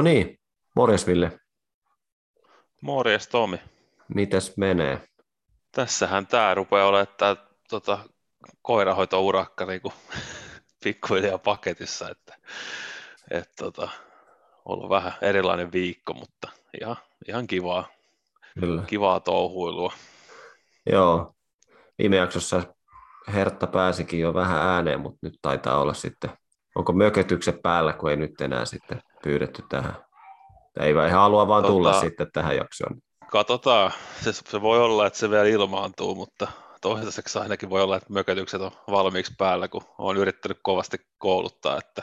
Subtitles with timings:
[0.00, 0.40] No niin,
[0.76, 1.40] morjes Ville.
[2.80, 3.60] Morjes Tomi.
[4.14, 5.08] Mites menee?
[5.72, 7.36] Tässähän tämä rupeaa olemaan tämä
[7.70, 7.98] tota,
[8.62, 9.94] koirahoitourakka niin kuin,
[10.84, 12.36] pikkuhiljaa paketissa, että
[13.30, 13.88] et, tota,
[14.64, 16.48] ollut vähän erilainen viikko, mutta
[16.82, 16.96] ihan,
[17.28, 17.88] ihan kivaa,
[18.60, 18.82] Kyllä.
[18.86, 19.92] kivaa touhuilua.
[20.90, 21.34] Joo,
[21.98, 22.62] viime jaksossa
[23.32, 26.30] Hertta pääsikin jo vähän ääneen, mutta nyt taitaa olla sitten,
[26.74, 29.94] onko mökötykset päällä, kun ei nyt enää sitten pyydetty tähän.
[30.80, 32.96] Ei vaan ihan halua vaan tota, tulla sitten tähän jaksoon.
[33.30, 36.46] Katsotaan, se, se voi olla, että se vielä ilmaantuu, mutta
[36.80, 42.02] toistaiseksi ainakin voi olla, että mökötykset on valmiiksi päällä, kun olen yrittänyt kovasti kouluttaa, että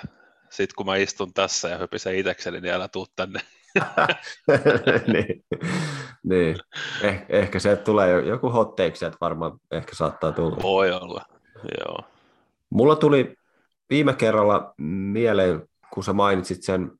[0.49, 3.39] sitten kun mä istun tässä ja höpisen itsekseni, niin älä tuu tänne.
[5.13, 5.43] niin,
[6.23, 6.57] niin.
[7.01, 10.57] Eh, ehkä se tulee joku hot että varmaan ehkä saattaa tulla.
[10.61, 11.25] Voi olla,
[11.79, 12.03] joo.
[12.69, 13.35] Mulla tuli
[13.89, 14.73] viime kerralla
[15.11, 16.91] mieleen, kun sä mainitsit sen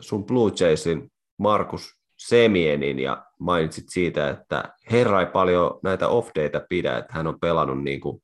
[0.00, 6.30] sun Blue Jaysin Markus Semienin ja mainitsit siitä, että herra ei paljon näitä off
[6.68, 8.22] pidä, että hän on pelannut niin kuin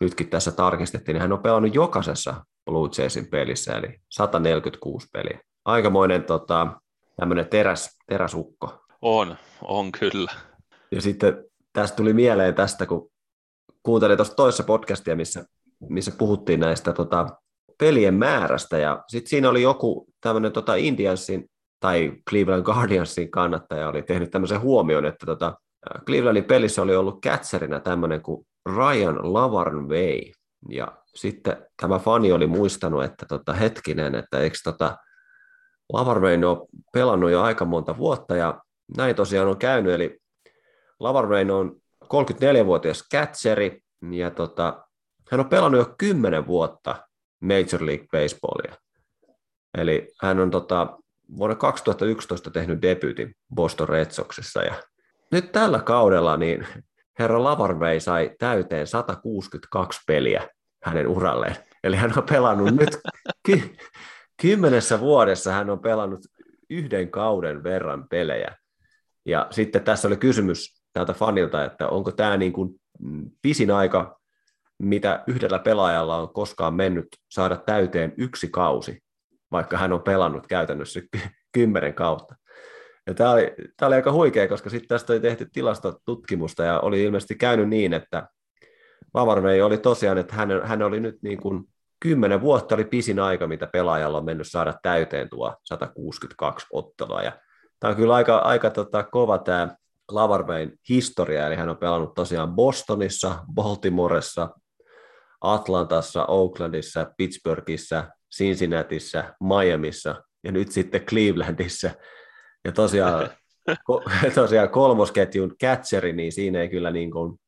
[0.00, 5.40] nytkin tässä tarkistettiin, niin hän on pelannut jokaisessa Blue Jaysin pelissä, eli 146 peliä.
[5.64, 6.66] Aikamoinen tota,
[7.16, 8.78] tämmöinen teräs, teräsukko.
[9.02, 10.32] On, on kyllä.
[10.92, 13.10] Ja sitten tästä tuli mieleen tästä, kun
[13.82, 15.44] kuuntelin tuossa toisessa podcastia, missä,
[15.88, 17.26] missä puhuttiin näistä tota,
[17.82, 24.02] pelien määrästä, ja sitten siinä oli joku tämmöinen tota Indiansin tai Cleveland Guardiansin kannattaja oli
[24.02, 25.54] tehnyt tämmöisen huomion, että tota,
[26.06, 30.20] Clevelandin pelissä oli ollut catcherina tämmöinen kuin Ryan Lavarnway,
[30.68, 34.96] ja sitten tämä fani oli muistanut, että tota, hetkinen, että eikö tota,
[35.92, 38.60] Lavarnway ole pelannut jo aika monta vuotta, ja
[38.96, 40.18] näin tosiaan on käynyt, eli
[41.00, 43.80] Lavarnway on 34-vuotias catcheri,
[44.10, 44.84] ja tota,
[45.30, 47.11] hän on pelannut jo 10 vuotta
[47.42, 48.76] Major League Baseballia.
[49.78, 50.98] Eli hän on tota,
[51.36, 54.74] vuonna 2011 tehnyt debyytin Boston Red Soxissa ja
[55.32, 56.66] nyt tällä kaudella niin
[57.18, 60.48] herra Lavarvei sai täyteen 162 peliä
[60.82, 61.56] hänen uralleen.
[61.84, 62.98] Eli hän on pelannut nyt
[63.46, 63.76] ky-
[64.42, 66.20] kymmenessä vuodessa hän on pelannut
[66.70, 68.56] yhden kauden verran pelejä.
[69.26, 72.80] Ja sitten tässä oli kysymys tältä fanilta, että onko tämä niin kuin
[73.42, 74.20] pisin aika,
[74.82, 79.02] mitä yhdellä pelaajalla on koskaan mennyt saada täyteen yksi kausi
[79.52, 81.00] vaikka hän on pelannut käytännössä
[81.52, 82.34] kymmenen kautta.
[83.06, 87.02] Ja tämä, oli, tämä oli aika huikea, koska sitten tästä oli tehty tilastotutkimusta ja oli
[87.02, 88.28] ilmeisesti käynyt niin, että
[89.14, 91.64] Vavarmei oli tosiaan, että hän, hän oli nyt niin kuin
[92.00, 97.22] kymmenen vuotta oli pisin aika, mitä pelaajalla on mennyt saada täyteen tuo 162 ottelua.
[97.22, 97.32] Ja
[97.80, 99.76] tämä on kyllä aika, aika tota, kova tämä
[100.10, 104.48] Lavarmein historia, eli hän on pelannut tosiaan Bostonissa, Baltimoressa,
[105.42, 108.04] Atlantassa, Oaklandissa, Pittsburghissa,
[108.36, 111.90] Cincinnatiissa, Miamiissa ja nyt sitten Clevelandissa.
[112.64, 113.30] Ja tosiaan,
[113.86, 114.02] ko,
[114.34, 117.38] tosiaan kolmosketjun catcheri, niin siinä ei kyllä niin kuin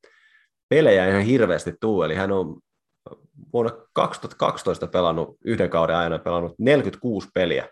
[0.69, 2.07] pelejä ihan hirveästi tule.
[2.07, 2.61] Eli hän on
[3.53, 7.69] vuonna 2012 pelannut yhden kauden ajan pelannut 46 peliä.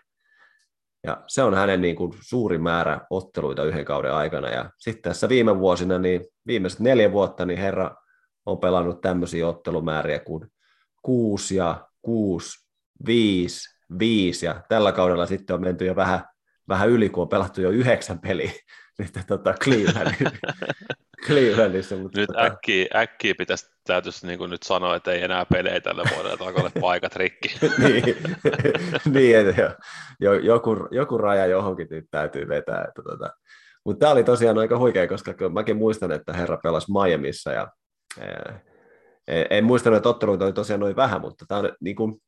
[1.03, 4.49] Ja se on hänen niin kuin suurin määrä otteluita yhden kauden aikana.
[4.49, 7.95] Ja sitten tässä viime vuosina, niin viimeiset neljä vuotta, niin herra
[8.45, 10.47] on pelannut tämmöisiä ottelumääriä kuin
[11.01, 12.67] 6 ja 6
[13.05, 16.23] viisi, viisi ja tällä kaudella sitten on menty jo vähän,
[16.67, 18.51] vähän yli, kun on pelattu jo yhdeksän peliä
[18.99, 19.53] nyt tota
[21.25, 21.95] Clevelandissa.
[21.95, 22.43] Mutta nyt tota...
[22.43, 26.61] äkkiä, äkkiä pitäisi, täytyisi niin nyt sanoa, että ei enää pelejä tällä vuodella, että alkaa
[26.61, 27.55] olla paikat rikki.
[27.77, 28.03] niin,
[29.13, 29.75] niin että jo,
[30.19, 32.85] jo, joku, joku raja johonkin nyt täytyy vetää.
[32.87, 33.29] Että tota.
[33.85, 37.67] Mutta tämä oli tosiaan aika huikea, koska mäkin muistan, että herra pelasi Miamiissa ja
[39.49, 42.21] en, muistanut, että otteluita oli tosiaan noin vähän, mutta tämä on niin kuin,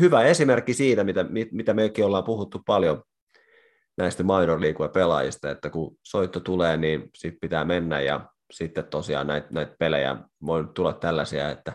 [0.00, 3.02] hyvä esimerkki siitä, mitä, mitä mekin ollaan puhuttu paljon
[3.98, 4.60] näistä minor
[4.92, 10.16] pelaajista, että kun soitto tulee, niin sit pitää mennä ja sitten tosiaan näitä, näitä pelejä.
[10.46, 11.72] Voi tulla tällaisia, että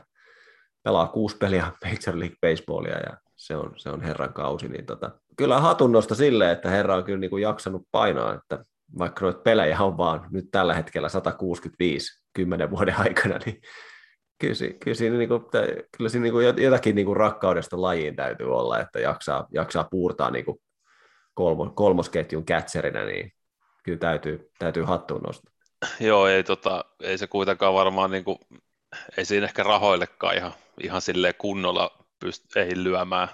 [0.84, 5.12] pelaa kuusi peliä Major League Baseballia ja se on, se on herran kausi, niin tota,
[5.38, 8.66] kyllä hatunnosta sille, että herra on kyllä niin kuin jaksanut painaa, että
[9.00, 13.62] vaikka noita pelejä on vaan nyt tällä hetkellä 165 kymmenen vuoden aikana, niin
[14.40, 15.42] kyllä, kyllä siinä, niin kuin,
[15.98, 20.32] kyllä siinä niin kuin jotakin niin kuin rakkaudesta lajiin täytyy olla, että jaksaa, jaksaa puurtaa
[20.32, 20.58] niin kuin
[21.34, 23.32] kolmo, kolmosketjun catcherinä, niin
[23.84, 25.54] kyllä täytyy, täytyy hattuun nostaa.
[26.00, 28.38] Joo, ei, tota, ei se kuitenkaan varmaan, niin kuin,
[29.18, 30.54] ei siinä ehkä rahoillekaan ihan,
[30.84, 33.28] ihan silleen kunnolla pysty, ei lyömään,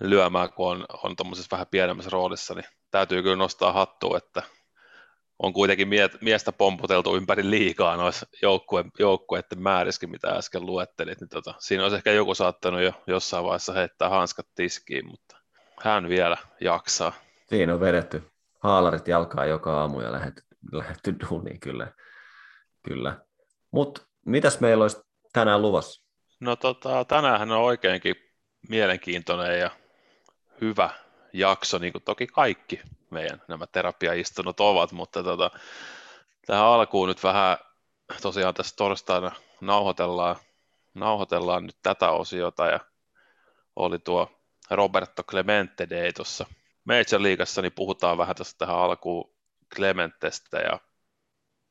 [0.00, 4.42] lyömään kun on, on tuommoisessa vähän pienemmässä roolissa, niin täytyy kyllä nostaa hattua, että
[5.38, 5.88] on kuitenkin
[6.20, 11.96] miestä pomputeltu ympäri liikaa noissa joukkue, joukkueiden määrissäkin, mitä äsken luettelit, niin tota, siinä olisi
[11.96, 15.36] ehkä joku saattanut jo jossain vaiheessa heittää hanskat tiskiin, mutta
[15.82, 17.12] hän vielä jaksaa.
[17.48, 18.22] Siinä on vedetty
[18.60, 20.42] haalarit jalkaa joka aamu ja lähetty,
[20.72, 21.92] lähetty duuniin kyllä.
[22.82, 23.20] kyllä.
[23.70, 25.00] Mutta mitäs meillä olisi
[25.32, 26.04] tänään luvassa?
[26.40, 28.16] No tota, tänään on oikeinkin
[28.68, 29.70] mielenkiintoinen ja
[30.60, 30.90] hyvä
[31.34, 35.50] jakso, niin kuin toki kaikki meidän nämä terapiaistunut ovat, mutta tota,
[36.46, 37.56] tähän alkuun nyt vähän
[38.22, 40.36] tosiaan tässä torstaina nauhoitellaan,
[40.94, 42.80] nauhoitellaan nyt tätä osiota ja
[43.76, 44.40] oli tuo
[44.70, 46.46] Roberto Clemente Day tuossa
[46.84, 49.34] Major Leagueassa, niin puhutaan vähän tästä tähän alkuun
[49.74, 50.78] Clementestä ja,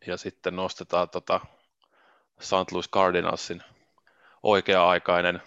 [0.08, 1.40] ja sitten nostetaan tota
[2.40, 2.72] St.
[2.72, 3.64] Louis Cardinalsin
[4.44, 5.42] oikea-aikainen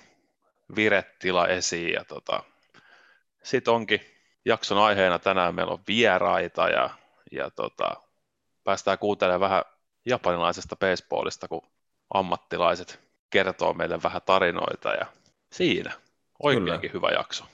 [0.76, 2.42] virettila esiin ja tota,
[3.46, 4.00] sitten onkin
[4.44, 6.90] jakson aiheena tänään meillä on vieraita ja,
[7.32, 7.96] ja tota,
[8.64, 9.62] päästään kuuntelemaan vähän
[10.06, 11.62] japanilaisesta baseballista, kun
[12.14, 13.00] ammattilaiset
[13.30, 15.06] kertoo meille vähän tarinoita ja
[15.52, 15.92] siinä
[16.42, 16.92] oikeinkin Kyllä.
[16.92, 17.44] hyvä jakso.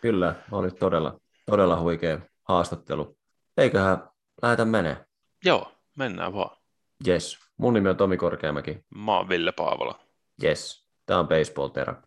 [0.00, 3.16] Kyllä, oli todella, todella huikea haastattelu.
[3.56, 4.08] Eiköhän
[4.42, 4.96] lähetä menee.
[5.44, 6.56] Joo, mennään vaan.
[7.08, 7.38] Yes.
[7.56, 8.84] Mun nimi on Tomi Korkeamäki.
[8.94, 10.00] Mä oon Ville Paavola.
[10.44, 10.88] Yes.
[11.06, 12.02] Tää on Baseball Tera.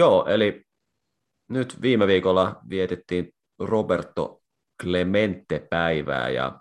[0.00, 0.64] Joo, eli
[1.48, 4.42] nyt viime viikolla vietettiin Roberto
[4.82, 6.60] Clemente-päivää ja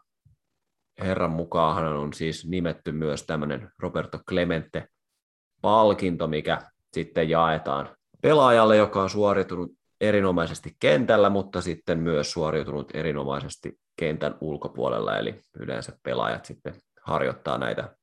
[1.00, 6.62] herran mukaan on siis nimetty myös tämmöinen Roberto Clemente-palkinto, mikä
[6.94, 9.72] sitten jaetaan pelaajalle, joka on suoriutunut
[10.02, 17.96] erinomaisesti kentällä, mutta sitten myös suoriutunut erinomaisesti kentän ulkopuolella, eli yleensä pelaajat sitten harjoittaa näitä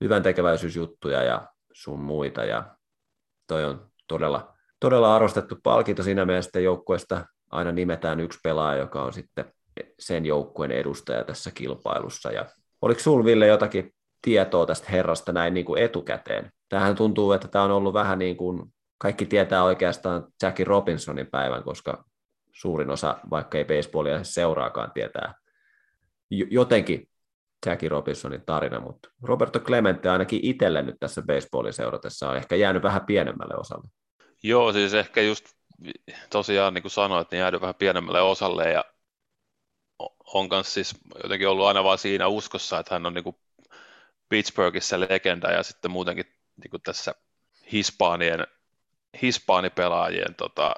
[0.00, 2.76] hyvän tekeväisyysjuttuja ja sun muita, ja
[3.46, 9.12] toi on todella, todella arvostettu palkinto siinä mielessä, joukkueesta aina nimetään yksi pelaaja, joka on
[9.12, 9.52] sitten
[9.98, 12.32] sen joukkueen edustaja tässä kilpailussa.
[12.32, 12.46] Ja
[12.82, 16.50] oliko sinulla Ville jotakin tietoa tästä herrasta näin niin kuin etukäteen?
[16.68, 18.62] Tähän tuntuu, että tämä on ollut vähän niin kuin,
[18.98, 22.04] kaikki tietää oikeastaan Jackie Robinsonin päivän, koska
[22.52, 25.34] suurin osa, vaikka ei baseballia seuraakaan, tietää
[26.30, 27.08] jotenkin
[27.66, 32.82] Jackie Robinsonin tarina, mutta Roberto Clemente ainakin itselle nyt tässä baseballin seuratessa on ehkä jäänyt
[32.82, 33.88] vähän pienemmälle osalle.
[34.42, 35.44] Joo, siis ehkä just
[36.30, 38.84] tosiaan niin kuin sanoit, niin jäänyt vähän pienemmälle osalle ja
[40.34, 43.36] on kanssa siis jotenkin ollut aina vaan siinä uskossa, että hän on niin kuin
[44.28, 46.24] Pittsburghissa legenda ja sitten muutenkin
[46.62, 47.14] niin kuin tässä
[47.72, 48.46] Hispaanien,
[49.22, 50.74] hispaanipelaajien tota,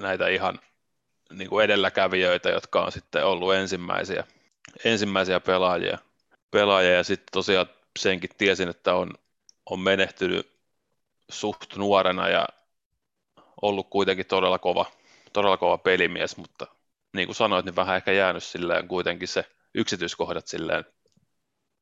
[0.00, 0.60] näitä ihan
[1.32, 4.24] niin kuin edelläkävijöitä, jotka on sitten ollut ensimmäisiä,
[4.84, 5.98] ensimmäisiä pelaajia,
[6.54, 7.66] pelaajia ja sitten tosiaan
[7.98, 9.10] senkin tiesin, että on,
[9.70, 10.52] on menehtynyt
[11.30, 12.46] suht nuorena ja
[13.62, 14.86] ollut kuitenkin todella kova,
[15.32, 16.66] todella kova pelimies, mutta
[17.16, 20.84] niin kuin sanoit, niin vähän ehkä jäänyt silleen kuitenkin se yksityiskohdat silleen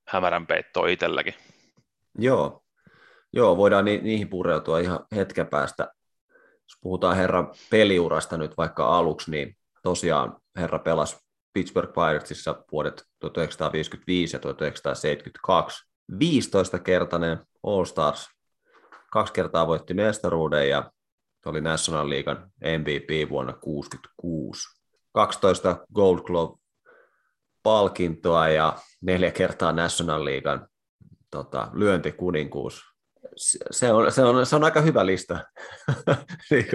[0.09, 1.35] hämärän peittoon itselläkin.
[2.19, 2.63] Joo,
[3.33, 5.95] Joo voidaan ni- niihin pureutua ihan hetken päästä.
[6.63, 11.17] Jos puhutaan herran peliurasta nyt vaikka aluksi, niin tosiaan herra pelasi
[11.53, 15.93] Pittsburgh Piratesissa vuodet 1955 ja 1972.
[16.13, 18.31] 15-kertainen All Stars,
[19.13, 20.93] kaksi kertaa voitti mestaruuden ja
[21.47, 24.83] oli National Leaguean MVP vuonna 1966.
[25.13, 30.69] 12 Gold Glove-palkintoa ja neljä kertaa National Leaguean
[31.31, 32.83] tota, lyöntikuninkuus.
[33.71, 35.39] Se on, se, on, se on aika hyvä lista.
[36.51, 36.67] niin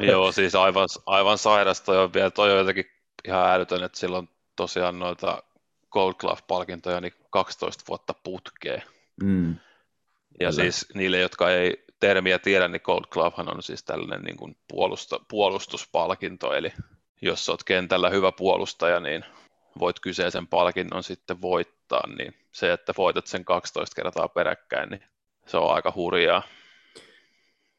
[0.00, 1.80] Joo, siis aivan, aivan sairas.
[1.80, 2.84] Toi on, vielä, toi on jotenkin
[3.28, 5.42] ihan älytön, että silloin tosiaan noita
[5.90, 8.82] Gold Glove-palkintoja niin 12 vuotta putkeen.
[9.22, 9.50] Mm.
[9.50, 9.56] Ja
[10.38, 10.52] Kyllä.
[10.52, 15.20] siis niille, jotka ei termiä tiedä, niin Gold Glove on siis tällainen niin kuin puolusta,
[15.28, 16.72] puolustuspalkinto, eli
[17.22, 19.24] jos olet kentällä hyvä puolustaja, niin
[19.78, 25.02] voit kyseisen palkinnon sitten voittaa, niin se, että voitat sen 12 kertaa peräkkäin, niin
[25.46, 26.42] se on aika hurjaa.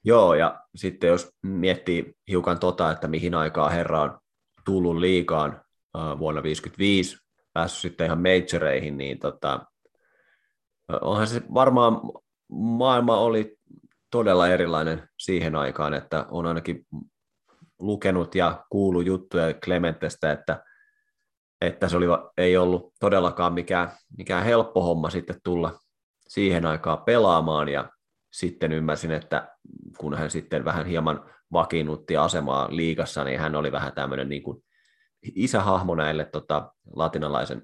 [0.03, 4.19] Joo, ja sitten jos miettii hiukan tota, että mihin aikaan herra on
[4.65, 5.62] tullut liikaan
[5.94, 7.18] vuonna 1955,
[7.53, 9.65] päässyt sitten ihan majoreihin, niin tota,
[11.01, 12.01] onhan se varmaan
[12.51, 13.58] maailma oli
[14.12, 16.86] todella erilainen siihen aikaan, että on ainakin
[17.80, 20.63] lukenut ja kuullut juttuja Clementestä, että,
[21.62, 22.06] että se oli,
[22.38, 25.80] ei ollut todellakaan mikään, mikään helppo homma sitten tulla
[26.27, 27.89] siihen aikaan pelaamaan ja
[28.32, 29.56] sitten ymmärsin, että
[29.98, 34.63] kun hän sitten vähän hieman vakiinnutti asemaa liigassa, niin hän oli vähän tämmöinen niin kuin
[35.36, 37.62] isähahmo näille tota, latinalaisen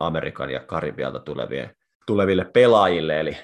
[0.00, 1.74] Amerikan ja Karibialta tuleville,
[2.06, 3.36] tuleville pelaajille, eli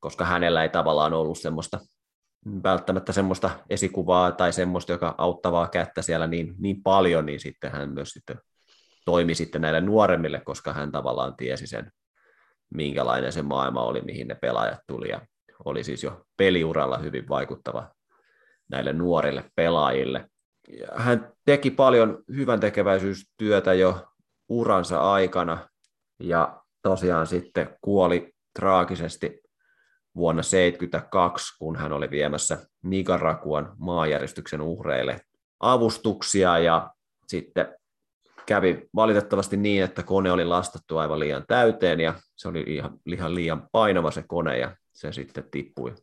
[0.00, 1.78] koska hänellä ei tavallaan ollut semmoista
[2.62, 7.90] välttämättä semmoista esikuvaa tai semmoista, joka auttavaa kättä siellä niin, niin paljon, niin sitten hän
[7.90, 8.40] myös sitten
[9.04, 11.92] toimi sitten näille nuoremmille, koska hän tavallaan tiesi sen,
[12.74, 15.08] minkälainen se maailma oli, mihin ne pelaajat tuli.
[15.08, 15.20] Ja
[15.64, 17.90] oli siis jo peliuralla hyvin vaikuttava
[18.68, 20.30] näille nuorille pelaajille.
[20.96, 24.06] Hän teki paljon hyvän tekeväisyystyötä jo
[24.48, 25.68] uransa aikana
[26.20, 29.40] ja tosiaan sitten kuoli traagisesti
[30.16, 35.20] vuonna 1972, kun hän oli viemässä Nicaraguan maanjäristyksen uhreille
[35.60, 36.90] avustuksia ja
[37.26, 37.78] sitten
[38.46, 43.34] kävi valitettavasti niin, että kone oli lastattu aivan liian täyteen ja se oli ihan, ihan
[43.34, 45.94] liian painava se kone ja se sitten tippui,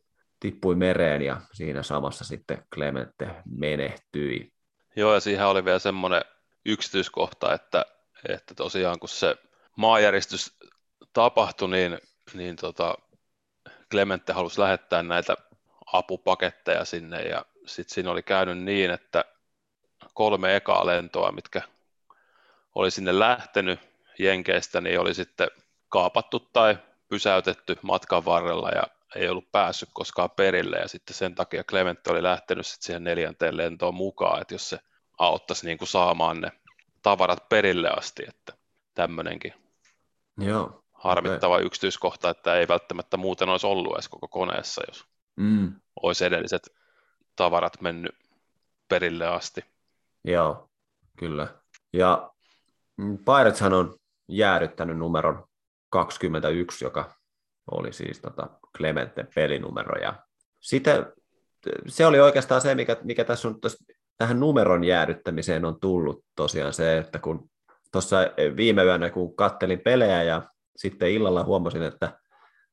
[0.46, 4.52] tippui mereen ja siinä samassa sitten Clemente menehtyi.
[4.96, 6.22] Joo ja siihen oli vielä semmoinen
[6.64, 7.84] yksityiskohta, että,
[8.28, 9.36] että tosiaan kun se
[9.76, 10.58] maanjäristys
[11.12, 11.98] tapahtui, niin,
[12.34, 12.94] niin tota,
[13.90, 15.36] Clemente halusi lähettää näitä
[15.92, 19.24] apupaketteja sinne ja sitten siinä oli käynyt niin, että
[20.14, 21.62] kolme ekaa lentoa, mitkä
[22.74, 23.80] oli sinne lähtenyt
[24.18, 25.48] Jenkeistä, niin oli sitten
[25.88, 31.64] kaapattu tai pysäytetty matkan varrella ja ei ollut päässyt koskaan perille ja sitten sen takia
[31.64, 34.78] Clemente oli lähtenyt sitten siihen neljänteen lentoon mukaan, että jos se
[35.18, 36.52] auttaisi niin kuin saamaan ne
[37.02, 38.52] tavarat perille asti, että
[38.94, 39.54] tämmöinenkin
[40.38, 41.66] Joo, harmittava okay.
[41.66, 45.04] yksityiskohta, että ei välttämättä muuten olisi ollut edes koko koneessa, jos
[45.36, 45.72] mm.
[46.02, 46.74] olisi edelliset
[47.36, 48.14] tavarat mennyt
[48.88, 49.64] perille asti.
[50.24, 50.70] Joo,
[51.18, 51.48] kyllä.
[51.92, 52.30] Ja
[52.96, 53.94] Pirateshan on
[54.28, 55.48] jäädyttänyt numeron
[55.90, 57.16] 21, joka
[57.70, 60.00] oli siis tota Clemente pelinumero.
[60.00, 60.14] Ja
[60.60, 61.12] sitä,
[61.86, 63.58] se oli oikeastaan se, mikä, mikä tässä on
[64.18, 67.50] tähän numeron jäädyttämiseen on tullut tosiaan se, että kun
[67.92, 68.16] tuossa
[68.56, 70.42] viime yönä, kun kattelin pelejä ja
[70.76, 72.20] sitten illalla huomasin, että,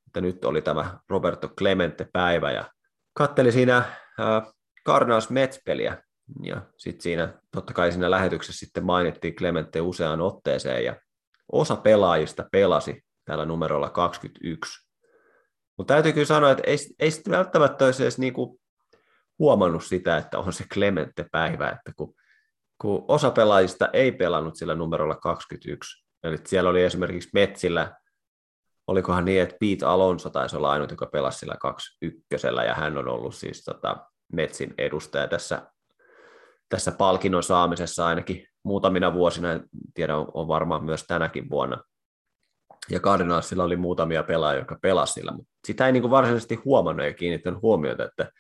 [0.07, 2.71] että nyt oli tämä Roberto Clemente-päivä ja
[3.13, 4.53] kattelin siinä äh,
[4.85, 6.03] Cardinals Mets-peliä
[6.43, 10.95] ja sitten siinä totta kai siinä lähetyksessä sitten mainittiin Clemente useaan otteeseen ja
[11.51, 14.89] osa pelaajista pelasi tällä numerolla 21.
[15.77, 18.60] Mutta täytyy kyllä sanoa, että ei, ei välttämättä olisi edes niinku
[19.39, 22.15] huomannut sitä, että on se Clemente-päivä, että kun,
[22.82, 27.96] kun osa pelaajista ei pelannut sillä numerolla 21, eli siellä oli esimerkiksi Metsillä,
[28.88, 33.08] olikohan niin, että Pete Alonso taisi olla ainut, joka pelasi sillä 21, ja hän on
[33.08, 33.98] ollut siis tota,
[34.34, 35.68] Metsin edustaja tässä,
[36.70, 39.63] tässä palkinnon saamisessa ainakin muutamina vuosina, en
[39.94, 41.84] tiedä on, on varmaan myös tänäkin vuonna.
[42.90, 47.06] Ja Cardinalsilla oli muutamia pelaajia, jotka pelasivat sillä, mutta sitä ei niin kuin varsinaisesti huomannut
[47.06, 48.32] ja kiinnittänyt huomiota, että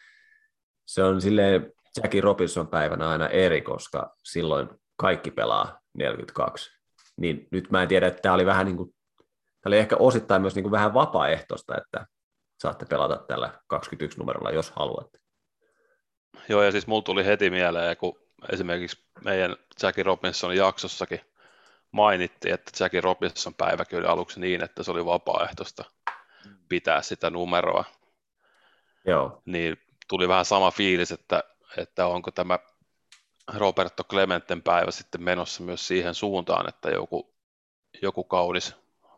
[0.85, 6.71] se on silleen Jackie Robinson päivänä aina eri, koska silloin kaikki pelaa 42.
[7.17, 10.41] Niin nyt mä en tiedä, että tämä oli vähän niin kuin, tämä oli ehkä osittain
[10.41, 12.07] myös niin kuin vähän vapaaehtoista, että
[12.61, 15.19] saatte pelata tällä 21 numerolla, jos haluatte.
[16.49, 18.19] Joo, ja siis mulla tuli heti mieleen, kun
[18.51, 21.19] esimerkiksi meidän Jackie Robinson jaksossakin
[21.93, 25.85] mainittiin, että Jackie Robinson päiväkin oli aluksi niin, että se oli vapaaehtoista
[26.69, 27.83] pitää sitä numeroa.
[29.05, 29.41] Joo.
[29.45, 31.43] Niin tuli vähän sama fiilis, että,
[31.77, 32.59] että onko tämä
[33.53, 37.35] Roberto Clementen päivä sitten menossa myös siihen suuntaan, että joku,
[38.01, 38.75] joku kaunis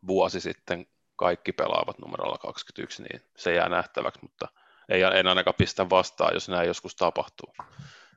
[0.08, 4.48] vuosi sitten kaikki pelaavat numerolla 21, niin se jää nähtäväksi, mutta
[4.90, 7.54] ei, en ainakaan pistä vastaan, jos näin joskus tapahtuu.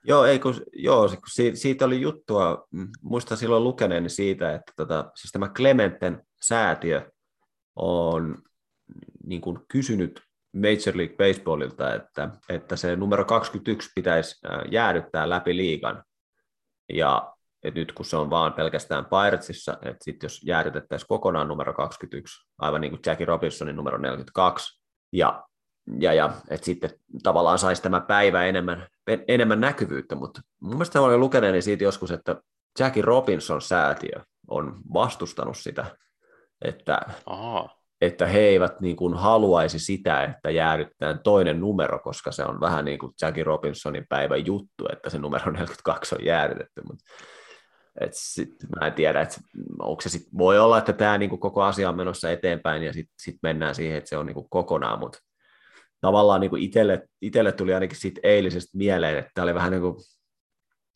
[0.04, 2.66] Joo, ei, kun, joo siitä, siitä oli juttua,
[3.02, 7.10] muista silloin lukeneeni siitä, että tota, siis tämä Clementen säätiö
[7.76, 8.38] on
[9.24, 10.20] niin kuin kysynyt
[10.52, 14.36] Major League Baseballilta, että, että se numero 21 pitäisi
[14.70, 16.04] jäädyttää läpi liigan.
[16.92, 21.74] Ja että nyt kun se on vaan pelkästään Piratesissa, että sitten jos jäädytettäisiin kokonaan numero
[21.74, 25.47] 21, aivan niin kuin Jackie Robinsonin numero 42, ja,
[26.00, 26.90] ja, ja että sitten
[27.22, 28.86] tavallaan saisi tämä päivä enemmän,
[29.28, 32.36] enemmän näkyvyyttä, mutta mun mielestä olen lukeneeni siitä joskus, että
[32.78, 35.86] Jackie Robinson säätiö on vastustanut sitä,
[36.62, 42.44] että, Aha että he eivät niin kuin haluaisi sitä, että jäädyttää toinen numero, koska se
[42.44, 47.04] on vähän niin kuin Jackie Robinsonin päivän juttu, että se numero 42 on jäädytetty, mutta
[48.00, 49.36] et sit, mä en tiedä, että
[49.82, 52.92] onko se sit, voi olla, että tämä niin kuin koko asia on menossa eteenpäin ja
[52.92, 55.18] sitten sit mennään siihen, että se on niin kuin kokonaan, mutta
[56.00, 59.94] tavallaan niin itselle, itselle tuli ainakin siitä eilisestä mieleen, että tämä oli vähän niin kuin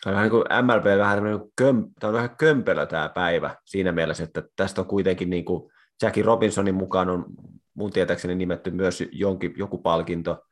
[0.03, 3.57] Tämä vähän niin kuin MLB vähän, niin kuin köm, tämä on vähän kömpelö tämä päivä
[3.65, 7.27] siinä mielessä, että tästä on kuitenkin niin kuin Jackie Robinsonin mukaan on
[7.75, 10.45] mun tietääkseni nimetty myös jonkin, joku palkinto,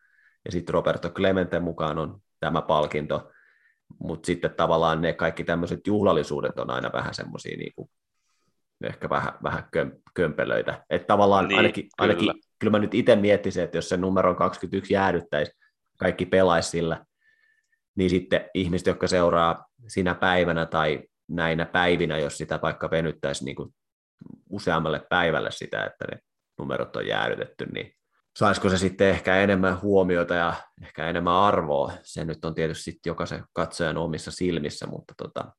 [0.45, 3.30] ja sitten Roberto Clementen mukaan on tämä palkinto,
[3.99, 7.90] mutta sitten tavallaan ne kaikki tämmöiset juhlallisuudet on aina vähän semmoisia niin kuin,
[8.84, 10.84] ehkä vähän, vähän köm, kömpelöitä.
[10.90, 11.92] Että tavallaan niin, ainakin, kyllä.
[11.99, 15.52] ainakin, kyllä mä nyt itse miettisin, että jos se numero 21 jäädyttäisi,
[15.99, 17.04] kaikki pelaisi sillä,
[17.96, 23.56] niin sitten ihmiset, jotka seuraa sinä päivänä tai näinä päivinä, jos sitä vaikka venyttäisi niin
[23.56, 23.75] kuin
[24.50, 26.18] useammalle päivälle sitä, että ne
[26.58, 27.92] numerot on jäädytetty, niin
[28.38, 31.92] saisiko se sitten ehkä enemmän huomiota ja ehkä enemmän arvoa.
[32.02, 35.52] Se nyt on tietysti sitten jokaisen katsojan omissa silmissä, mutta tota,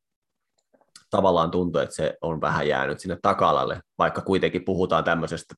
[1.12, 5.56] tavallaan tuntuu, että se on vähän jäänyt sinne takalalle, vaikka kuitenkin puhutaan tämmöisestä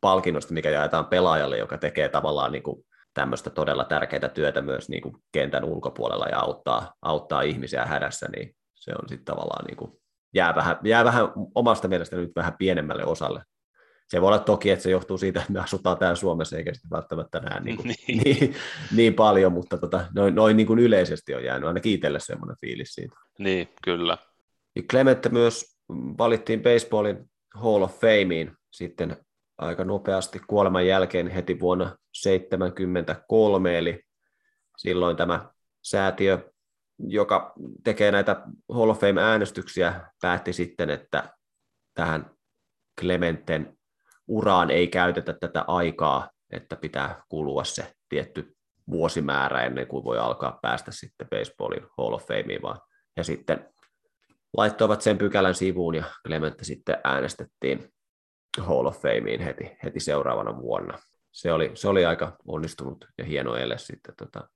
[0.00, 2.84] palkinnosta, mikä jaetaan pelaajalle, joka tekee tavallaan niin kuin
[3.14, 8.54] tämmöistä todella tärkeää työtä myös niin kuin kentän ulkopuolella ja auttaa, auttaa ihmisiä hädässä, niin
[8.74, 9.92] se on sitten tavallaan niin kuin,
[10.34, 13.42] jää, vähän, jää vähän omasta mielestä nyt vähän pienemmälle osalle.
[14.08, 16.90] Se voi olla toki, että se johtuu siitä, että me asutaan täällä Suomessa, eikä sitten
[16.90, 18.54] välttämättä näe niin, kuin, niin.
[18.96, 22.94] niin, paljon, mutta tota, noin, noin niin kuin yleisesti on jäänyt aina kiitelle semmoinen fiilis
[22.94, 23.16] siitä.
[23.38, 24.18] Niin, kyllä.
[24.82, 25.78] Clemente myös
[26.18, 29.16] valittiin baseballin Hall of Fameen sitten
[29.58, 34.02] aika nopeasti kuoleman jälkeen heti vuonna 1973, eli
[34.78, 35.50] silloin tämä
[35.82, 36.50] säätiö,
[36.98, 37.52] joka
[37.84, 38.42] tekee näitä
[38.72, 41.32] Hall of Fame-äänestyksiä, päätti sitten, että
[41.94, 42.30] tähän
[43.00, 43.78] Clementen
[44.28, 48.56] uraan ei käytetä tätä aikaa, että pitää kulua se tietty
[48.90, 52.80] vuosimäärä ennen kuin voi alkaa päästä sitten baseballin Hall of Fameen, vaan
[53.16, 53.68] ja sitten
[54.56, 57.92] laittoivat sen pykälän sivuun ja Clemente sitten äänestettiin
[58.60, 60.98] Hall of Fameen heti, heti seuraavana vuonna.
[61.32, 64.48] Se oli, se oli aika onnistunut ja hieno ele sitten tota,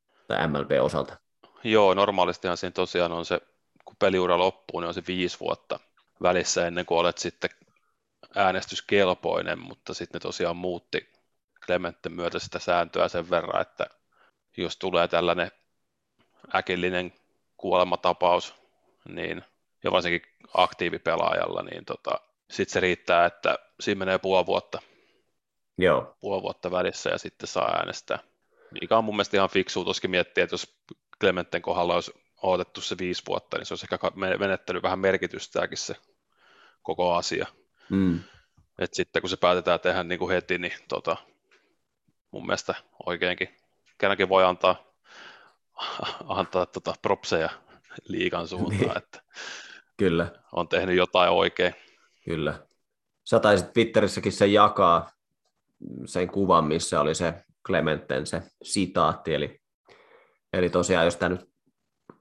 [0.49, 1.17] MLB-osalta.
[1.65, 3.41] Joo, normaalistihan siinä tosiaan on se,
[3.85, 5.81] kun peliura loppuu, niin on se viisi vuotta
[6.23, 7.51] välissä ennen kuin olet sitten
[8.37, 11.13] äänestyskelpoinen, mutta sitten ne tosiaan muutti
[11.67, 13.87] Clementten myötä sitä sääntöä sen verran, että
[14.57, 15.51] jos tulee tällainen
[16.55, 17.13] äkillinen
[17.57, 18.55] kuolematapaus,
[19.09, 19.45] niin
[19.85, 20.23] ja varsinkin
[20.55, 22.21] aktiivipelaajalla, niin tota,
[22.51, 24.83] sitten se riittää, että siinä menee puoli vuotta,
[25.79, 26.17] Joo.
[26.21, 28.18] puoli vuotta välissä ja sitten saa äänestää.
[28.81, 30.77] Mikä on mun mielestä ihan fiksu toskin miettiä, että jos
[31.21, 35.97] Clementen kohdalla olisi odotettu se viisi vuotta, niin se olisi ehkä menettänyt vähän merkitystääkin se
[36.83, 37.47] koko asia.
[37.90, 38.21] Mm.
[38.79, 41.16] Et sitten kun se päätetään tehdä niin kuin heti, niin tota,
[42.31, 42.75] mun mielestä
[43.07, 43.57] oikeinkin
[43.99, 44.85] kenenkin voi antaa,
[46.38, 47.51] antaa tota propseja
[48.09, 48.99] liikan suuntaan, niin.
[48.99, 49.23] että
[50.03, 50.31] Kyllä.
[50.53, 51.75] on tehnyt jotain oikein.
[52.25, 52.55] Kyllä.
[53.25, 55.11] Sä taisit Twitterissäkin sen jakaa,
[56.05, 57.35] sen kuvan, missä oli se
[57.67, 59.61] Clementen se sitaatti, eli,
[60.53, 61.51] eli tosiaan jos tämä nyt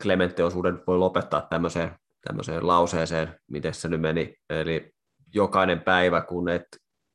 [0.04, 1.96] Clemente-osuuden voi lopettaa tämmöiseen,
[2.28, 4.91] tämmöiseen lauseeseen, miten se nyt meni, eli
[5.34, 6.63] jokainen päivä, kun et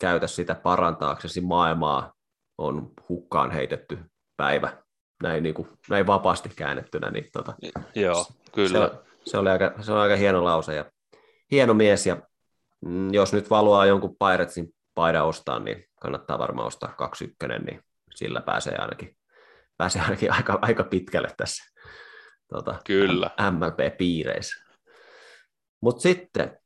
[0.00, 2.12] käytä sitä parantaaksesi maailmaa,
[2.58, 3.98] on hukkaan heitetty
[4.36, 4.82] päivä.
[5.22, 7.10] Näin, niin kuin, näin vapaasti käännettynä.
[7.10, 7.54] Niin, tota,
[7.94, 8.88] Joo, kyllä.
[8.88, 10.84] Se, se, oli aika, se oli aika hieno lause ja
[11.50, 12.06] hieno mies.
[12.06, 12.16] Ja
[12.84, 17.80] mm, jos nyt valuaa jonkun Piratesin paidan ostaa, niin kannattaa varmaan ostaa 21, niin
[18.14, 19.16] sillä pääsee ainakin,
[19.76, 21.64] pääsee ainakin aika, aika pitkälle tässä
[22.48, 23.30] tota, Kyllä.
[23.50, 24.64] MLP-piireissä.
[25.80, 26.58] Mutta sitten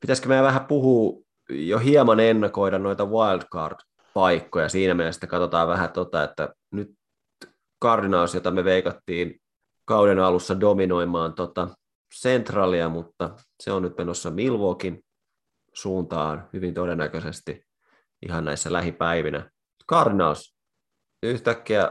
[0.00, 4.68] pitäisikö meidän vähän puhua, jo hieman ennakoida noita wildcard-paikkoja.
[4.68, 6.90] Siinä mielessä katsotaan vähän tota, että nyt
[7.82, 9.40] Cardinals, jota me veikattiin
[9.86, 11.68] kauden alussa dominoimaan tota
[12.22, 13.30] Centralia, mutta
[13.62, 15.04] se on nyt menossa Milwaukeein
[15.72, 17.66] suuntaan hyvin todennäköisesti
[18.22, 19.50] ihan näissä lähipäivinä.
[19.90, 20.56] Cardinals
[21.22, 21.90] yhtäkkiä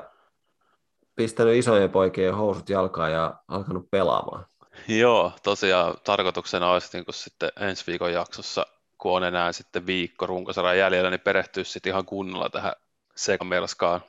[1.16, 4.46] pistänyt isojen poikien housut jalkaan ja alkanut pelaamaan.
[4.88, 8.66] Joo, tosiaan tarkoituksena olisi niin kuin sitten ensi viikon jaksossa,
[8.98, 12.74] kun on enää sitten viikko runkosarjan jäljellä, niin perehtyä sitten ihan kunnolla tähän
[13.16, 14.02] sekamerskaan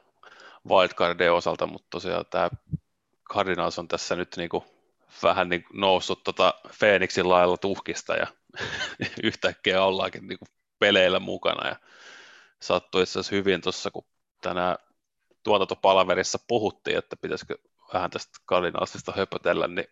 [0.68, 2.51] wildcardien osalta, mutta tosiaan tämä
[3.32, 4.64] Cardinals on tässä nyt niin kuin
[5.22, 8.26] vähän niin kuin noussut tota Phoenixin lailla tuhkista ja
[9.22, 11.68] yhtäkkiä ollaankin niin kuin peleillä mukana.
[11.68, 11.76] Ja
[12.60, 14.04] sattui itse asiassa hyvin tuossa, kun
[14.42, 14.76] tänään
[15.42, 17.58] tuotantopalaverissa puhuttiin, että pitäisikö
[17.94, 19.88] vähän tästä Cardinalsista höpötellä, niin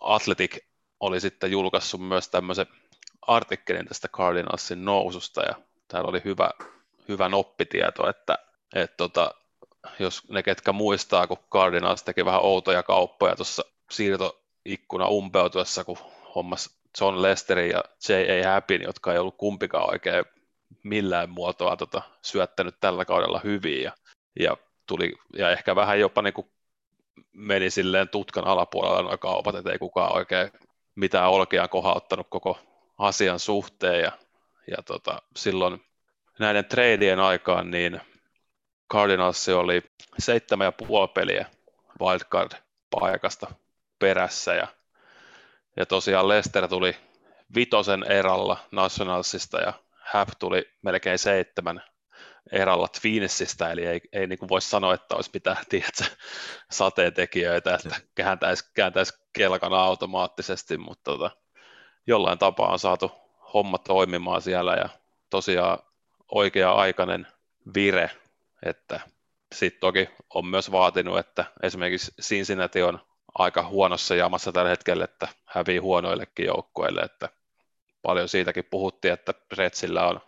[0.00, 0.56] Athletic
[1.00, 2.66] oli sitten julkaissut myös tämmöisen
[3.22, 5.54] artikkelin tästä Cardinalsin noususta ja
[5.88, 6.50] täällä oli hyvä,
[7.08, 8.38] hyvä oppitieto, että,
[8.74, 9.34] että tota,
[9.98, 15.98] jos ne ketkä muistaa, kun Cardinals teki vähän outoja kauppoja tuossa siirtoikkuna umpeutuessa, kun
[16.34, 18.52] hommas John Lesterin ja J.A.
[18.52, 20.24] Happin, jotka ei ollut kumpikaan oikein
[20.82, 23.92] millään muotoa tota, syöttänyt tällä kaudella hyvin ja,
[24.40, 26.50] ja, tuli, ja ehkä vähän jopa niin kuin
[27.32, 30.50] meni silleen tutkan alapuolella nuo kaupat, että ei kukaan oikein
[30.94, 32.58] mitään olkea kohauttanut koko
[32.98, 34.12] asian suhteen ja,
[34.70, 35.84] ja tota, silloin
[36.38, 38.00] näiden treidien aikaan niin
[38.92, 39.82] Cardinals oli
[40.18, 41.46] seitsemän ja puoli peliä
[42.00, 43.54] wildcard-paikasta
[43.98, 44.66] perässä ja,
[45.76, 46.96] ja tosiaan Lester tuli
[47.54, 49.72] vitosen eralla Nationalsista ja
[50.12, 51.82] Hap tuli melkein seitsemän
[52.52, 56.04] eralla Twinsistä, eli ei, ei niin kuin voi sanoa, että olisi mitään tiedätkö,
[56.70, 61.30] sateentekijöitä, että kääntäisi, kääntäisi kelkana automaattisesti, mutta tota,
[62.06, 63.12] jollain tapaa on saatu
[63.54, 64.88] homma toimimaan siellä ja
[65.30, 65.78] tosiaan
[66.32, 67.26] oikea-aikainen
[67.74, 68.10] vire,
[68.62, 69.00] että
[69.54, 72.98] sitten toki on myös vaatinut, että esimerkiksi Cincinnati on
[73.38, 77.28] aika huonossa jamassa tällä hetkellä, että hävii huonoillekin joukkueille, että
[78.02, 80.20] paljon siitäkin puhuttiin, että Retsillä on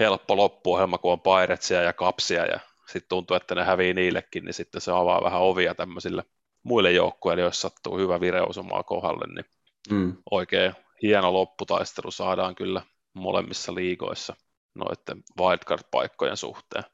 [0.00, 4.54] helppo loppuohjelma, kun on Pairetsia ja Kapsia ja sitten tuntuu, että ne hävii niillekin, niin
[4.54, 6.24] sitten se avaa vähän ovia tämmöisille
[6.62, 9.44] muille joukkueille, jos sattuu hyvä vire osumaan kohdalle, niin
[9.90, 10.16] mm.
[10.30, 14.36] oikein hieno lopputaistelu saadaan kyllä molemmissa liigoissa
[14.74, 16.84] noiden wildcard-paikkojen suhteen.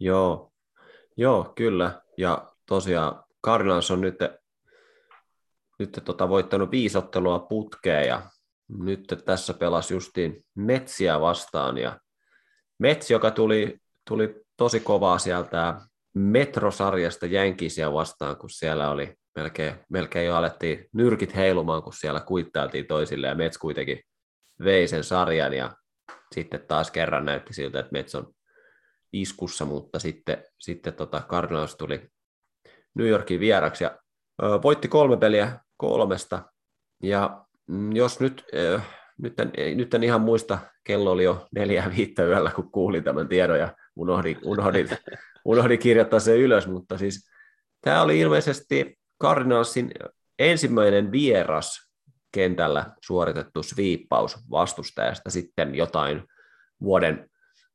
[0.00, 0.52] Joo,
[1.16, 2.02] Joo kyllä.
[2.18, 4.14] Ja tosiaan Cardinals on nyt,
[5.78, 8.22] nyt tota voittanut viisottelua putkeen ja
[8.78, 12.00] nyt tässä pelasi justiin Metsiä vastaan ja
[12.78, 13.78] Metsi, joka tuli,
[14.08, 15.80] tuli tosi kovaa sieltä
[16.14, 22.86] metrosarjasta Jänkisiä vastaan, kun siellä oli melkein, melkein jo alettiin nyrkit heilumaan, kun siellä kuittailtiin
[22.86, 24.00] toisille ja Mets kuitenkin
[24.64, 25.76] vei sen sarjan ja
[26.34, 28.35] sitten taas kerran näytti siltä, että Mets on
[29.12, 32.08] iskussa, mutta sitten, sitten tota Cardinals tuli
[32.94, 33.98] New Yorkin vieraksi ja
[34.42, 36.42] ö, voitti kolme peliä kolmesta.
[37.02, 38.80] Ja mm, jos nyt, ö,
[39.18, 43.28] nyt, en, nyt en ihan muista, kello oli jo neljä viittä yöllä, kun kuulin tämän
[43.28, 44.88] tiedon ja unohdin, unohdin,
[45.44, 47.30] unohdin kirjoittaa sen ylös, mutta siis
[47.80, 49.90] tämä oli ilmeisesti Cardinalsin
[50.38, 51.86] ensimmäinen vieras
[52.32, 56.22] kentällä suoritettu sviippaus vastustajasta sitten jotain
[56.80, 57.30] vuoden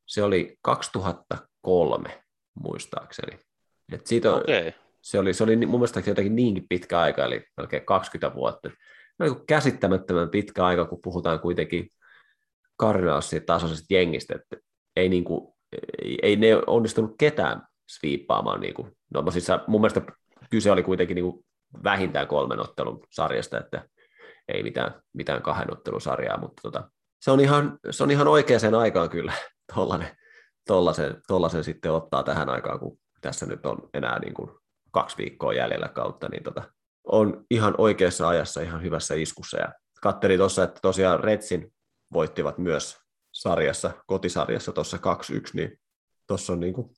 [0.06, 2.22] se oli 2003
[2.54, 3.38] muistaakseni.
[3.92, 4.72] Et siitä on, okay.
[5.02, 8.70] se, oli, se oli mun mielestä jotenkin niinkin pitkä aika, eli melkein 20 vuotta.
[9.18, 11.88] No, niin käsittämättömän pitkä aika, kun puhutaan kuitenkin
[12.80, 14.56] Cardinalsin tasoisesta jengistä, että
[14.96, 15.54] ei, niin kuin,
[16.02, 18.60] ei, ei ne onnistunut ketään sviippaamaan.
[18.60, 18.92] Niin kuin.
[19.14, 20.02] No, siis mun mielestä
[20.50, 21.44] kyse oli kuitenkin niin kuin
[21.84, 23.88] vähintään kolmen ottelun sarjasta, että
[24.48, 28.74] ei mitään, mitään kahden ottelun sarjaa, mutta tota, se, on ihan, se on ihan oikeaan
[28.74, 29.32] aikaan kyllä
[29.74, 30.16] tollainen,
[30.66, 34.50] tollaisen, tollaisen sitten ottaa tähän aikaan, kun tässä nyt on enää niin kuin
[34.90, 36.62] kaksi viikkoa jäljellä kautta, niin tota,
[37.04, 39.58] on ihan oikeassa ajassa ihan hyvässä iskussa.
[39.58, 39.72] Ja
[40.02, 41.72] katselin tuossa, että tosiaan Retsin
[42.12, 42.98] voittivat myös
[43.32, 45.00] sarjassa, kotisarjassa tuossa 2-1,
[45.54, 45.80] niin
[46.26, 46.90] tuossa on niin kuin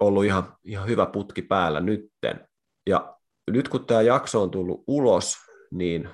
[0.00, 2.48] ollut ihan, ihan hyvä putki päällä nytten.
[2.86, 3.16] Ja
[3.50, 5.36] nyt kun tämä jakso on tullut ulos,
[5.70, 6.10] niin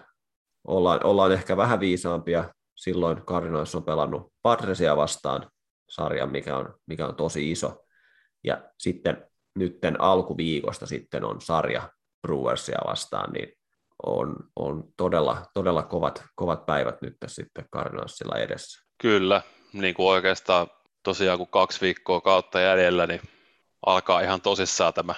[0.66, 2.54] ollaan, ollaan ehkä vähän viisaampia.
[2.76, 5.50] Silloin Cardinals on pelannut Padresia vastaan
[5.88, 7.84] sarjan, mikä on, mikä on tosi iso.
[8.44, 11.88] Ja sitten nytten alkuviikosta sitten on sarja
[12.22, 13.52] Brewersia vastaan, niin
[14.06, 18.84] on, on todella, todella kovat, kovat päivät nyt tässä sitten Cardinalsilla edessä.
[19.02, 20.66] Kyllä, niin kuin oikeastaan
[21.02, 23.20] tosiaan kun kaksi viikkoa kautta jäljellä, niin
[23.86, 25.14] alkaa ihan tosissaan tämä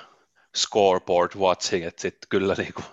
[0.56, 2.84] scoreboard watching, että sitten kyllä niin kuin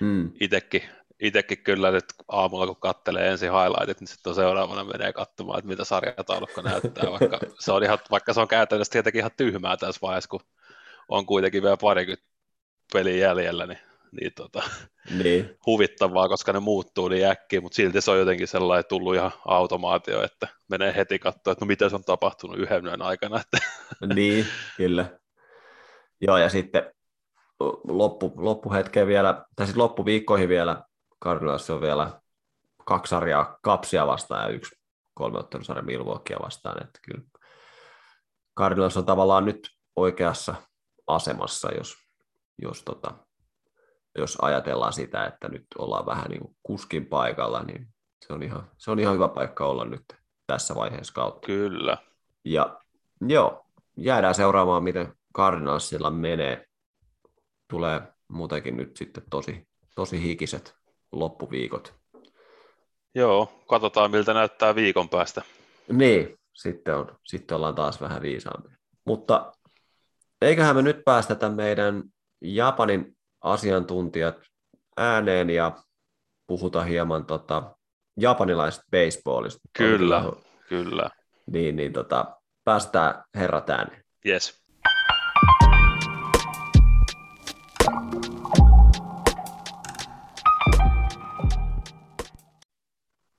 [0.00, 0.32] hmm.
[0.40, 0.82] itsekin
[1.20, 5.84] itsekin kyllä nyt aamulla, kun katselee ensin highlightit, niin sitten seuraavana menee katsomaan, että mitä
[5.84, 10.30] sarjataulukko näyttää, vaikka se on, ihan, vaikka se on käytännössä tietenkin ihan tyhmää tässä vaiheessa,
[10.30, 10.40] kun
[11.08, 12.26] on kuitenkin vielä parikymmentä
[12.92, 13.78] peliä jäljellä, niin,
[14.20, 14.62] niin, tota,
[15.22, 15.58] niin.
[15.66, 20.22] huvittavaa, koska ne muuttuu niin äkkiä, mutta silti se on jotenkin sellainen tullut ihan automaatio,
[20.22, 23.40] että menee heti katsoa, että no mitä se on tapahtunut yhden yön aikana.
[23.40, 23.58] Että.
[24.14, 25.18] Niin, kyllä.
[26.20, 26.92] Joo, ja sitten
[27.88, 30.82] loppu, loppuhetkeen vielä, tai sitten loppuviikkoihin vielä
[31.26, 32.20] Cardinals on vielä
[32.84, 34.76] kaksi sarjaa kapsia vastaan ja yksi
[35.14, 36.84] kolmeottelusarja Milwaukeea vastaan.
[36.84, 37.22] Että kyllä
[38.58, 40.54] Cardinals on tavallaan nyt oikeassa
[41.06, 41.96] asemassa, jos,
[42.62, 43.14] jos, tota,
[44.18, 47.88] jos ajatellaan sitä, että nyt ollaan vähän niin kuin kuskin paikalla, niin
[48.26, 50.04] se on, ihan, se on ihan hyvä paikka olla nyt
[50.46, 51.46] tässä vaiheessa kautta.
[51.46, 51.98] Kyllä.
[52.44, 52.80] Ja
[53.20, 56.66] joo, jäädään seuraamaan, miten Cardinalsilla menee.
[57.70, 61.94] Tulee muutenkin nyt sitten tosi, tosi hikiset loppuviikot.
[63.14, 65.42] Joo, katsotaan miltä näyttää viikon päästä.
[65.92, 68.76] Niin, sitten, on, sitten ollaan taas vähän viisaampia.
[69.04, 69.52] Mutta
[70.42, 72.02] eiköhän me nyt päästetä meidän
[72.40, 74.36] Japanin asiantuntijat
[74.96, 75.72] ääneen ja
[76.46, 77.76] puhuta hieman tota,
[78.16, 79.60] japanilaisesta baseballista.
[79.72, 80.24] Kyllä,
[80.68, 81.10] kyllä.
[81.46, 84.04] Niin, niin tota, päästään herrat ääneen.
[84.26, 84.65] Yes.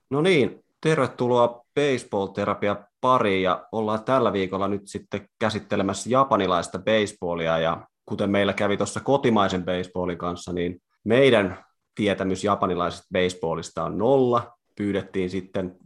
[0.10, 7.88] No niin, tervetuloa baseball-terapia pariin ja ollaan tällä viikolla nyt sitten käsittelemässä japanilaista baseballia ja
[8.06, 11.66] kuten meillä kävi tuossa kotimaisen baseballin kanssa, niin meidän
[11.96, 14.58] tietämys japanilaisesta baseballista on nolla.
[14.76, 15.78] Pyydettiin sitten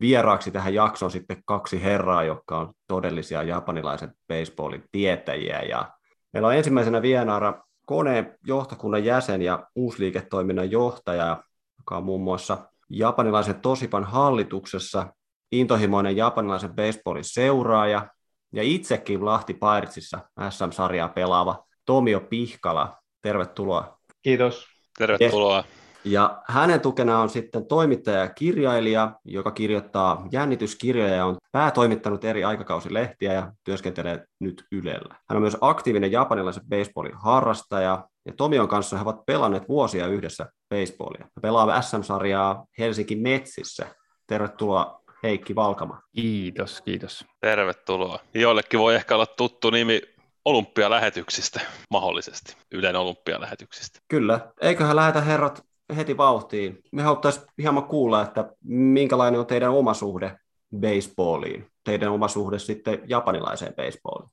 [0.00, 5.90] vieraaksi tähän jaksoon sitten kaksi herraa, jotka on todellisia japanilaisen baseballin tietäjiä ja
[6.32, 11.44] meillä on ensimmäisenä vieraana koneen johtokunnan jäsen ja uusliiketoiminnan johtaja,
[11.78, 12.58] joka on muun muassa
[12.90, 15.06] japanilaisen Tosipan hallituksessa
[15.52, 18.08] intohimoinen japanilaisen baseballin seuraaja
[18.52, 22.96] ja itsekin Lahti Piretsissa SM-sarjaa pelaava Tomio Pihkala.
[23.22, 23.98] Tervetuloa.
[24.22, 24.66] Kiitos.
[24.98, 25.64] Tervetuloa.
[26.04, 32.44] Ja hänen tukena on sitten toimittaja ja kirjailija, joka kirjoittaa jännityskirjoja ja on päätoimittanut eri
[32.44, 35.14] aikakausilehtiä ja työskentelee nyt Ylellä.
[35.28, 40.46] Hän on myös aktiivinen japanilaisen baseballin harrastaja ja Tomion kanssa he ovat pelanneet vuosia yhdessä
[40.74, 41.24] baseballia.
[41.24, 43.86] He pelaavat SM-sarjaa Helsinki Metsissä.
[44.26, 46.02] Tervetuloa Heikki Valkama.
[46.14, 47.24] Kiitos, kiitos.
[47.40, 48.18] Tervetuloa.
[48.34, 50.00] Joillekin voi ehkä olla tuttu nimi
[50.44, 51.60] olympialähetyksistä
[51.90, 53.98] mahdollisesti, Ylen olympialähetyksistä.
[54.08, 54.40] Kyllä.
[54.60, 56.78] Eiköhän lähetä herrat heti vauhtiin.
[56.92, 60.36] Me haluttaisiin hieman kuulla, että minkälainen on teidän oma suhde
[60.80, 64.30] baseballiin, teidän oma suhde sitten japanilaiseen baseballiin.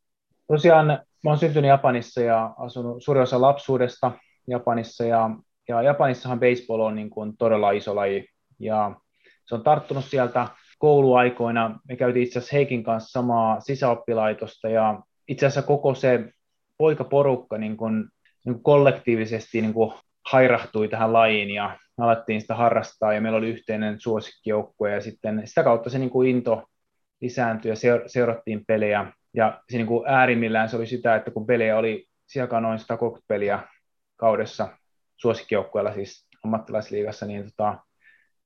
[0.47, 0.87] Tosiaan
[1.23, 4.11] mä oon syntynyt Japanissa ja asunut suurin osa lapsuudesta
[4.47, 5.29] Japanissa ja,
[5.67, 8.95] ja Japanissahan baseball on niin kuin todella iso laji ja
[9.45, 10.47] se on tarttunut sieltä
[10.79, 11.79] kouluaikoina.
[11.89, 16.33] Me käytiin itse asiassa Heikin kanssa samaa sisäoppilaitosta ja itse asiassa koko se
[16.77, 18.09] poikaporukka niin kuin,
[18.45, 19.93] niin kuin kollektiivisesti niin kuin
[20.31, 25.63] hairahtui tähän lajiin ja alettiin sitä harrastaa ja meillä oli yhteinen suosikkijoukkue ja sitten sitä
[25.63, 26.63] kautta se niin kuin into
[27.21, 27.75] lisääntyi ja
[28.07, 29.11] seurattiin pelejä.
[29.33, 33.27] Ja se niin kuin äärimmillään se oli sitä, että kun pelejä oli siellä noin 130
[33.27, 33.59] peliä
[34.15, 34.69] kaudessa
[35.17, 37.77] suosikkijoukkueella siis ammattilaisliigassa, niin tota,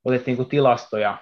[0.05, 1.17] otettiin niin tilastoja,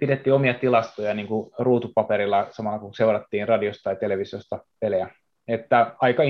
[0.00, 5.10] pidettiin omia tilastoja niin kuin ruutupaperilla samalla kun seurattiin radiosta tai televisiosta pelejä
[5.50, 6.22] että aika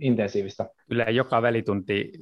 [0.00, 0.66] intensiivistä.
[0.88, 2.12] Kyllä joka välitunti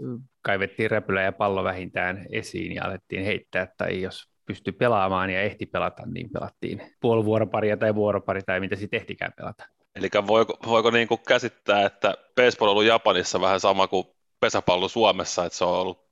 [0.42, 5.66] kaivettiin räpylä ja pallo vähintään esiin ja alettiin heittää, tai jos pystyi pelaamaan ja ehti
[5.66, 9.64] pelata, niin pelattiin puolivuoroparia tai vuoropari tai mitä sitten ehtikään pelata.
[9.94, 14.05] Eli voiko, voiko niin kuin käsittää, että baseball on ollut Japanissa vähän sama kuin
[14.40, 16.07] pesäpallo Suomessa, että se on ollut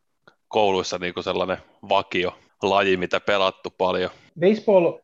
[0.49, 4.11] kouluissa niin kuin sellainen vakio laji, mitä pelattu paljon?
[4.41, 4.99] Baseball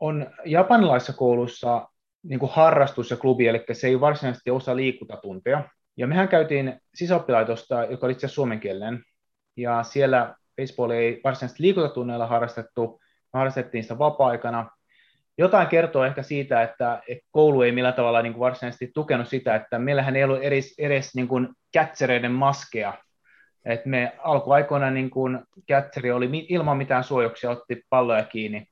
[0.00, 1.88] on japanilaisissa kouluissa
[2.24, 5.68] niin kuin harrastus ja klubi, eli se ei varsinaisesti osa liikuntatunteja.
[5.96, 9.02] Ja mehän käytiin sisäoppilaitosta, joka oli itse suomenkielinen,
[9.56, 13.00] ja siellä baseball ei varsinaisesti liikuntatunneilla harrastettu,
[13.32, 14.70] me harrastettiin sitä vapaa-aikana.
[15.38, 19.78] Jotain kertoo ehkä siitä, että, koulu ei millään tavalla niin kuin varsinaisesti tukenut sitä, että
[19.78, 22.98] meillähän ei ollut edes, edes niin kuin kätsereiden maskeja.
[23.64, 28.66] Et me alkuaikoina niin kuin kätseri oli ilman mitään suojuksia, otti palloja kiinni,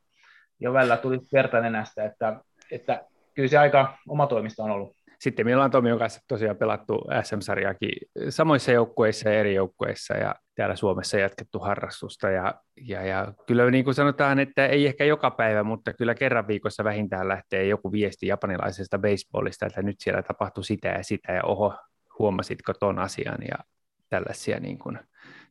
[0.60, 4.96] ja välillä tuli verta nenästä, että, että kyllä se aika oma toimista on ollut.
[5.22, 7.92] Sitten meillä on Tomion kanssa tosiaan pelattu SM-sarjaakin
[8.28, 12.30] samoissa joukkueissa ja eri joukkueissa ja täällä Suomessa jatkettu harrastusta.
[12.30, 16.48] Ja, ja, ja kyllä niin kuin sanotaan, että ei ehkä joka päivä, mutta kyllä kerran
[16.48, 21.44] viikossa vähintään lähtee joku viesti japanilaisesta baseballista, että nyt siellä tapahtui sitä ja sitä ja
[21.44, 21.74] oho,
[22.18, 23.56] huomasitko ton asian ja
[24.08, 24.98] tällaisia niin kuin,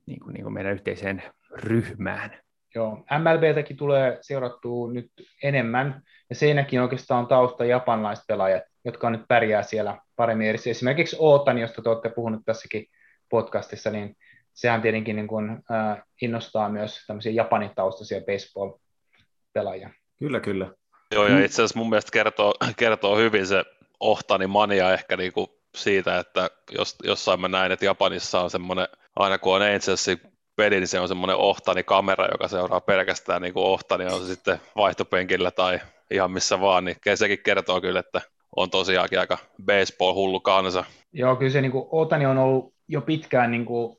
[0.06, 1.24] niin kuin, niin kuin meidän yhteiseen
[1.56, 2.32] ryhmään.
[2.76, 5.12] Joo, MLBtäkin tulee seurattua nyt
[5.44, 10.56] enemmän, ja siinäkin oikeastaan on tausta japanilaiset pelaajat, jotka on nyt pärjää siellä paremmin.
[10.66, 12.86] Esimerkiksi Ootan, josta te olette puhunut tässäkin
[13.30, 14.16] podcastissa, niin
[14.54, 19.90] sehän tietenkin niin kuin, äh, innostaa myös tämmöisiä japanitaustaisia baseball-pelaajia.
[20.20, 20.72] Kyllä, kyllä.
[21.12, 23.64] Joo, ja itse asiassa mun mielestä kertoo, kertoo hyvin se
[24.00, 28.88] Ohtani mania ehkä niin kuin siitä, että jos, jossain mä näin, että Japanissa on semmoinen,
[29.16, 33.54] aina kun on Angelsin peli, niin se on semmoinen ohtani kamera, joka seuraa pelkästään niin
[33.54, 35.80] kuin ohtani, on se sitten vaihtopenkillä tai
[36.12, 38.22] ihan missä vaan, niin sekin kertoo kyllä, että
[38.56, 40.84] on tosiaankin aika baseball-hullu kansa.
[41.14, 43.98] Joo, kyllä se niin kuin, Otani on ollut jo pitkään niin kuin,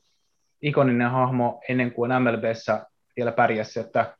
[0.61, 2.85] ikoninen hahmo ennen kuin MLBssä
[3.17, 4.17] vielä pärjäsi, että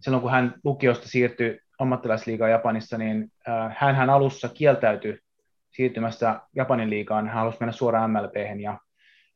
[0.00, 5.18] silloin kun hän lukiosta siirtyi ammattilaisliigaan Japanissa, niin äh, hän alussa kieltäytyi
[5.70, 8.78] siirtymästä Japanin liigaan, hän halusi mennä suoraan MLBhen ja,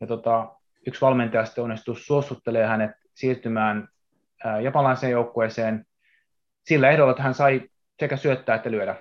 [0.01, 3.89] ja tota, yksi valmentaja sitten onnistui suostuttelee hänet siirtymään
[4.63, 5.85] japanilaiseen joukkueeseen
[6.65, 7.69] sillä ehdolla, että hän sai
[8.01, 8.97] sekä syöttää että lyödä.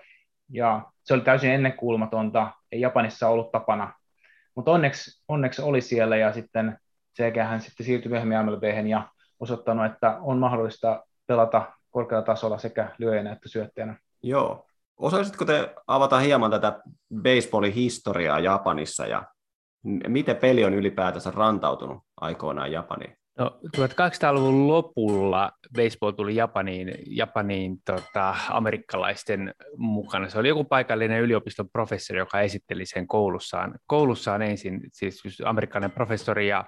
[0.49, 3.93] Ja se oli täysin ennenkuulumatonta, ei Japanissa ollut tapana.
[4.55, 6.77] Mutta onneksi, onneksi oli siellä ja sitten
[7.13, 12.95] sekä hän sitten siirtyi myöhemmin MLB ja osoittanut, että on mahdollista pelata korkealla tasolla sekä
[12.97, 13.97] lyöjänä että syöttäjänä.
[14.23, 14.67] Joo.
[14.97, 16.81] Osaisitko te avata hieman tätä
[17.23, 19.23] baseballin historiaa Japanissa ja
[19.83, 23.17] miten peli on ylipäätänsä rantautunut aikoinaan Japaniin?
[23.37, 30.29] No, 1800-luvun lopulla baseball tuli Japaniin, Japaniin tota, amerikkalaisten mukana.
[30.29, 36.47] Se oli joku paikallinen yliopiston professori, joka esitteli sen koulussaan, koulussaan ensin, siis amerikkalainen professori.
[36.47, 36.65] Ja,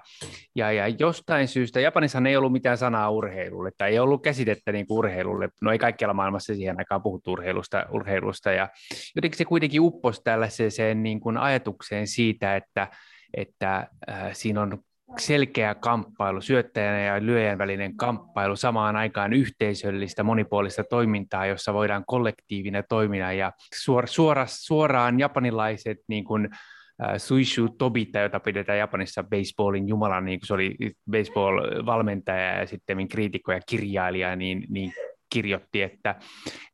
[0.54, 4.86] ja, ja jostain syystä, Japanissa ei ollut mitään sanaa urheilulle, tai ei ollut käsitettä niin
[4.86, 5.48] kuin urheilulle.
[5.62, 8.68] No ei kaikkialla maailmassa siihen aikaan puhuttu urheilusta, urheilusta ja
[9.16, 12.88] jotenkin se kuitenkin upposi tällaiseen niin kuin ajatukseen siitä, että,
[13.34, 14.78] että äh, siinä on
[15.18, 22.84] selkeä kamppailu, syöttäjän ja lyöjän välinen kamppailu, samaan aikaan yhteisöllistä monipuolista toimintaa, jossa voidaan kollektiivinen
[22.88, 29.88] toimia ja suor, suora, suoraan japanilaiset niin kuin, uh, Suishu Tobita, jota pidetään Japanissa baseballin
[29.88, 30.76] jumalan, niin kuin se oli
[31.10, 34.92] baseball-valmentaja ja sitten kriitikko ja kirjailija, niin, niin
[35.32, 36.14] kirjoitti, että,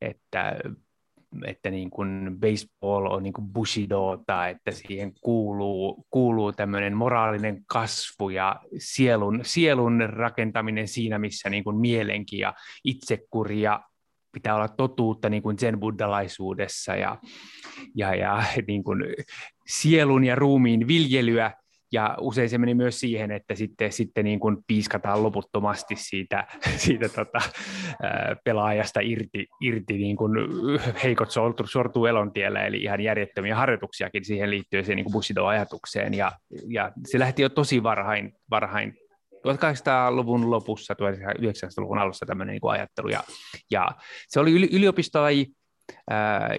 [0.00, 0.56] että
[1.46, 8.28] että niin kuin baseball on niin kuin bushidota, että siihen kuuluu, kuuluu tämmöinen moraalinen kasvu
[8.28, 13.80] ja sielun, sielun rakentaminen siinä, missä niin kuin mielenki ja itsekuri ja
[14.32, 17.18] pitää olla totuutta niin kuin zen-buddhalaisuudessa ja,
[17.94, 19.04] ja, ja niin kuin
[19.66, 21.52] sielun ja ruumiin viljelyä
[21.92, 26.46] ja usein se meni myös siihen, että sitten, sitten niin kuin piiskataan loputtomasti siitä,
[26.84, 27.40] siitä tota,
[28.44, 30.32] pelaajasta irti, irti niin kuin
[31.02, 31.30] heikot
[31.64, 36.14] sortuu elontiellä, eli ihan järjettömiä harjoituksiakin siihen liittyen siihen niin Bushido-ajatukseen.
[36.14, 36.32] Ja,
[36.68, 38.94] ja se lähti jo tosi varhain, varhain
[39.48, 43.08] 1800-luvun lopussa, 1900-luvun alussa tämmöinen niin ajattelu.
[43.08, 43.22] Ja,
[43.70, 43.88] ja
[44.28, 45.46] se oli yliopistolaji,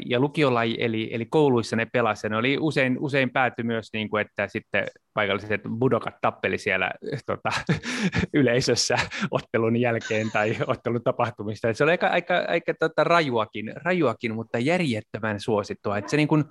[0.06, 4.22] ja lukiolaji, eli, eli kouluissa ne pelasi, ne oli usein, usein pääty myös, niin kuin,
[4.22, 6.92] että sitten paikalliset budokat tappeli siellä
[7.26, 7.50] tota,
[8.34, 8.96] yleisössä
[9.32, 11.70] ottelun jälkeen tai ottelun tapahtumista.
[11.70, 16.28] Et se oli aika, aika, aika tota, rajuakin, rajuakin, mutta järjettömän suosittua, että se niin
[16.28, 16.44] kuin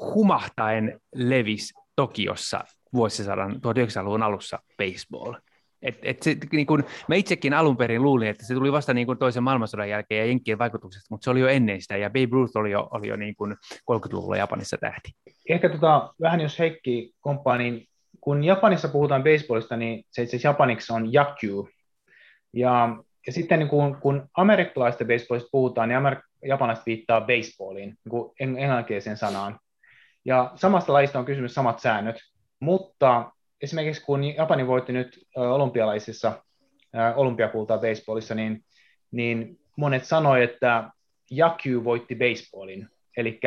[0.00, 5.34] humahtaen levisi Tokiossa vuosisadan 1900-luvun alussa baseball.
[5.82, 9.06] Et, et se, niin kun, mä itsekin alun perin luulin, että se tuli vasta niin
[9.06, 12.28] kun toisen maailmansodan jälkeen ja Jenkkien vaikutuksesta, mutta se oli jo ennen sitä, ja Babe
[12.32, 13.56] Ruth oli jo, oli jo niin kun
[13.92, 15.10] 30-luvulla Japanissa tähti.
[15.48, 17.86] Ehkä tota, vähän jos Heikki komppaa, niin
[18.20, 21.68] kun Japanissa puhutaan baseballista, niin se itse japaniksi on yakyu.
[22.52, 27.94] Ja, ja sitten niin kun, kun amerikkalaista baseballista puhutaan, niin amer- japanilaiset viittaa baseballiin,
[28.38, 29.58] niin englanninkieliseen sanaan.
[30.24, 32.16] Ja samasta lajista on kysymys samat säännöt,
[32.60, 33.30] mutta
[33.62, 36.42] esimerkiksi kun Japani voitti nyt olympialaisissa
[37.16, 38.64] olympiakultaa baseballissa, niin,
[39.10, 40.90] niin monet sanoivat, että
[41.30, 43.40] Jakyu voitti baseballin, eli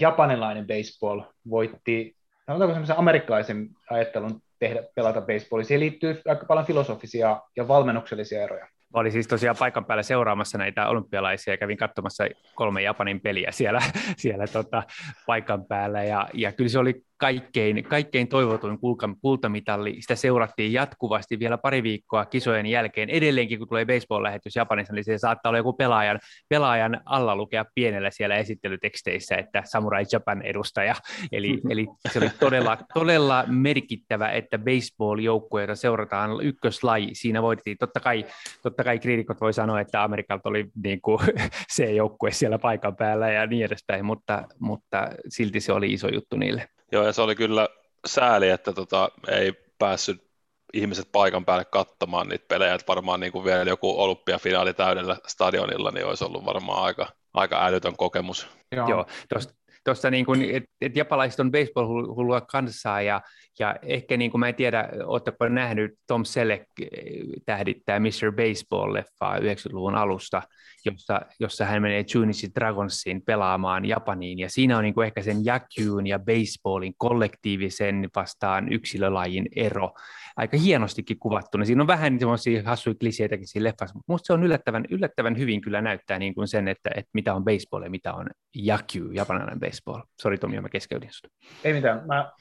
[0.00, 5.64] japanilainen baseball voitti, sanotaanko semmoisen amerikkalaisen ajattelun tehdä, pelata baseballia.
[5.64, 8.68] Siihen liittyy aika paljon filosofisia ja valmennuksellisia eroja.
[8.94, 13.50] Mä olin siis tosiaan paikan päällä seuraamassa näitä olympialaisia ja kävin katsomassa kolme Japanin peliä
[13.50, 13.80] siellä,
[14.16, 14.82] siellä tota,
[15.26, 18.78] paikan päällä ja, ja kyllä se oli kaikkein, kaikkein toivotuin
[19.20, 19.96] kultamitalli.
[20.00, 23.10] Sitä seurattiin jatkuvasti vielä pari viikkoa kisojen jälkeen.
[23.10, 28.10] Edelleenkin, kun tulee baseball-lähetys Japanissa, niin se saattaa olla joku pelaajan, pelaajan alla lukea pienellä
[28.10, 30.94] siellä esittelyteksteissä, että Samurai Japan edustaja.
[31.32, 37.78] Eli, eli se oli todella, todella merkittävä, että baseball-joukkue, jota seurataan ykköslaji, siinä voitettiin.
[37.78, 38.24] Totta kai,
[38.62, 41.18] totta kai kriitikot voi sanoa, että Amerikalta oli niin kuin
[41.76, 46.36] se joukkue siellä paikan päällä ja niin edespäin, mutta, mutta silti se oli iso juttu
[46.36, 46.68] niille.
[46.92, 47.68] Joo, ja se oli kyllä
[48.06, 50.28] sääli, että tota, ei päässyt
[50.72, 55.90] ihmiset paikan päälle katsomaan niitä pelejä, että varmaan niin kuin vielä joku olympiafinaali täydellä stadionilla,
[55.90, 58.48] niin olisi ollut varmaan aika, aika älytön kokemus.
[58.72, 59.06] Joo, Joo
[59.88, 63.20] tuossa niin kuin, että et japalaiset on baseball-hullua kansaa ja,
[63.58, 66.88] ja ehkä niin kuin mä en tiedä, oletteko nähnyt Tom Selleck eh,
[67.46, 68.32] tähdittää Mr.
[68.32, 70.42] Baseball-leffaa 90-luvun alusta,
[70.84, 75.44] jossa, jossa hän menee Junichi Dragonsiin pelaamaan Japaniin ja siinä on niin kuin ehkä sen
[75.44, 79.94] jakyyn ja baseballin kollektiivisen vastaan yksilölajin ero
[80.38, 81.64] aika hienostikin kuvattuna.
[81.64, 85.60] Siinä on vähän semmoisia hassuja kliseitäkin siinä leffassa, mutta minusta se on yllättävän, yllättävän hyvin
[85.60, 89.60] kyllä näyttää niin kuin sen, että, että mitä on baseball ja mitä on jakyu, japanilainen
[89.60, 90.02] baseball.
[90.22, 91.32] Sori Tomi, mä keskeytin sinut.
[91.64, 92.06] Ei mitään.
[92.06, 92.32] Mä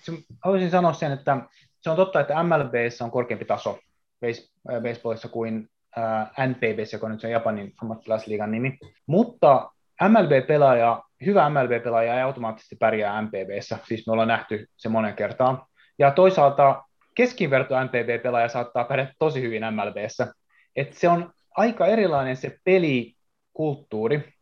[0.43, 1.37] haluaisin sanoa sen, että
[1.81, 3.79] se on totta, että MLBssä on korkeampi taso
[4.25, 8.77] äh, baseballissa kuin äh, NPBssä, joka on nyt se Japanin ammattilaisliigan nimi.
[9.07, 9.71] Mutta
[10.09, 15.61] MLB-pelaaja, hyvä MLB-pelaaja ei automaattisesti pärjää MPBssä, siis me ollaan nähty se monen kertaan.
[15.99, 16.83] Ja toisaalta
[17.17, 20.33] keskiverto MPB-pelaaja saattaa pärjätä tosi hyvin MLBssä.
[20.75, 24.33] Et se on aika erilainen se pelikulttuuri.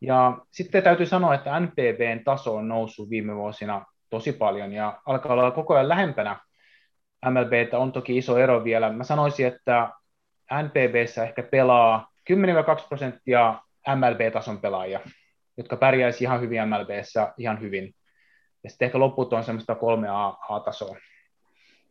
[0.00, 5.32] Ja sitten täytyy sanoa, että NPBn taso on noussut viime vuosina tosi paljon ja alkaa
[5.32, 6.40] olla koko ajan lähempänä
[7.30, 7.78] MLBtä.
[7.78, 8.92] On toki iso ero vielä.
[8.92, 9.90] Mä sanoisin, että
[10.62, 12.34] NPBssä ehkä pelaa 10-2
[12.88, 13.60] prosenttia
[13.94, 15.00] MLB-tason pelaajia,
[15.56, 17.94] jotka pärjäisi ihan hyvin MLBssä ihan hyvin.
[18.64, 20.96] Ja sitten ehkä loput on semmoista 3A-tasoa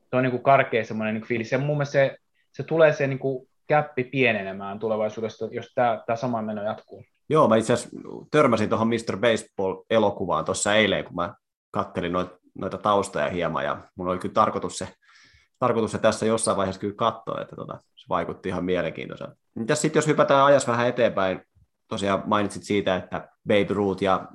[0.10, 1.51] se on niin kuin karkea semmoinen niin fiilis.
[1.51, 2.18] Ja mun mielestä se,
[2.51, 7.03] se tulee se niin kuin käppi pienenemään tulevaisuudesta, jos tämä, tämä sama meno jatkuu.
[7.30, 7.97] Joo, mä itse asiassa
[8.32, 9.18] törmäsin tuohon Mr.
[9.18, 11.34] Baseball-elokuvaan tuossa eilen, kun mä
[11.72, 14.88] kattelin noita, noita taustoja hieman, ja mulla oli kyllä tarkoitus se,
[15.60, 19.36] tarkoitus se tässä jossain vaiheessa kyllä katsoa, että tota, se vaikutti ihan mielenkiintoiselta.
[19.56, 21.41] Mitäs sitten, jos hypätään ajas vähän eteenpäin,
[21.88, 24.28] tosiaan mainitsit siitä, että Babe Ruth ja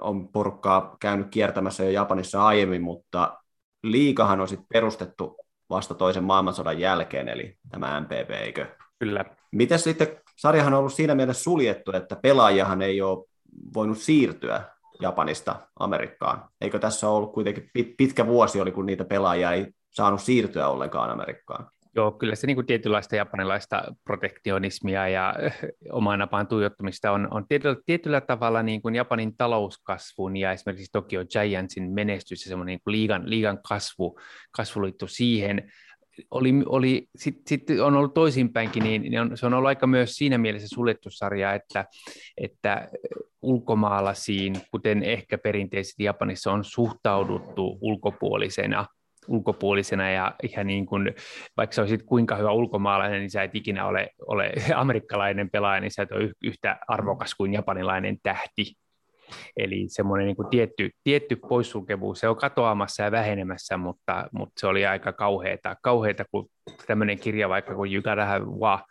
[0.00, 3.39] on porukkaa käynyt kiertämässä jo Japanissa aiemmin, mutta
[3.82, 5.36] liikahan on sitten perustettu
[5.70, 8.66] vasta toisen maailmansodan jälkeen, eli tämä MPP, eikö?
[8.98, 9.24] Kyllä.
[9.52, 13.24] Miten sitten, sarjahan on ollut siinä mielessä suljettu, että pelaajahan ei ole
[13.74, 14.64] voinut siirtyä
[15.00, 16.48] Japanista Amerikkaan.
[16.60, 21.70] Eikö tässä ollut kuitenkin pitkä vuosi oli, kun niitä pelaajia ei saanut siirtyä ollenkaan Amerikkaan?
[21.96, 25.34] Joo, kyllä se niin kuin tietynlaista japanilaista protektionismia ja
[25.92, 31.24] omaan napaan tuijottamista on, on tietyllä, tietyllä tavalla niin kuin Japanin talouskasvun ja esimerkiksi Tokyo
[31.24, 34.18] Giantsin menestys ja semmoinen niin kuin liigan, liigan kasvu,
[34.56, 35.72] kasvu siihen,
[36.30, 40.14] oli, oli sitten sit on ollut toisinpäinkin, niin, niin on, se on ollut aika myös
[40.14, 41.84] siinä mielessä suljettu sarja, että,
[42.36, 42.88] että
[43.42, 48.86] ulkomaalaisiin, kuten ehkä perinteisesti Japanissa on suhtauduttu ulkopuolisena
[49.30, 51.14] ulkopuolisena ja ihan niin kuin,
[51.56, 55.90] vaikka sä olisit kuinka hyvä ulkomaalainen, niin sä et ikinä ole, ole amerikkalainen pelaaja, niin
[55.90, 58.74] sä et ole yhtä arvokas kuin japanilainen tähti.
[59.56, 64.66] Eli semmoinen niin kuin tietty, tietty poissulkevuus, se on katoamassa ja vähenemässä, mutta, mutta se
[64.66, 66.48] oli aika kauheata, kauheata kun
[66.86, 68.82] tämmöinen kirja vaikka kuin You Gotta Have Wa,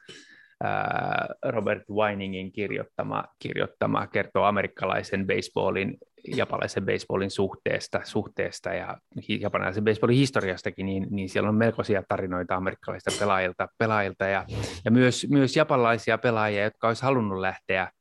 [1.45, 5.97] Robert Winingin kirjoittama, kirjoittama kertoo amerikkalaisen baseballin,
[6.27, 8.97] japanilaisen baseballin suhteesta, suhteesta ja
[9.27, 14.45] japanilaisen baseballin historiastakin, niin, niin siellä on melkoisia tarinoita amerikkalaisista pelaajilta, pelaajilta ja,
[14.85, 17.91] ja myös, myös japanilaisia pelaajia, jotka olisi halunnut lähteä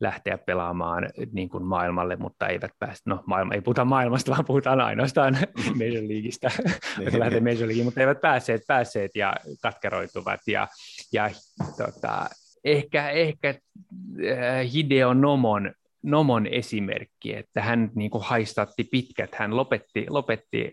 [0.00, 4.80] lähteä pelaamaan niin kuin maailmalle, mutta eivät pääse, no maailma, ei puhuta maailmasta, vaan puhutaan
[4.80, 5.38] ainoastaan
[5.78, 6.50] Major Leagueista,
[6.98, 7.18] niin.
[7.18, 10.40] lähtee Major Leagueen, mutta eivät päässeet, päässeet ja katkeroituvat.
[10.46, 10.68] Ja,
[11.12, 11.30] ja
[11.76, 12.26] tota,
[12.64, 20.06] ehkä, ehkä äh, Hideo Nomon Nomon esimerkki, että hän niin kuin haistatti pitkät, hän lopetti,
[20.08, 20.72] lopetti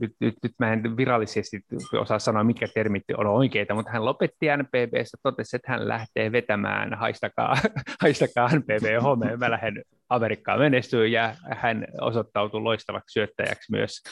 [0.00, 1.60] nyt, nyt, nyt mä en virallisesti
[1.92, 6.94] osaa sanoa, mitkä termit on oikeita, mutta hän lopetti NPBstä, totesi, että hän lähtee vetämään,
[6.94, 7.56] haistakaa,
[8.02, 14.02] haistakaa NPB homeen, mä lähden Amerikkaan menestyy ja hän osoittautui loistavaksi syöttäjäksi myös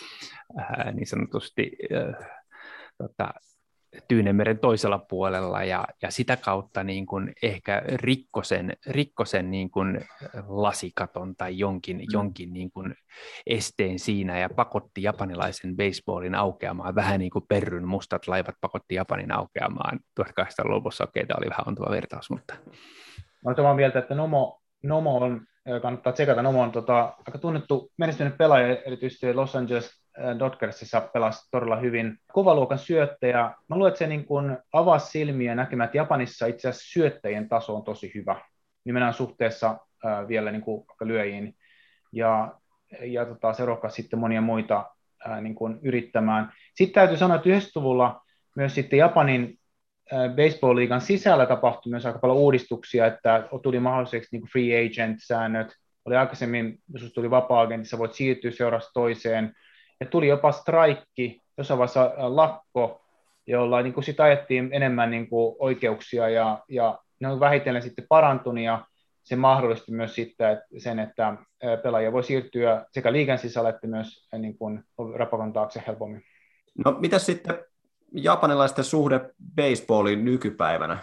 [0.60, 2.28] äh, niin sanotusti äh,
[2.98, 3.34] tota,
[4.08, 10.00] Tyynemeren toisella puolella ja, ja sitä kautta niin kuin ehkä rikkosen, rikkosen niin kuin
[10.48, 12.04] lasikaton tai jonkin, mm.
[12.12, 12.94] jonkin niin kuin
[13.46, 19.32] esteen siinä ja pakotti japanilaisen baseballin aukeamaan vähän niin kuin perryn mustat laivat pakotti Japanin
[19.32, 21.04] aukeamaan 1800-luvussa.
[21.04, 22.54] Okei, tämä oli vähän ontava vertaus, mutta...
[23.44, 25.40] Olen samaa mieltä, että Nomo, Nomo on,
[25.82, 30.05] kannattaa tsekata, Nomo on tota, aika tunnettu menestynyt pelaaja, erityisesti Los Angeles
[30.38, 32.18] Dodgersissa pelasi todella hyvin.
[32.32, 33.50] Kovaluokan syöttäjä.
[33.68, 37.76] Mä luulen, että se niin kuin avasi silmiä näkemään, että Japanissa itse asiassa syöttäjien taso
[37.76, 38.40] on tosi hyvä.
[38.84, 41.54] Nimenomaan suhteessa äh, vielä niin kuin lyöjiin.
[42.12, 42.54] Ja,
[43.00, 44.90] ja tota, se rohkaisi sitten monia muita
[45.28, 46.52] äh, niin kuin yrittämään.
[46.74, 48.20] Sitten täytyy sanoa, että 90-luvulla
[48.56, 49.58] myös sitten Japanin
[50.12, 55.76] äh, baseball-liigan sisällä tapahtui myös aika paljon uudistuksia, että tuli mahdolliseksi niin kuin free agent-säännöt.
[56.04, 59.52] Oli aikaisemmin, jos tuli vapaa-agentissa, voit siirtyä seurasta toiseen–
[60.00, 63.02] ja tuli jopa straikki, jossain vaiheessa äh, lakko,
[63.46, 68.06] jolla niin kuin sit ajettiin enemmän niin kuin oikeuksia ja, ja ne on vähitellen sitten
[68.08, 68.86] parantunut ja
[69.22, 71.38] se mahdollisti myös sitten että sen, että äh,
[71.82, 74.84] pelaaja voi siirtyä sekä liigan sisällä että myös äh, niin kuin
[75.14, 76.22] rapakon taakse helpommin.
[76.84, 77.58] No mitä sitten
[78.14, 79.20] japanilaisten suhde
[79.56, 80.98] baseballiin nykypäivänä?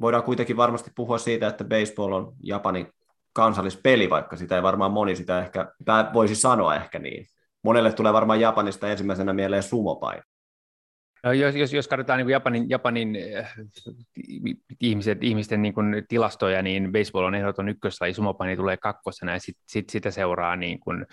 [0.00, 2.92] Voidaan kuitenkin varmasti puhua siitä, että baseball on Japanin
[3.32, 5.72] kansallispeli, vaikka sitä ei varmaan moni sitä ehkä
[6.12, 7.26] voisi sanoa ehkä niin
[7.62, 10.22] monelle tulee varmaan Japanista ensimmäisenä mieleen sumopaini.
[11.24, 13.54] No, jos, jos, jos katsotaan niin Japanin, Japanin äh,
[14.80, 19.56] ihmiset, ihmisten niin kuin tilastoja, niin baseball on ehdoton ykköslaji, sumopaini tulee kakkosena ja sit,
[19.68, 21.06] sit, sitä seuraa niin kuin,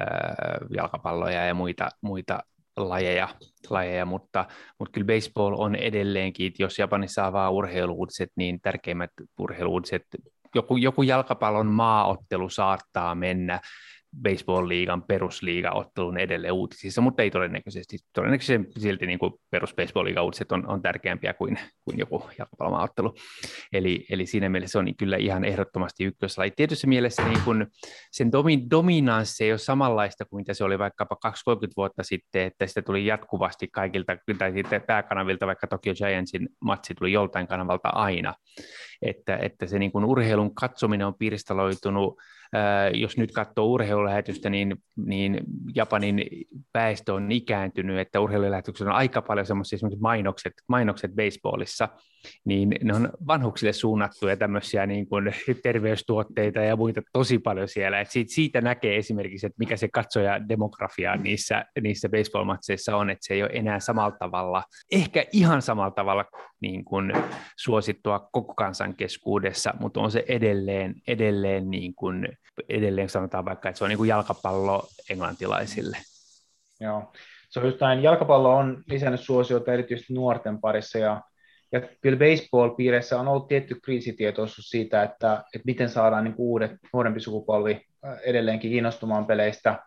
[0.00, 2.40] äh, jalkapalloja ja muita, muita
[2.76, 3.28] lajeja,
[3.70, 4.46] lajeja mutta,
[4.78, 10.06] mutta kyllä baseball on edelleenkin, jos Japanissa avaa urheiluuutiset, niin tärkeimmät urheiluuutiset,
[10.54, 13.60] joku, joku jalkapallon maaottelu saattaa mennä
[14.22, 17.96] baseball-liigan perusliiga-ottelun edelleen uutisissa, mutta ei todennäköisesti.
[18.12, 23.14] Todennäköisesti silti niin kuin perus baseball uutiset on, on tärkeämpiä kuin, kuin joku jalkapallomaaottelu.
[23.72, 26.50] Eli, eli siinä mielessä on kyllä ihan ehdottomasti ykköslaji.
[26.56, 27.66] Tietyssä mielessä niin kuin
[28.12, 31.30] sen domi, dominanssi ei ole samanlaista kuin mitä se oli vaikkapa 20-30
[31.76, 37.12] vuotta sitten, että sitä tuli jatkuvasti kaikilta, tai sitten pääkanavilta, vaikka Tokyo Giantsin matsi tuli
[37.12, 38.34] joltain kanavalta aina.
[39.02, 42.20] Että, että se niin kuin urheilun katsominen on pirstaloitunut,
[42.94, 45.40] jos nyt katsoo urheilulähetystä, niin, niin
[45.74, 46.24] Japanin
[46.74, 51.88] väestö on ikääntynyt, että urheilulähetyksessä on aika paljon semmoisia esimerkiksi mainokset, mainokset baseballissa,
[52.44, 58.00] niin ne on vanhuksille suunnattuja tämmöisiä niin kuin terveystuotteita ja muita tosi paljon siellä.
[58.00, 63.26] Et siitä, siitä näkee esimerkiksi, että mikä se katsoja demografia niissä, niissä baseball-matseissa on, että
[63.26, 66.24] se ei ole enää samalla tavalla, ehkä ihan samalla tavalla
[66.60, 67.12] niin kuin
[67.56, 72.28] suosittua koko kansan keskuudessa, mutta on se edelleen, edelleen, niin kuin,
[72.68, 75.96] edelleen sanotaan vaikka, että se on niin kuin jalkapallo englantilaisille.
[76.80, 77.12] Joo.
[77.50, 81.22] se on just näin, jalkapallo on lisännyt suosiota erityisesti nuorten parissa ja,
[81.72, 87.20] ja kyllä baseball-piireissä on ollut tietty kriisitietoisuus siitä, että, että miten saadaan niin uudet, nuorempi
[87.20, 87.86] sukupolvi
[88.24, 89.78] edelleenkin kiinnostumaan peleistä.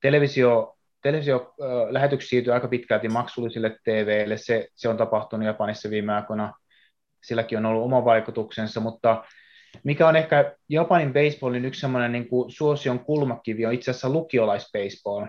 [0.00, 0.75] Televisio,
[1.06, 1.54] televisio
[1.90, 6.54] lähetyksiä siirtyy aika pitkälti maksullisille TVille, se, se on tapahtunut Japanissa viime aikoina,
[7.22, 9.24] silläkin on ollut oma vaikutuksensa, mutta
[9.84, 15.26] mikä on ehkä Japanin baseballin yksi sellainen niin kuin suosion kulmakivi on itse asiassa lukiolaisbaseball.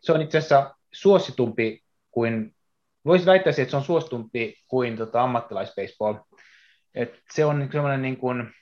[0.00, 2.54] Se on itse asiassa suositumpi kuin,
[3.04, 6.14] voisi väittää, että se on suositumpi kuin tota, ammattilaisbaseball.
[6.94, 8.52] Et se on sellainen niin kuin,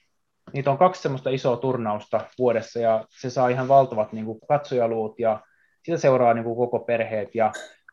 [0.53, 5.19] niitä on kaksi semmoista isoa turnausta vuodessa ja se saa ihan valtavat niin kuin katsojaluut
[5.19, 5.41] ja
[5.85, 7.53] sitä seuraa niin kuin koko perheet ja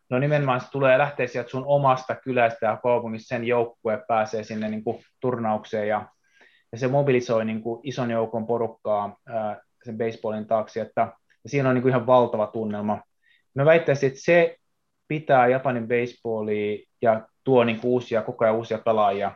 [0.10, 4.70] no nimenomaan se tulee lähteä sieltä sun omasta kylästä ja kaupungista sen joukkue pääsee sinne
[4.70, 6.08] niin kuin turnaukseen ja,
[6.72, 11.14] ja se mobilisoi niin kuin ison joukon porukkaa ää, sen baseballin taakse, että
[11.44, 13.02] ja siinä on niin kuin ihan valtava tunnelma.
[13.54, 14.58] Mä väittäisin, että se
[15.08, 19.32] pitää Japanin baseballia ja tuo niin kuin uusia, koko ajan uusia pelaajia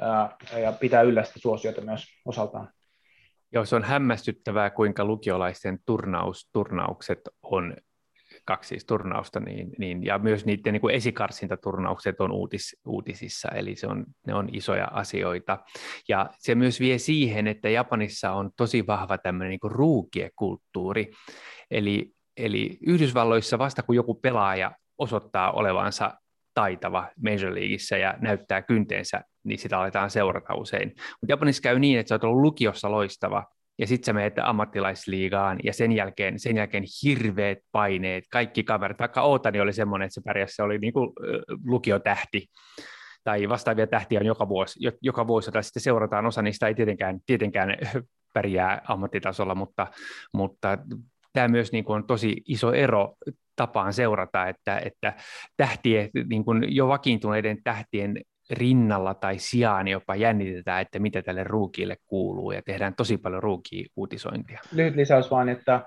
[0.00, 2.68] ää, ja pitää yllä sitä suosiota myös osaltaan.
[3.52, 7.74] Joo, se on hämmästyttävää, kuinka lukiolaisten turnaus, turnaukset on
[8.48, 13.76] kaksi siis turnausta, niin, niin, ja myös niiden niin kuin esikarsintaturnaukset on uutis, uutisissa, eli
[13.76, 15.58] se on, ne on isoja asioita.
[16.08, 21.10] Ja se myös vie siihen, että Japanissa on tosi vahva tämmöinen niin ruukiekulttuuri,
[21.70, 26.14] eli, eli Yhdysvalloissa vasta kun joku pelaaja osoittaa olevansa
[26.54, 30.88] taitava Major Leagueissa ja näyttää kynteensä, niin sitä aletaan seurata usein.
[30.88, 33.44] Mutta Japanissa käy niin, että sä oot ollut lukiossa loistava,
[33.78, 39.22] ja sitten sä menet ammattilaisliigaan, ja sen jälkeen, sen jälkeen hirveät paineet, kaikki kaverit, vaikka
[39.22, 41.10] Ootani oli semmoinen, että se pärjäs, se oli niin kuin
[41.64, 42.46] lukiotähti,
[43.24, 47.18] tai vastaavia tähtiä on joka vuosi, joka vuosi, jota sitten seurataan, osa niistä ei tietenkään,
[47.26, 47.76] tietenkään
[48.34, 49.86] pärjää ammattitasolla, mutta,
[50.32, 50.78] mutta
[51.32, 53.14] tämä myös niin kuin on tosi iso ero
[53.56, 55.14] tapaan seurata, että, että
[55.56, 58.20] tähtien, niin kuin jo vakiintuneiden tähtien
[58.50, 64.60] rinnalla tai sijaan jopa jännitetään, että mitä tälle ruukille kuuluu ja tehdään tosi paljon ruuki-uutisointia.
[64.72, 65.80] Lyhyt lisäys vaan, että,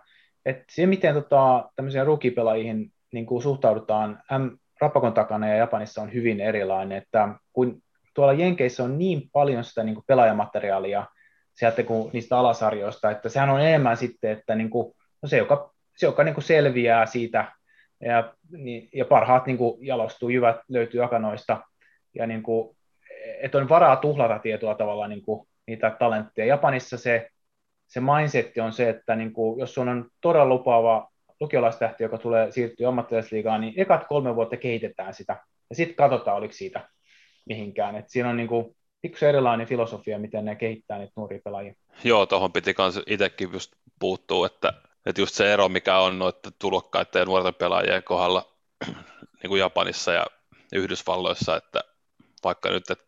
[0.46, 6.14] että se miten tota, tämmöisiä ruukipelaajiin niin kuin suhtaudutaan M, Rapakon takana ja Japanissa on
[6.14, 7.82] hyvin erilainen, että kun
[8.14, 11.06] tuolla Jenkeissä on niin paljon sitä niin kuin pelaajamateriaalia
[11.54, 15.74] sieltä kuin niistä alasarjoista, että sehän on enemmän sitten, että niin kuin, no se, joka,
[15.98, 17.52] se, joka niin kuin selviää siitä
[18.02, 21.64] ja, niin, ja parhaat niin kuin jalostuu, jyvät löytyy akanoista,
[22.14, 22.78] ja niin kuin,
[23.42, 26.48] että on varaa tuhlata tietyllä tavalla niin kuin, niitä talentteja.
[26.48, 27.30] Japanissa se,
[27.88, 31.10] se mindset on se, että niin kuin, jos sun on todella lupaava
[31.40, 35.38] lukiolaistähti, joka tulee siirtyä ammattilaisliigaan, niin ekat kolme vuotta kehitetään sitä,
[35.70, 36.90] ja sitten katsotaan, oliko siitä
[37.46, 37.96] mihinkään.
[37.96, 41.74] Et siinä on niin kuin, pikkusen erilainen filosofia, miten ne kehittää niitä nuoria pelaajia.
[42.04, 44.74] Joo, tuohon piti myös itsekin just puuttua, että,
[45.06, 48.58] että just se ero, mikä on noiden tulokkaiden ja nuorten pelaajien kohdalla
[49.44, 50.26] niin kuin Japanissa ja
[50.74, 51.82] Yhdysvalloissa, että
[52.44, 53.06] vaikka nyt, että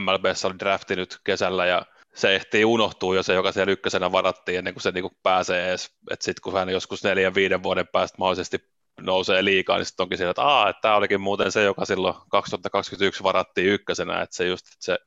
[0.00, 4.58] MLBssä oli drafti nyt kesällä ja se ehtii unohtua jo se, joka siellä ykkösenä varattiin
[4.58, 7.88] ennen kuin se niin kuin pääsee edes, että sitten kun hän joskus neljän, viiden vuoden
[7.92, 8.58] päästä mahdollisesti
[9.00, 12.14] nousee liikaa, niin sitten onkin siellä, että, Aa, että tämä olikin muuten se, joka silloin
[12.30, 14.98] 2021 varattiin ykkösenä, että se just, se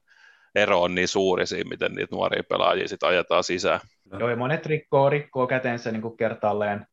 [0.56, 3.80] ero on niin suuri siinä, miten niitä nuoria pelaajia sitten ajetaan sisään.
[4.20, 6.86] Joo, ja monet rikkoo, rikkoo kätensä niin kuin kertaalleen,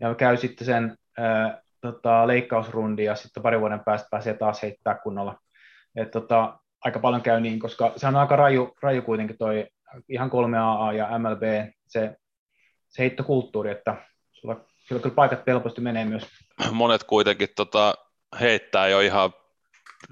[0.00, 4.94] ja käy sitten sen äh, tota, leikkausrundi, ja sitten pari vuoden päästä pääsee taas heittää
[4.94, 5.38] kunnolla.
[5.96, 9.66] Et, tota, aika paljon käy niin, koska se on aika raju, raju kuitenkin toi
[10.08, 11.42] ihan 3AA ja MLB,
[11.86, 12.16] se,
[12.88, 13.96] se heittokulttuuri, että
[14.32, 16.26] sulla, sulla kyllä paikat helposti menee myös.
[16.72, 17.94] Monet kuitenkin tota,
[18.40, 19.32] heittää jo ihan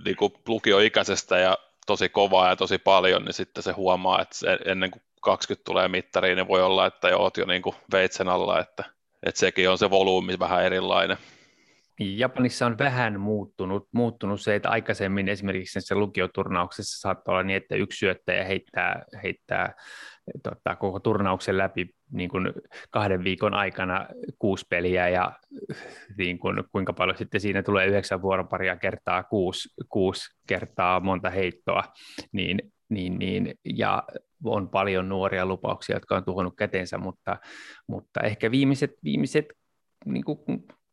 [0.04, 4.58] niin kuin lukioikäisestä ja tosi kovaa ja tosi paljon, niin sitten se huomaa, että se,
[4.64, 8.28] ennen kuin 20 tulee mittariin, niin voi olla, että jo oot jo niin kuin veitsen
[8.28, 8.84] alla, että,
[9.22, 11.16] että sekin on se volyymi vähän erilainen.
[12.00, 17.74] Japanissa on vähän muuttunut, muuttunut se, että aikaisemmin esimerkiksi se lukioturnauksessa saattaa olla niin, että
[17.74, 19.74] yksi syöttäjä heittää, heittää
[20.42, 22.52] tota, koko turnauksen läpi niin kuin
[22.90, 24.06] kahden viikon aikana
[24.38, 25.32] kuusi peliä ja
[26.18, 31.84] niin kuin, kuinka paljon sitten siinä tulee yhdeksän vuoroparia kertaa kuusi, kuusi kertaa monta heittoa,
[32.32, 34.02] niin, niin, niin, ja
[34.44, 37.36] on paljon nuoria lupauksia, jotka on tuhonnut kätensä, mutta,
[37.86, 39.46] mutta ehkä viimeiset, viimeiset
[40.06, 40.38] niin kuin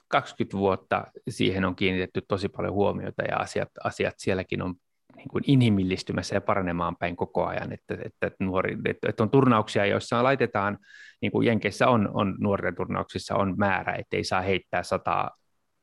[0.08, 4.76] 20 vuotta siihen on kiinnitetty tosi paljon huomiota ja asiat, asiat sielläkin on
[5.16, 9.86] niin kuin inhimillistymässä ja paranemaan päin koko ajan, että, että, nuori, että, että on turnauksia,
[9.86, 10.78] joissa laitetaan,
[11.22, 15.32] niin kuin Jenkeissä on, on nuorten turnauksissa on määrä, että ei saa heittää sataa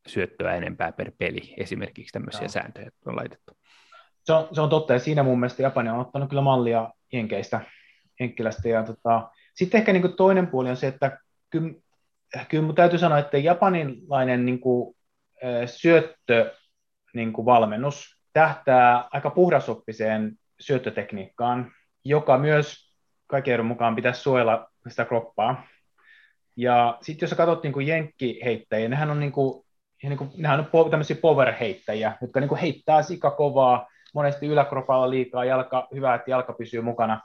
[0.07, 2.49] syöttöä enempää per peli, esimerkiksi tämmöisiä no.
[2.49, 3.53] sääntöjä on laitettu.
[4.25, 7.61] Se on, se on totta, ja siinä mun mielestä Japani on ottanut kyllä mallia Jenkeistä,
[8.21, 11.19] Jenkkilästä, ja tota, sitten ehkä niin kuin toinen puoli on se, että
[11.51, 11.75] kyllä
[12.49, 14.97] kyllä täytyy sanoa, että japanilainen niin kuin,
[15.67, 16.55] syöttö
[17.15, 21.73] niin kuin valmennus tähtää aika puhdasoppiseen syöttötekniikkaan,
[22.05, 22.95] joka myös
[23.27, 25.67] kaiken mukaan pitäisi suojella sitä kroppaa.
[26.57, 29.65] Ja sitten jos sä katsot niin jenkkiheittäjiä, nehän on, niin kuin,
[30.03, 35.45] niin kuin, nehän on po, tämmöisiä power-heittäjiä, jotka niin kuin heittää sikakovaa, monesti yläkropalla liikaa,
[35.45, 37.21] jalka, hyvä, että jalka pysyy mukana.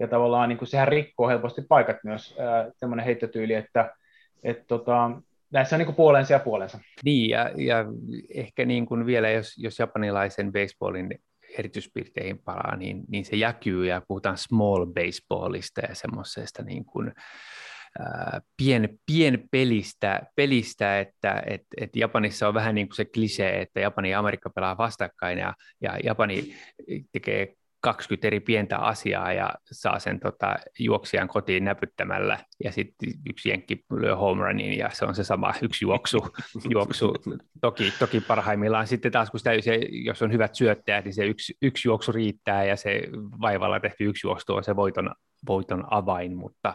[0.00, 2.36] Ja tavallaan niin kuin, sehän rikkoo helposti paikat myös,
[2.76, 3.94] semmoinen heittotyyli, että
[4.42, 5.10] et, tota,
[5.50, 6.78] näissä on niin kuin puolensa ja puolensa.
[7.04, 7.84] Niin, ja, ja
[8.34, 11.08] ehkä niin kuin vielä, jos, jos japanilaisen baseballin
[11.58, 17.12] erityispiirteihin palaa, niin, niin se jäkyy ja puhutaan small baseballista ja semmoisesta niin kuin,
[18.56, 23.80] pien, pien pelistä, pelistä että et, et Japanissa on vähän niin kuin se klisee, että
[23.80, 26.54] Japani ja Amerikka pelaa vastakkain ja, ja Japani
[27.12, 33.48] tekee 20 eri pientä asiaa ja saa sen tota, juoksijan kotiin näpyttämällä ja sitten yksi
[33.48, 36.26] jenkki lyö home runin ja se on se sama yksi juoksu,
[36.74, 37.14] juoksu.
[37.60, 41.54] Toki, toki parhaimmillaan sitten taas kun sitä, se, jos on hyvät syöttäjät, niin se yksi,
[41.62, 43.02] yksi juoksu riittää ja se
[43.40, 45.14] vaivalla tehty yksi juoksu on se voiton,
[45.48, 46.74] voiton avain, mutta,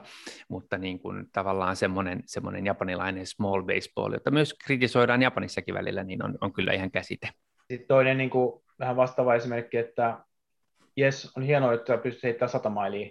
[0.50, 6.24] mutta niin kuin tavallaan semmoinen, semmoinen japanilainen small baseball, jota myös kritisoidaan Japanissakin välillä, niin
[6.26, 7.30] on, on kyllä ihan käsite.
[7.72, 10.18] Sitten toinen niin kuin, vähän vastaava esimerkki, että
[10.98, 13.10] jes, on hienoa, että pystyt heittämään sata mailia,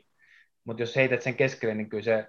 [0.64, 2.26] mutta jos heität sen keskelle, niin kyllä se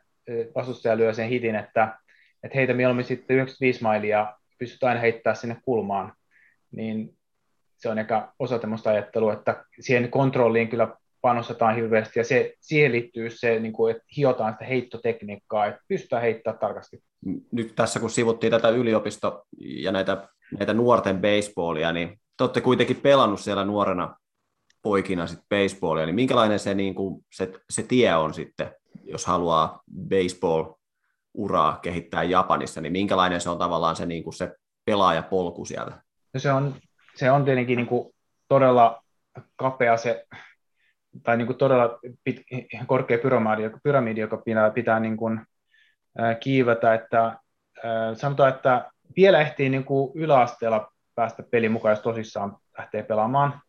[0.55, 1.97] vastustaja lyö sen hitin, että,
[2.43, 6.13] että heitä mieluummin sitten 95 mailia pystyt aina heittämään sinne kulmaan,
[6.71, 7.17] niin
[7.77, 12.91] se on ehkä osa tämmöistä ajattelua, että siihen kontrolliin kyllä panostetaan hirveästi, ja se, siihen
[12.91, 17.03] liittyy se, niin kuin, että hiotaan sitä heittotekniikkaa, että pystytään heittämään tarkasti.
[17.51, 20.27] Nyt tässä kun sivuttiin tätä yliopisto- ja näitä,
[20.59, 24.15] näitä nuorten baseballia, niin te olette kuitenkin pelannut siellä nuorena
[24.83, 28.71] poikina sit baseballia, niin minkälainen se, niin kuin, se, se tie on sitten,
[29.03, 34.55] jos haluaa baseball-uraa kehittää Japanissa, niin minkälainen se on tavallaan se, niin kuin se
[34.85, 36.01] pelaajapolku siellä?
[36.33, 36.75] No se, on,
[37.15, 38.15] se on tietenkin niin kuin
[38.47, 39.03] todella
[39.55, 40.25] kapea se,
[41.23, 42.41] tai niin kuin todella pit,
[42.87, 45.41] korkea pyramidi, pyramidi joka pitää, pitää niin kuin,
[46.19, 47.35] äh, kiivetä, että äh,
[48.13, 53.61] sanotaan, että vielä ehtii niin kuin yläasteella päästä pelin mukaan, jos tosissaan lähtee pelaamaan,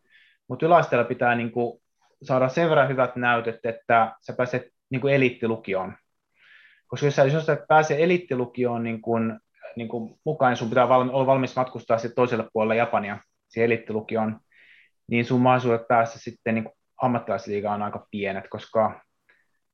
[0.49, 1.80] mutta yläasteella pitää niin kuin
[2.22, 5.95] saada sen verran hyvät näytöt, että sä pääset niin kuin eliittilukioon.
[6.86, 9.40] Koska jos sä, jos sä pääset eliittilukioon niin kuin,
[9.76, 13.18] niin kuin mukaan, niin sun pitää valmi, olla valmis matkustaa sitten toiselle puolelle Japania,
[13.49, 14.40] siihen eliittilukioon,
[15.07, 16.68] niin sun mahdollisuudet päästä sitten niin
[17.03, 19.01] ammattilaisliigaan on aika pienet, koska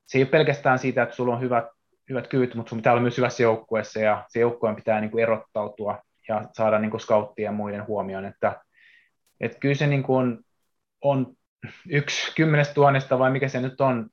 [0.06, 1.64] se ei ole pelkästään siitä, että sulla on hyvät,
[2.08, 5.22] hyvät kyvyt, mutta sun pitää olla myös hyvässä joukkueessa, ja se joukkueen pitää niin kuin
[5.22, 5.98] erottautua
[6.28, 8.60] ja saada niin kuin scouttien ja muiden huomioon, että,
[9.40, 10.44] että kyllä se niin kuin, on
[11.88, 14.10] yksi kymmenestä tuhannesta vai mikä se nyt on,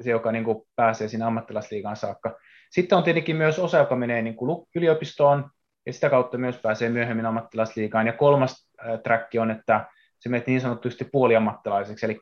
[0.00, 2.36] se joka niin kuin pääsee sinne ammattilaisliigaan saakka.
[2.70, 5.50] Sitten on tietenkin myös osa, joka menee niin kuin yliopistoon
[5.86, 8.06] ja sitä kautta myös pääsee myöhemmin ammattilaisliigaan.
[8.06, 8.70] Ja kolmas
[9.02, 9.86] track on, että
[10.18, 12.20] se menee niin sanotusti puoliammattilaiseksi, eli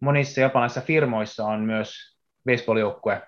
[0.00, 2.16] monissa japanilaisissa firmoissa on myös
[2.46, 3.22] baseball-joukkue,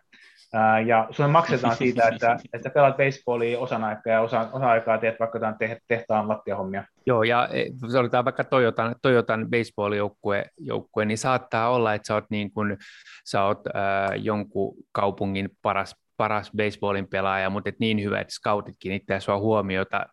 [0.86, 5.20] ja sulle maksetaan siitä, että, että pelaat baseballia osan aikaa ja osa, osa aikaa teet
[5.20, 5.57] vaikka jotain
[5.88, 6.84] tehtaan lattiahommia.
[7.07, 12.14] Joo, ja e, se olitaan vaikka Toyotan, Toyotan baseball-joukkue, joukkue, niin saattaa olla, että sä
[12.14, 12.76] oot, niin kun,
[13.24, 18.74] sä oot äh, jonkun kaupungin paras paras baseballin pelaaja, mutta et niin hyvä, että scoutit
[18.78, 20.07] kiinnittää sua huomiota.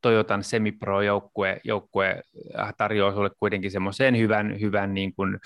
[0.00, 2.22] Toyotan semipro-joukkue joukkue
[2.78, 5.38] tarjoaa sulle kuitenkin semmoisen hyvän, hyvän niin kuin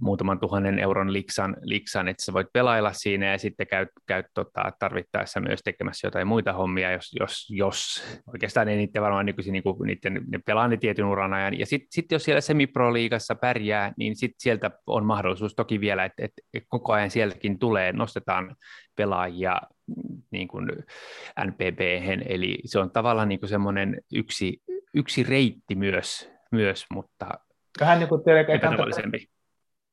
[0.00, 4.72] muutaman tuhannen euron liksan, liksan, että sä voit pelailla siinä ja sitten käyt, käyt tota,
[4.78, 8.02] tarvittaessa myös tekemässä jotain muita hommia, jos, jos, jos
[8.32, 11.58] oikeastaan ei niiden varmaan kuin, niin kuin, niiden, ne pelaa ne tietyn uran ajan.
[11.58, 16.24] Ja sitten sit jos siellä semipro-liigassa pärjää, niin sit sieltä on mahdollisuus toki vielä, että,
[16.24, 18.56] että koko ajan sieltäkin tulee, nostetaan
[18.96, 19.60] pelaajia
[20.30, 20.68] niin kuin
[21.44, 21.80] NPB,
[22.26, 24.62] eli se on tavallaan niin kuin semmoinen yksi,
[24.94, 27.26] yksi reitti myös, myös mutta
[27.80, 28.22] vähän niin kuin
[28.54, 29.28] epätavallisempi.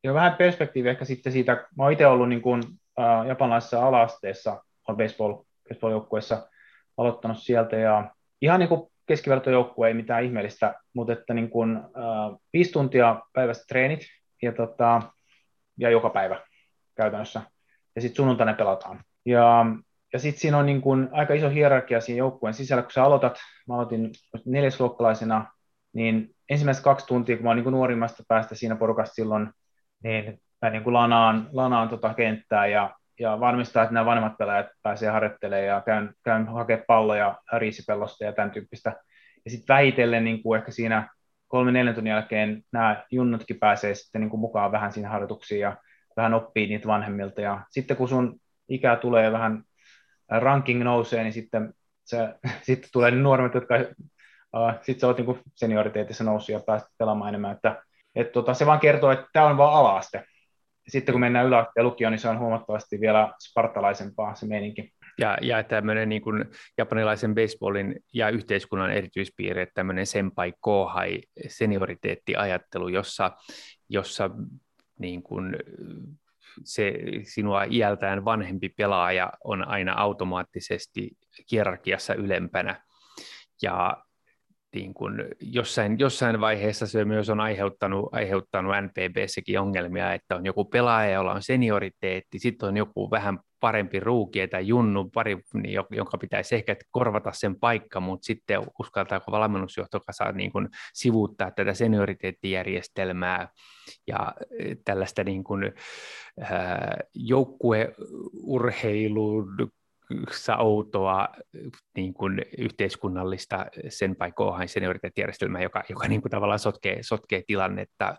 [0.04, 2.64] Ja vähän perspektiivi ehkä sitten siitä, mä oon itse ollut niin kuin,
[3.00, 5.34] äh, japanilaisessa alasteessa, on baseball,
[5.70, 6.50] baseball-joukkueessa
[6.98, 12.40] aloittanut sieltä, ja ihan niin kuin keskivertojoukkue ei mitään ihmeellistä, mutta että niin kuin, äh,
[12.54, 14.02] viisi tuntia päivästä treenit,
[14.42, 15.02] ja, tota,
[15.78, 16.42] ja joka päivä
[16.96, 17.42] käytännössä,
[17.96, 19.04] ja sitten sunnuntaina pelataan.
[19.26, 19.66] Ja,
[20.14, 23.38] ja sitten siinä on niin kuin aika iso hierarkia siinä joukkueen sisällä, kun sä aloitat,
[23.68, 24.12] mä aloitin
[24.46, 25.46] neljäsluokkalaisena,
[25.94, 29.50] niin ensimmäiset kaksi tuntia, kun mä olin niin nuorimmasta päästä siinä porukasta silloin,
[30.04, 34.68] niin mä niin kuin lanaan, lanaan tota kenttää ja, ja varmistaa, että nämä vanhemmat pelaajat
[34.84, 38.96] pääsee harjoittelemaan ja käyn, käyn hakemaan palloja riisipellosta ja tämän tyyppistä.
[39.46, 41.10] Ja sitten vähitellen niin kuin ehkä siinä
[41.48, 45.78] kolme neljän tunnin jälkeen nämä junnutkin pääsee sitten niin kuin mukaan vähän siinä harjoituksiin ja
[46.18, 47.42] vähän oppii niitä vanhemmilta.
[47.42, 48.40] Ja sitten kun sun
[48.70, 49.64] ikä tulee vähän
[50.30, 52.18] ranking nousee, niin sitten, se,
[52.68, 53.76] sitten tulee ne nuoremmat, jotka
[54.58, 57.52] Uh, Sitten sä oot niin senioriteetissä noussut ja päästä pelaamaan enemmän.
[57.52, 57.84] Että,
[58.16, 60.24] et, tota, se vaan kertoo, että tämä on vaan alaaste.
[60.88, 64.94] Sitten kun mennään yläasteen lukioon, niin se on huomattavasti vielä spartalaisempaa se meininki.
[65.20, 66.46] Ja, ja tämmöinen niin kuin
[66.78, 73.32] japanilaisen baseballin ja yhteiskunnan erityispiirre, tämmöinen senpai kohai senioriteettiajattelu, jossa,
[73.90, 74.30] jossa
[75.00, 75.56] niin kuin
[76.64, 81.12] se sinua iältään vanhempi pelaaja on aina automaattisesti
[81.52, 82.82] hierarkiassa ylempänä.
[83.62, 84.04] Ja
[84.76, 90.66] niin kuin jossain, jossain vaiheessa se myös on aiheuttanut, aiheuttanut NPBssäkin ongelmia, että on joku
[90.66, 96.18] pelaaja, jolla on senioriteetti, sitten on joku vähän parempi ruuki tai junnu, pari, niin jonka
[96.18, 103.48] pitäisi ehkä korvata sen paikka, mutta sitten uskaltaako valmennusjohto saa niin kuin sivuuttaa tätä senioriteettijärjestelmää
[104.08, 105.74] ja eh, tällaista niin kuin,
[106.42, 106.50] äh,
[107.14, 109.72] joukkueurheilun
[110.58, 111.28] outoa
[111.98, 118.16] niin kuin yhteiskunnallista sen paikoihin senioriteettijärjestelmää, joka, joka niin kuin tavallaan sotkee, sotkee tilannetta.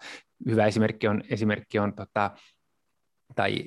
[0.48, 2.30] Hyvä esimerkki on, esimerkki on tota,
[3.34, 3.64] tai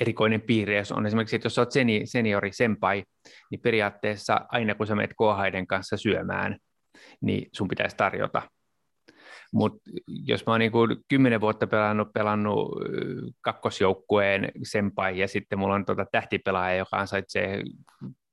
[0.00, 1.06] erikoinen piirre, on.
[1.06, 3.04] Esimerkiksi, että jos olet seni, seniori senpai,
[3.50, 6.56] niin periaatteessa aina kun sä menet kohaiden kanssa syömään,
[7.20, 8.42] niin sun pitäisi tarjota.
[9.52, 12.78] Mutta jos mä oon niin kuin kymmenen vuotta pelannut, pelannut
[13.40, 17.62] kakkosjoukkueen senpai ja sitten mulla on tuota tähtipelaaja, joka ansaitsee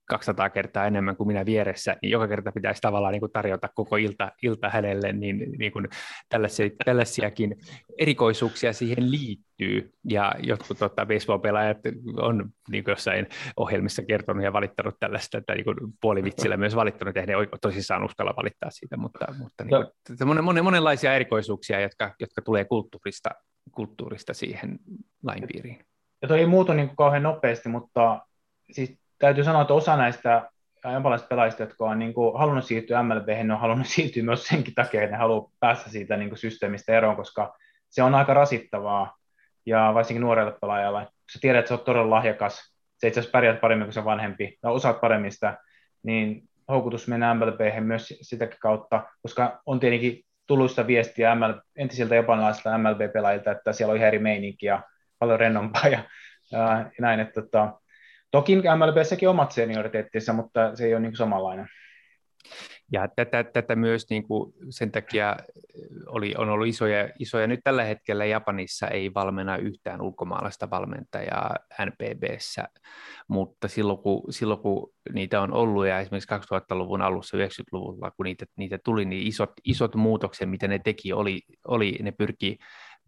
[0.06, 3.96] 200 kertaa enemmän kuin minä vieressä, niin joka kerta pitäisi tavallaan niin kuin tarjota koko
[3.98, 5.88] ilta, ilta hänelle, niin, niin kuin
[6.30, 7.56] tällaisia, tällaisiakin
[7.98, 11.78] erikoisuuksia siihen liittyy, ja jotkut tota, baseball-pelaajat
[12.18, 13.28] on niin kuin jossain
[13.58, 15.66] ohjelmissa kertonut ja valittanut tällaista, että niin
[16.02, 19.86] puolivitsillä myös valittanut, että he tosissaan uskalla valittaa siitä, mutta, mutta niin
[20.18, 23.30] kuin, monen, monen, monenlaisia erikoisuuksia, jotka, jotka tulee kulttuurista,
[23.72, 24.80] kulttuurista siihen
[25.24, 25.86] lain piiriin.
[26.22, 28.22] Ja toi ei muutu niin kuin kauhean nopeasti, mutta
[28.72, 30.50] siis täytyy sanoa, että osa näistä
[30.84, 34.74] japanilaisista pelaajista, jotka on niin kuin, halunnut siirtyä MLB, ne on halunnut siirtyä myös senkin
[34.74, 37.58] takia, että ne haluaa päästä siitä niin kuin, systeemistä eroon, koska
[37.90, 39.18] se on aika rasittavaa,
[39.66, 41.08] ja varsinkin nuorelle pelaajalle.
[41.34, 42.56] Sä tiedät, että sä oot todella lahjakas,
[43.02, 45.58] sä itse asiassa pärjät paremmin kuin se vanhempi, tai osaat paremmin sitä,
[46.04, 52.78] niin houkutus mennä MLB myös sitäkin kautta, koska on tietenkin tullut viestiä ML, entisiltä japanilaisilta
[52.78, 54.82] MLB-pelaajilta, että siellä on ihan eri meininki ja
[55.20, 56.04] paljon rennompaa ja,
[56.52, 57.74] ja näin, että tota,
[58.34, 61.68] Toki MLBssäkin omat senioriteettinsa, mutta se ei ole niin samanlainen.
[62.92, 65.36] Ja tätä, tätä myös niin kuin sen takia
[66.08, 67.48] oli, on ollut isoja, isoja.
[67.48, 71.56] Nyt tällä hetkellä Japanissa ei valmenna yhtään ulkomaalaista valmentajaa
[71.86, 72.68] NPBssä,
[73.28, 78.46] mutta silloin kun, silloin kun niitä on ollut ja esimerkiksi 2000-luvun alussa, 90-luvulla, kun niitä,
[78.58, 82.58] niitä tuli, niin isot, isot muutokset, mitä ne teki, oli, oli ne pyrki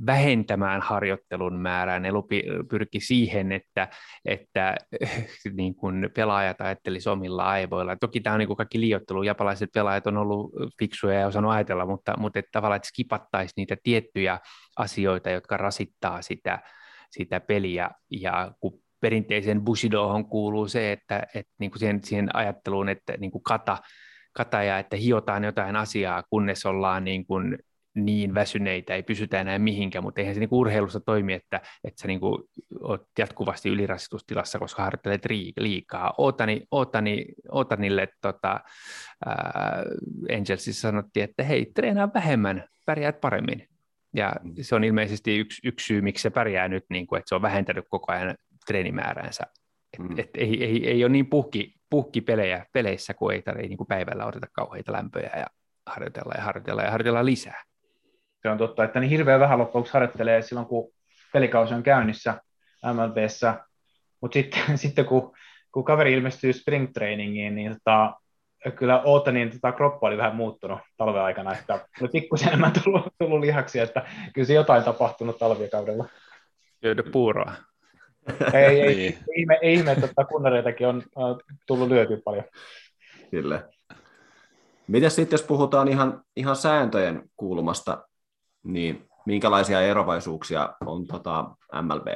[0.05, 1.99] vähentämään harjoittelun määrää.
[1.99, 3.87] Ne lupi, pyrki siihen, että,
[4.25, 4.75] että
[5.57, 7.95] niin kuin pelaajat ajattelisivat omilla aivoilla.
[7.95, 9.23] Toki tämä on niin kuin kaikki liiottelu.
[9.23, 13.77] Japalaiset pelaajat on ollut fiksuja ja osannut ajatella, mutta, mutta että tavallaan että skipattaisiin niitä
[13.83, 14.39] tiettyjä
[14.77, 16.59] asioita, jotka rasittaa sitä,
[17.11, 17.89] sitä peliä.
[18.11, 23.31] Ja kun perinteisen Bushidohon kuuluu se, että, että niin kuin siihen, siihen ajatteluun, että niin
[23.31, 23.77] kuin kata,
[24.33, 27.57] kata ja että hiotaan jotain asiaa, kunnes ollaan niin kuin
[27.95, 32.07] niin väsyneitä, ei pysytä enää mihinkään, mutta eihän se niin urheilussa toimi, että, että sä
[32.07, 32.43] niin kuin
[32.81, 35.25] oot jatkuvasti ylirasitustilassa, koska harjoittelet
[35.59, 36.13] liikaa.
[36.17, 38.59] Ootani, Ootani, Ootanille tota,
[39.25, 39.83] ää,
[40.37, 43.67] Angelsissa sanottiin, että hei, treenaa vähemmän, pärjäät paremmin.
[44.13, 47.35] Ja se on ilmeisesti yksi, yksi syy, miksi se pärjää nyt, niin kuin, että se
[47.35, 48.35] on vähentänyt koko ajan
[48.67, 49.43] treenimääränsä.
[49.93, 50.19] Et, mm.
[50.19, 53.87] et ei, ei, ei ole niin puhki, puhki pelejä, peleissä, kun ei tarvitse niin kuin
[53.87, 55.45] päivällä odota kauheita lämpöjä ja
[55.85, 57.63] harjoitella ja harjoitella ja harjoitella lisää
[58.45, 60.91] se on totta, että niin hirveän vähän loppuksi harjoittelee silloin, kun
[61.33, 62.41] pelikausi on käynnissä
[62.93, 63.65] MLBssä,
[64.21, 65.33] mutta sitten, sitten kun,
[65.71, 68.13] kun kaveri ilmestyy spring trainingiin, niin tota,
[68.75, 73.39] kyllä Ootanin tota, kroppa oli vähän muuttunut talven aikana, että oli pikkusen enemmän tullut, tullut
[73.39, 76.05] lihaksi, että kyllä se jotain tapahtunut talvikaudella.
[76.81, 77.53] Syödä puuroa.
[78.53, 79.17] Ei, ei, niin.
[79.35, 81.37] ihme, ei ihme, että tota kunnareitakin on uh,
[81.67, 82.45] tullut lyötyä paljon.
[83.31, 83.61] Kyllä.
[84.87, 88.07] Mitäs sitten, jos puhutaan ihan, ihan sääntöjen kulmasta,
[88.65, 92.07] niin minkälaisia erovaisuuksia on tota MLB?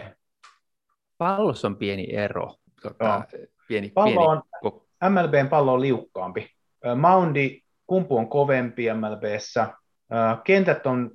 [1.18, 2.56] Pallossa on pieni ero.
[2.82, 3.24] Tota,
[3.68, 4.41] pieni, pallo pieni...
[4.64, 6.50] on, MLBn pallo on liukkaampi.
[6.95, 9.74] Moundi, kumpu on kovempi MLBssä.
[10.43, 11.12] Kentät on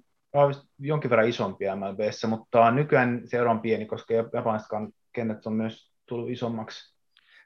[0.79, 5.93] jonkin verran isompi MLBssä, mutta nykyään se ero on pieni, koska japanilaisetkaan kentät on myös
[6.07, 6.95] tullut isommaksi.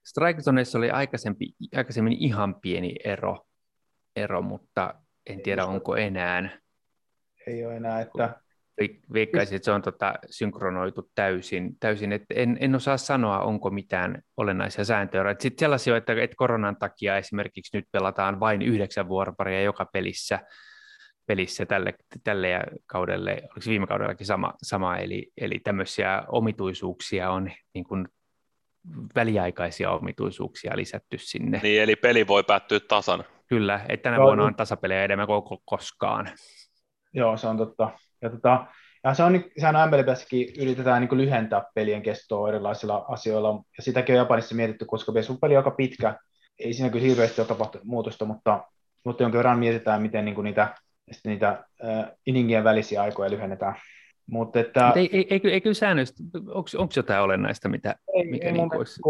[0.05, 3.47] Strikezoneissa oli aikaisempi, aikaisemmin ihan pieni ero,
[4.16, 4.95] ero mutta
[5.26, 6.59] en tiedä onko enää
[7.49, 8.40] ei ole enää, että
[9.12, 12.12] Veikkaisin, että se on tota, synkronoitu täysin, täysin.
[12.12, 15.36] Et en, en osaa sanoa, onko mitään olennaisia sääntöjä.
[15.38, 20.40] Sitten sellaisia, että, että koronan takia esimerkiksi nyt pelataan vain yhdeksän vuoroparia joka pelissä,
[21.26, 21.94] pelissä tälle,
[22.24, 28.09] tälle kaudelle, oliko se viime kaudellakin sama, sama eli, eli tämmöisiä omituisuuksia on niin kuin
[29.14, 31.61] väliaikaisia omituisuuksia lisätty sinne.
[31.62, 33.24] Niin, eli peli voi päättyä tasan.
[33.46, 36.30] Kyllä, että tänä vuonna on tasapelejä enemmän kuin koskaan.
[37.15, 37.91] Joo, se on totta.
[38.23, 38.67] Ja, tota,
[39.05, 44.15] ja se on, sehän on MLBssäkin yritetään niin lyhentää pelien kestoa erilaisilla asioilla, ja sitäkin
[44.15, 46.19] on Japanissa mietitty, koska baseball-peli on aika pitkä,
[46.59, 48.65] ei siinä kyllä hirveästi ole tapahtunut muutosta, mutta,
[49.05, 50.75] mutta jonkin verran mietitään, miten niin niitä,
[51.25, 53.75] niitä äh, inningien välisiä aikoja lyhennetään.
[54.31, 58.47] Mutta että, ei, ei, ei, ei kyllä säännöistä, onko, onko jotain olennaista, mitä, ei, mikä
[58.47, 59.01] ei niin olisi?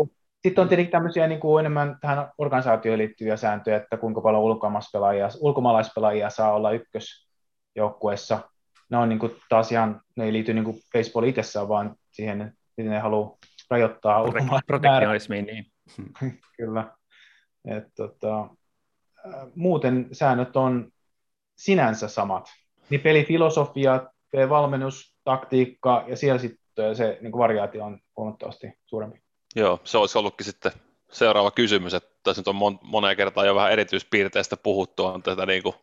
[0.42, 5.28] Sitten on tietenkin tämmöisiä niin kuin enemmän tähän organisaatioon liittyviä sääntöjä, että kuinka paljon ulkomaalaispelaajia,
[5.40, 6.70] ulkomaalaispelaajia saa olla
[7.68, 8.40] ykkösjoukkueessa.
[8.90, 12.52] Ne on niin kuin taas ihan, ne ei liity niin kuin baseball itsessään, vaan siihen,
[12.76, 13.36] miten ne haluaa
[13.70, 14.24] rajoittaa
[14.66, 15.66] Protektionismiin, niin.
[16.56, 16.92] Kyllä.
[17.64, 18.48] Et, tota,
[19.54, 20.90] muuten säännöt on
[21.56, 22.48] sinänsä samat.
[22.90, 24.06] Niin pelifilosofia,
[24.48, 29.20] valmennus, taktiikka ja siellä sitten se niin kuin variaatio on huomattavasti suurempi.
[29.56, 30.72] Joo, se olisi ollutkin sitten
[31.10, 35.46] seuraava kysymys, että tässä nyt on mon, moneen kertaan jo vähän erityispiirteistä puhuttu, on tätä
[35.46, 35.74] niin, kuin,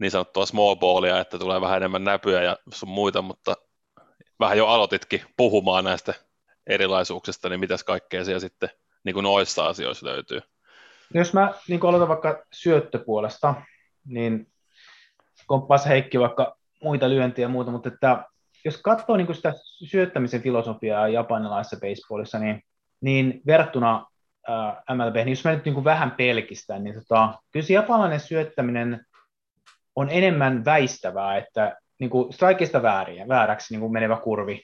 [0.00, 3.56] niin sanottua small ballia, että tulee vähän enemmän näpyjä ja sun muita, mutta
[4.40, 6.14] vähän jo aloititkin puhumaan näistä
[6.66, 8.68] erilaisuuksista, niin mitäs kaikkea siellä sitten
[9.04, 10.40] niin kuin noissa asioissa löytyy?
[11.14, 13.54] Jos mä niin aloitan vaikka syöttöpuolesta,
[14.06, 14.46] niin
[15.46, 18.24] komppas Heikki vaikka muita lyöntiä ja muuta, mutta että
[18.64, 19.52] jos katsoo niin sitä
[19.84, 22.62] syöttämisen filosofiaa japanilaisessa baseballissa, niin,
[23.00, 24.06] niin verrattuna
[24.94, 29.06] MLB, niin jos mä nyt niin vähän pelkistän, niin tota, kyllä se japanilainen syöttäminen
[29.96, 34.62] on enemmän väistävää, että niin kuin strikeista vääriä, vääräksi niin kuin menevä kurvi.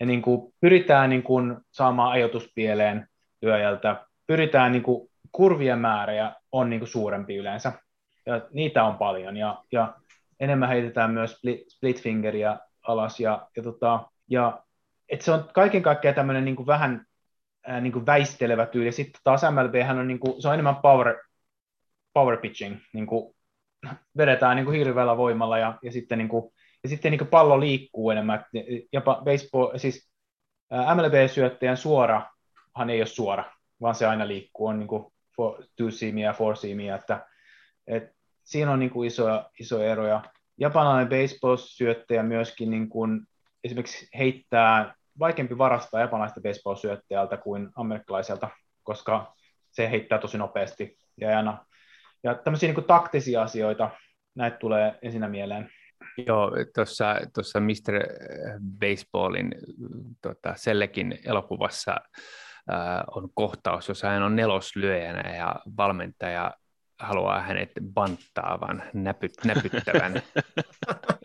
[0.00, 3.08] Ja niin kuin pyritään niin kuin saamaan ajoituspieleen
[3.42, 7.72] lyöjältä, pyritään niin kuin kurvien määrä on niin kuin suurempi yleensä.
[8.26, 9.36] Ja niitä on paljon.
[9.36, 9.94] Ja, ja
[10.40, 14.00] enemmän heitetään myös split fingeria alas ja, ja, tota,
[14.30, 14.62] ja
[15.08, 17.06] et se on kaiken kaikkiaan tämmöinen niin vähän
[17.66, 18.92] ää, niin kuin väistelevä tyyli.
[18.92, 21.16] Sitten taas MLB on, niin kuin, se on enemmän power,
[22.12, 23.33] power pitching, niin kuin,
[24.16, 27.60] vedetään niin kuin hirveällä voimalla ja, ja sitten, niin kuin, ja sitten niin kuin pallo
[27.60, 28.44] liikkuu enemmän.
[28.92, 30.10] Jopa baseball, siis
[30.94, 33.44] MLB-syöttäjän suorahan ei ole suora,
[33.80, 37.26] vaan se aina liikkuu, on niin kuin for, two seamia ja four seamia, että,
[37.86, 38.12] et
[38.44, 40.22] siinä on niin kuin isoja, isoja eroja
[40.58, 43.20] japanilainen baseball-syöttäjä myöskin niin kuin
[43.64, 48.50] esimerkiksi heittää vaikeampi varastaa japanilaista baseball-syöttäjältä kuin amerikkalaiselta,
[48.82, 49.34] koska
[49.70, 51.66] se heittää tosi nopeasti ja aina.
[52.24, 53.90] Ja tämmöisiä niin kuin taktisia asioita,
[54.34, 55.70] näitä tulee ensinnä mieleen.
[56.26, 57.94] Joo, tuossa, tuossa Mr.
[58.80, 59.54] Baseballin
[60.22, 66.54] tota, Sellekin elokuvassa äh, on kohtaus, jossa hän on neloslyöjänä ja valmentaja
[67.00, 70.22] haluaa hänet banttaavan, näpyt, näpyttävän.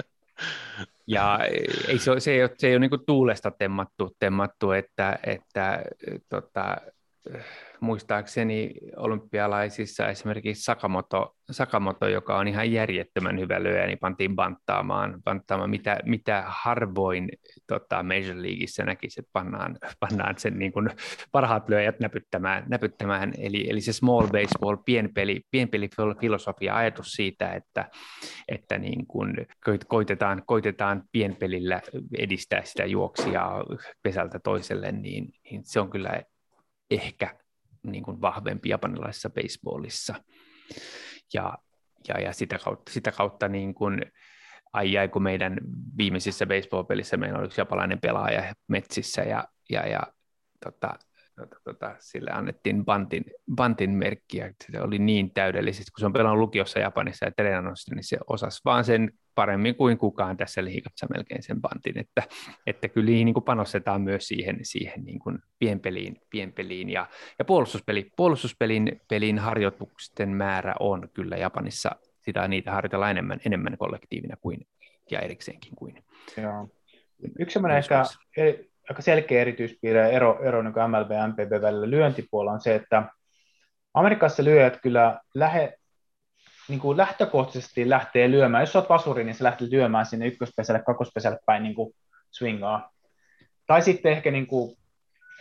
[1.08, 1.40] ja
[1.88, 5.84] ei se, se ei ole, se ei ole niin tuulesta temmattu, temmattu että, että
[6.30, 6.78] tota,
[7.80, 15.70] muistaakseni olympialaisissa esimerkiksi Sakamoto, Sakamoto, joka on ihan järjettömän hyvä lyöjä, niin pantiin banttaamaan, banttaamaan
[15.70, 17.30] mitä, mitä harvoin
[17.68, 20.90] tota, Major Leagueissa näkisi, että pannaan, pannaan sen niin kuin
[21.32, 23.34] parhaat lyöjät näpyttämään, näpyttämään.
[23.38, 25.90] Eli, eli se small baseball, pienpeli, pienpeli
[26.20, 27.90] filosofia, ajatus siitä, että,
[28.48, 29.48] että niin kuin
[29.88, 31.82] koitetaan, koitetaan pienpelillä
[32.18, 33.50] edistää sitä juoksia
[34.04, 36.22] pesältä toiselle, niin, niin se on kyllä
[36.90, 37.36] ehkä
[37.84, 40.16] niin kuin vahvempi japanilaisessa baseballissa.
[41.34, 41.58] Ja,
[42.08, 44.02] ja, ja sitä kautta, sitä kautta niin kuin,
[44.74, 45.58] ai ai, kun meidän
[45.98, 50.02] viimeisissä baseball-pelissä meillä oli yksi japalainen pelaaja metsissä ja, ja, ja
[50.66, 50.94] tota,
[51.64, 53.26] tota, sille annettiin bantin,
[53.56, 54.54] bantin merkkiä.
[54.72, 58.62] Se oli niin täydellisesti, kun se on pelannut lukiossa Japanissa ja treenannut niin se osasi
[58.66, 62.24] vaan sen paremmin kuin kukaan tässä liikassa melkein sen bantin, että,
[62.68, 67.08] että kyllä niin kuin panostetaan myös siihen, siihen niin kuin pienpeliin, pienpeliin ja,
[67.40, 74.36] ja puolustuspeli, puolustuspelin pelin harjoitusten määrä on kyllä Japanissa, sitä niitä harjoitellaan enemmän, enemmän kollektiivina
[74.42, 74.68] kuin
[75.12, 76.04] ja erikseenkin kuin.
[76.42, 76.70] Joo.
[77.40, 78.04] Yksi sellainen ehkä
[78.90, 83.04] aika selkeä erityispiirre ero, ero niin MLB ja MPB välillä lyöntipuolella on se, että
[83.94, 85.78] Amerikassa lyöjät kyllä lähe,
[86.70, 88.62] niin kuin lähtökohtaisesti lähtee lyömään.
[88.62, 91.94] Jos olet vasuri, niin se lähtee lyömään sinne ykköspesälle, kakkospesälle päin niin kuin
[92.32, 92.92] swingaa.
[93.68, 94.78] Tai sitten ehkä, niin kuin,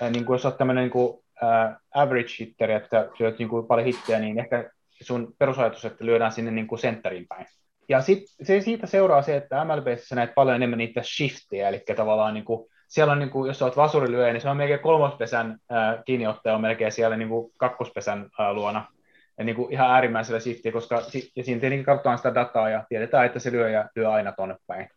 [0.03, 3.66] äh, niin kuin jos olet tämmöinen niin kuin, äh, average hitter, että lyöt niin kuin
[3.66, 4.70] paljon hittejä, niin ehkä
[5.03, 7.46] sun perusajatus, että lyödään sinne niin kuin sentteriin päin.
[7.88, 12.34] ja sit, se, siitä seuraa se, että MLBssä näet paljon enemmän niitä shiftejä, eli tavallaan
[12.34, 16.05] niin kuin, siellä on, niin kuin, jos olet vasurilyöjä, niin se on melkein kolmospesän äh,
[16.05, 18.86] kiinniottaja on melkein siellä niin kuin kakkospesän äh, luona.
[19.39, 21.03] Ja niin kuin ihan äärimmäisellä shiftiä, koska
[21.36, 24.89] ja siinä tietenkin katsotaan sitä dataa ja tiedetään, että se lyöjä lyö aina tuonne päin.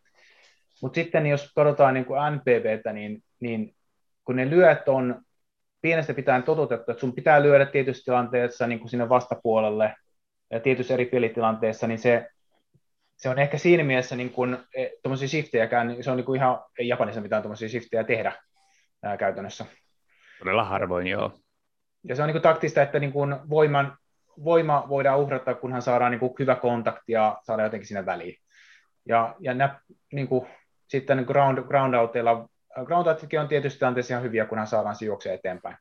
[0.82, 3.74] Mutta sitten jos katsotaan niin kuin NPVtä, niin, niin
[4.24, 5.22] kun ne lyöt on
[5.80, 9.94] pienestä pitäen totutettu, että sun pitää lyödä tietyissä tilanteessa niin kuin sinne vastapuolelle
[10.50, 12.28] ja tietyissä eri pelitilanteissa, niin se,
[13.22, 16.40] se on ehkä siinä mielessä niin kuin, e, tuommoisia shiftejäkään, niin se on niin kuin
[16.40, 18.32] ihan, ei Japanissa mitään tuommoisia shiftejä tehdä
[19.02, 19.66] ää, käytännössä.
[20.38, 21.32] Todella harvoin, joo.
[22.04, 23.96] Ja se on niin kuin taktista, että niin kuin voiman,
[24.44, 28.36] voima voidaan uhrata, kunhan saadaan niin kuin hyvä kontakti ja saadaan jotenkin sinne väliin.
[29.08, 29.80] Ja, ja nä,
[30.12, 30.46] niin kuin,
[30.88, 32.48] sitten ground, ground outilla,
[32.84, 35.76] ground outitkin on tietysti tilanteessa ihan hyviä, kunhan saadaan se juoksee eteenpäin.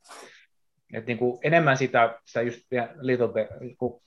[0.94, 2.60] Et niin kuin enemmän sitä, sitä just
[3.02, 3.48] little be,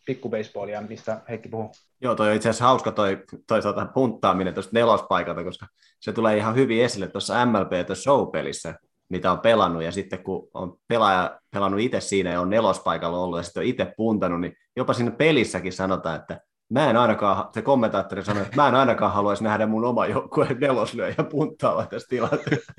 [0.06, 1.70] pikku baseballia, mistä Heikki puhuu.
[2.00, 5.66] Joo, toi on itse asiassa hauska toi, toi tuota punttaaminen tuosta nelospaikalta, koska
[6.00, 8.74] se tulee ihan hyvin esille tuossa MLB Show-pelissä,
[9.08, 13.38] mitä on pelannut, ja sitten kun on pelaaja pelannut itse siinä ja on nelospaikalla ollut,
[13.38, 17.62] ja sitten on itse puntannut, niin jopa siinä pelissäkin sanotaan, että mä en ainakaan, se
[17.62, 22.72] kommentaattori sanoi, että mä en ainakaan haluaisi nähdä mun oma joukkueen neloslyöjä punttaava tässä tilanteessa.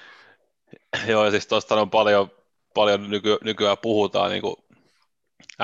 [1.06, 2.30] Joo, ja siis tuosta on paljon,
[2.74, 4.56] paljon nyky, nykyään puhutaan niin kuin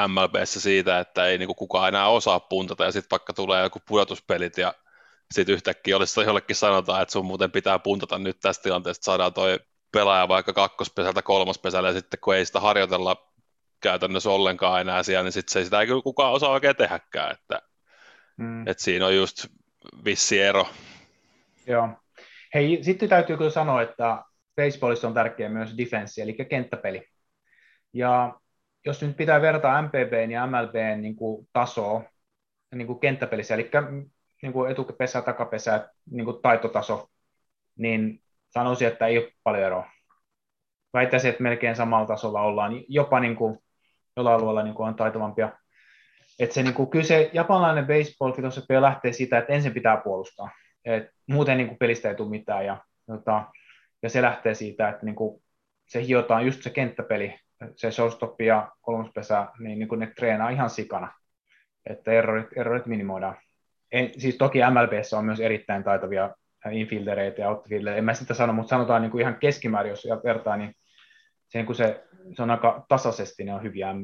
[0.09, 3.79] MLBssä siitä, että ei niin kuin kukaan enää osaa puntata, ja sitten vaikka tulee joku
[3.89, 4.75] pudotuspelit, ja
[5.31, 9.61] sitten yhtäkkiä olisi jollekin sanotaan, että sun muuten pitää puntata nyt tästä tilanteesta, saadaan toi
[9.93, 13.33] pelaaja vaikka kakkospesältä kolmospesällä, ja sitten kun ei sitä harjoitella
[13.81, 17.63] käytännössä ollenkaan enää siellä, niin sitten se sitä ei kyllä kukaan osaa oikein tehdäkään, että,
[18.37, 18.69] mm.
[18.69, 19.47] että siinä on just
[20.05, 20.67] vissi ero.
[21.67, 21.89] Joo.
[22.55, 24.23] Hei, sitten täytyy kyllä sanoa, että
[24.57, 27.09] baseballissa on tärkeä myös defense, eli kenttäpeli.
[27.93, 28.35] Ja
[28.87, 32.03] jos nyt pitää verrata MPBn ja MLBn niin kuin tasoa
[32.75, 33.71] niin kuin kenttäpelissä, eli
[34.43, 37.09] niin kuin etukepesä, takapesä, niin kuin taitotaso,
[37.79, 39.91] niin sanoisin, että ei ole paljon eroa.
[40.95, 43.59] Väittäisin, että melkein samalla tasolla ollaan, jopa niin kuin
[44.17, 45.53] jollain alueella niin kuin on taitavampia.
[46.39, 50.51] Että se niin kuin, kyllä se japanilainen baseball filosofia lähtee siitä, että ensin pitää puolustaa.
[50.85, 52.67] Et muuten niin kuin pelistä ei tule mitään.
[52.67, 53.45] Ja, tota,
[54.03, 55.43] ja se lähtee siitä, että niin kuin,
[55.87, 57.35] se hiotaan just se kenttäpeli,
[57.77, 61.13] se showstop ja kolmospesä, niin, niin kuin ne treenaa ihan sikana.
[61.87, 63.37] Että errorit, errorit minimoidaan.
[63.93, 66.35] En, siis toki MLBssä on myös erittäin taitavia
[66.71, 70.57] infieldereitä ja outfieldereitä, en mä sitä sano, mutta sanotaan niin kuin ihan keskimäärin, jos vertaa,
[70.57, 70.75] niin
[71.49, 72.05] sen kun se,
[72.37, 73.95] se on aika tasaisesti, ne on hyviä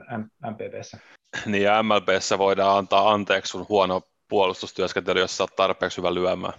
[0.51, 0.99] MPPssä.
[1.46, 6.55] Niin ja MLBssä voidaan antaa anteeksi sun huono puolustustyöskentely, jos sä oot tarpeeksi hyvä lyömään.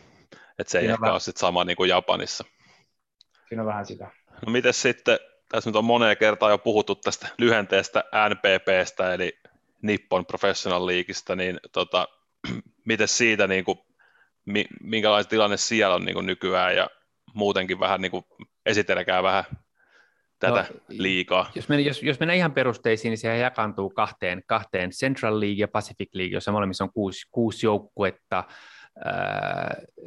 [0.59, 1.13] Että se ei ehkä vähän...
[1.13, 2.43] ole sit sama niin kuin Japanissa.
[3.50, 4.12] Siinä on vähän sitä.
[4.45, 5.20] No miten sitten,
[5.50, 9.39] tässä nyt on moneen kertaan jo puhuttu tästä lyhenteestä NPPstä, eli
[9.82, 12.08] Nippon Professional Leagueista, niin tota,
[12.88, 13.80] miten siitä, niin kuin,
[14.82, 16.89] minkälainen tilanne siellä on niin kuin nykyään ja
[17.34, 18.24] muutenkin vähän niin kuin
[18.66, 19.43] esitelläkää vähän
[20.39, 21.52] tätä no, liikaa.
[21.56, 25.68] Jos mennään, jos, jos mennään ihan perusteisiin, niin se jakaantuu kahteen, kahteen Central League ja
[25.68, 28.43] Pacific League, jossa molemmissa on kuusi, kuusi joukkuetta.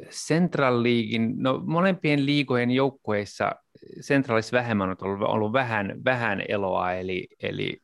[0.09, 3.55] Central Leaguein, no molempien liigojen joukkueissa
[4.01, 7.81] Centralissa vähemmän on ollut, ollut vähän, vähän eloa, eli, eli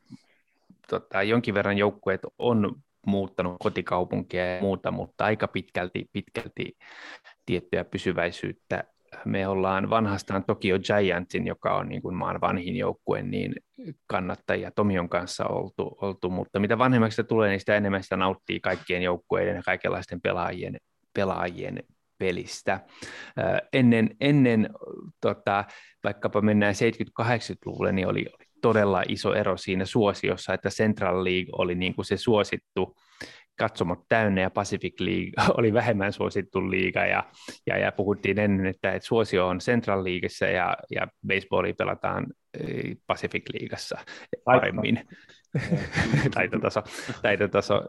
[0.90, 6.78] tota, jonkin verran joukkueet on muuttanut kotikaupunkia ja muuta, mutta aika pitkälti, pitkälti
[7.46, 8.84] tiettyä pysyväisyyttä.
[9.26, 13.56] Me ollaan vanhastaan Tokyo Giantsin, joka on niin kuin maan vanhin joukkue, niin
[14.08, 18.60] kannattajia Tomion kanssa oltu, oltu, mutta mitä vanhemmaksi se tulee, niin sitä enemmän sitä nauttii
[18.60, 20.78] kaikkien joukkueiden ja kaikenlaisten pelaajien,
[21.14, 21.84] pelaajien
[22.18, 22.80] pelistä.
[23.74, 24.70] Ennen, ennen
[25.22, 25.66] tota,
[26.04, 26.74] vaikkapa mennään
[27.22, 32.06] 70-80-luvulle, niin oli, oli todella iso ero siinä suosiossa, että Central League oli niin kuin
[32.06, 32.96] se suosittu
[33.60, 37.24] katsomot täynnä ja Pacific League oli vähemmän suosittu liiga ja,
[37.68, 42.28] ja, ja puhuttiin ennen, että, että suosio on Central Leagueissa ja, ja baseballia pelataan
[43.08, 43.98] Pacific Leagueassa
[44.44, 45.08] paremmin.
[46.36, 46.84] Taitotaso,
[47.22, 47.82] taitotaso.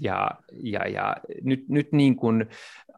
[0.00, 2.46] Ja, ja, ja nyt, nyt niin kuin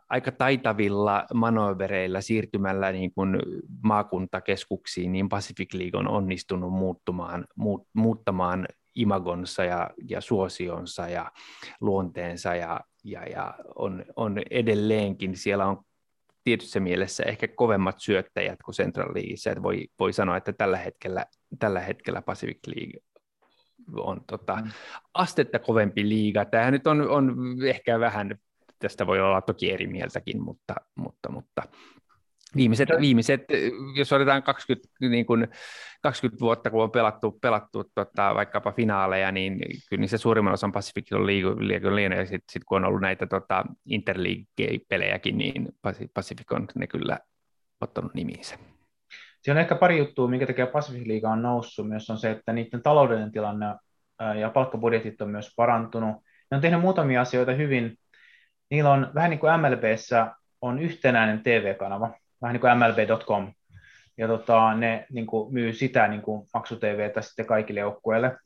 [0.09, 3.39] aika taitavilla manövereillä siirtymällä niin kuin
[3.83, 11.33] maakuntakeskuksiin, niin Pacific League on onnistunut muuttumaan, muut, muuttamaan imagonsa ja, ja suosionsa ja
[11.81, 15.85] luonteensa ja, ja, ja on, on edelleenkin, siellä on
[16.45, 21.27] tietyssä mielessä ehkä kovemmat syöttäjät kuin Central Leagueissa, että voi, voi sanoa, että tällä hetkellä,
[21.59, 23.01] tällä hetkellä Pacific League
[23.97, 24.71] on tota, mm.
[25.15, 26.45] astetta kovempi liiga.
[26.45, 28.39] Tämä nyt on, on ehkä vähän,
[28.79, 31.63] tästä voi olla toki eri mieltäkin, mutta, mutta, mutta
[32.57, 33.45] Viimeiset, viimeiset,
[33.95, 35.49] jos otetaan 20, niin kuin
[36.03, 39.59] 20 vuotta, kun on pelattu, pelattu tota, vaikkapa finaaleja, niin
[39.89, 43.27] kyllä niin se suurimman osan Pacific on liikunut ja sitten sit, kun on ollut näitä
[43.27, 45.69] tota, Interleague-pelejäkin, niin
[46.15, 47.19] Pacific on ne kyllä
[47.81, 48.59] ottanut nimiinsä.
[49.43, 52.53] Siinä on ehkä pari juttua, minkä takia Pacific Liiga on noussut, myös on se, että
[52.53, 53.67] niiden taloudellinen tilanne
[54.41, 56.17] ja palkkabudjetit on myös parantunut.
[56.51, 57.99] Ne on tehnyt muutamia asioita hyvin.
[58.71, 62.11] Niillä on vähän niin kuin MLBssä on yhtenäinen TV-kanava,
[62.43, 63.53] vähän niin kuin MLB.com,
[64.19, 68.37] ja tota, ne niin kuin, myy sitä niin kuin maksu-TVtä sitten kaikille joukkueille,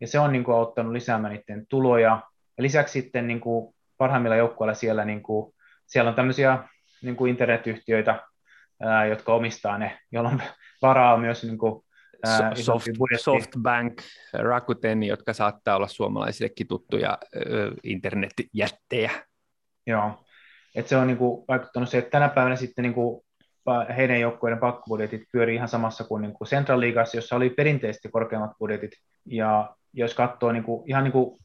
[0.00, 2.22] ja se on niin kuin, auttanut lisäämään niiden tuloja,
[2.56, 5.54] ja lisäksi sitten niin kuin, parhaimmilla joukkueilla siellä, niin kuin,
[5.86, 6.58] siellä on tämmöisiä
[7.02, 8.22] niin kuin internetyhtiöitä,
[8.80, 10.42] ää, jotka omistaa ne, jolloin
[10.82, 11.84] varaa myös niin kuin,
[12.26, 14.02] ää, Soft, Softbank,
[14.32, 19.10] Rakuten, jotka saattaa olla suomalaisillekin tuttuja ö, internetjättejä.
[19.86, 20.24] Joo,
[20.74, 23.26] että se on niin kuin, vaikuttanut se, että tänä päivänä sitten niin kuin,
[23.96, 28.50] heidän joukkueiden pakkobudjetit pyörii ihan samassa kuin, niin kuin Central Leagueassa, jossa oli perinteisesti korkeammat
[28.58, 28.90] budjetit.
[29.24, 31.38] Ja jos katsoo niin kuin, ihan niin kuin,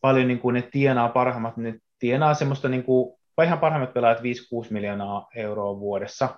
[0.00, 4.20] paljon niin kuin ne tienaa parhaimmat, niin ne tienaa semmoista niin kuin, ihan parhaimmat pelaajat
[4.20, 4.22] 5-6
[4.70, 6.28] miljoonaa euroa vuodessa.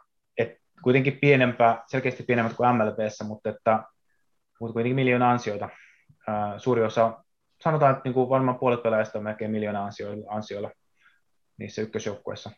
[0.83, 3.83] Kuitenkin pienempää, selkeästi pienemmät kuin MLBssä, mutta, että,
[4.61, 5.69] mutta kuitenkin miljoona ansioita.
[6.57, 7.25] Suuri osa,
[7.61, 10.71] sanotaan, että niin kuin varmaan puolet pelaajista on melkein miljoona ansioilla, ansioilla
[11.59, 12.51] niissä ykkösjoukkueissa.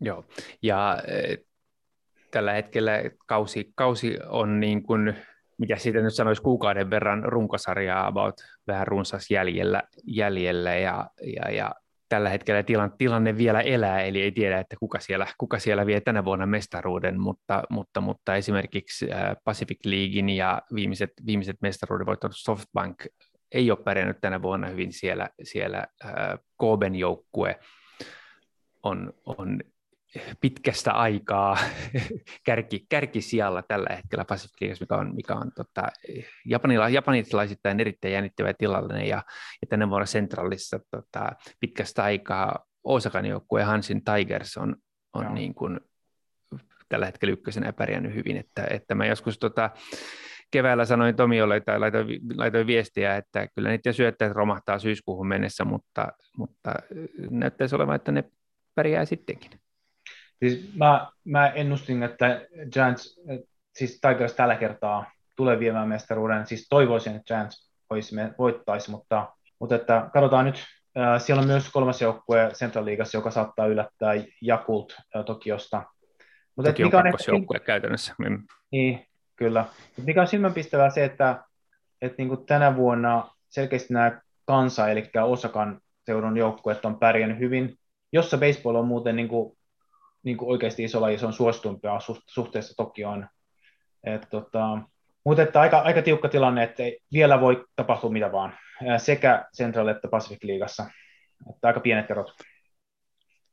[0.00, 0.24] Joo,
[0.62, 0.98] ja
[2.30, 2.92] tällä hetkellä
[3.26, 5.16] kausi, kausi on niin kuin,
[5.58, 8.34] mitä siitä nyt sanoisi, kuukauden verran runkosarjaa about
[8.66, 11.74] vähän runsas jäljellä, jäljellä ja, ja, ja
[12.12, 16.00] tällä hetkellä tilanne, tilanne vielä elää, eli ei tiedä, että kuka siellä, kuka siellä vie
[16.00, 19.06] tänä vuonna mestaruuden, mutta, mutta, mutta esimerkiksi
[19.44, 23.04] Pacific Leaguein ja viimeiset, viimeiset mestaruuden voittanut Softbank
[23.52, 26.12] ei ole pärjännyt tänä vuonna hyvin siellä, siellä äh,
[26.56, 27.58] Koben joukkue
[28.82, 29.60] on, on
[30.40, 31.58] pitkästä aikaa
[32.46, 35.82] kärki, kärkisijalla tällä hetkellä Pacific Leagueassa, mikä on, mikä on tota,
[36.44, 39.22] Japanila, japanilaisittain erittäin jännittävä tilanne, ja,
[39.62, 44.76] ja tänä vuonna Centralissa tota, pitkästä aikaa Osakan joukkue Hansin Tigers on,
[45.12, 45.80] on niin kuin,
[46.88, 49.70] tällä hetkellä ykkösenä pärjännyt hyvin, että, että mä joskus tota,
[50.50, 52.06] keväällä sanoin Tomiolle tai laitoin,
[52.36, 56.74] laitoin viestiä, että kyllä niiden syöttäjät romahtaa syyskuuhun mennessä, mutta, mutta
[57.30, 58.24] näyttäisi olevan, että ne
[58.74, 59.61] pärjää sittenkin.
[60.42, 62.40] Siis mä, mä ennustin, että
[62.72, 63.20] Giants,
[63.74, 66.46] siis Tigers tällä kertaa tulee viemään mestaruuden.
[66.46, 70.64] Siis toivoisin, että Giants voisi, voittaisi, mutta, mutta että katsotaan nyt.
[71.18, 75.82] Siellä on myös kolmas joukkue Central Leagueassa, joka saattaa yllättää Jakult Tokiosta.
[76.56, 78.14] Mutta Toki mikä on joukkue käytännössä.
[78.18, 78.46] Mm.
[78.72, 79.64] Niin, kyllä.
[79.86, 81.44] Mutta mikä on silmänpistävää se, että,
[82.02, 87.78] että niin kuin tänä vuonna selkeästi nämä kansa, eli Osakan seudun joukkueet on pärjännyt hyvin,
[88.12, 89.56] jossa baseball on muuten niin kuin
[90.22, 93.28] niin kuin oikeasti iso laji, se on suositumpia suhteessa Tokioon.
[94.04, 94.78] Et, tota,
[95.24, 98.58] mutta että aika, aika tiukka tilanne, että ei vielä voi tapahtua mitä vaan,
[98.96, 100.86] sekä Central että Pacific Liigassa.
[101.50, 102.32] Että aika pienet erot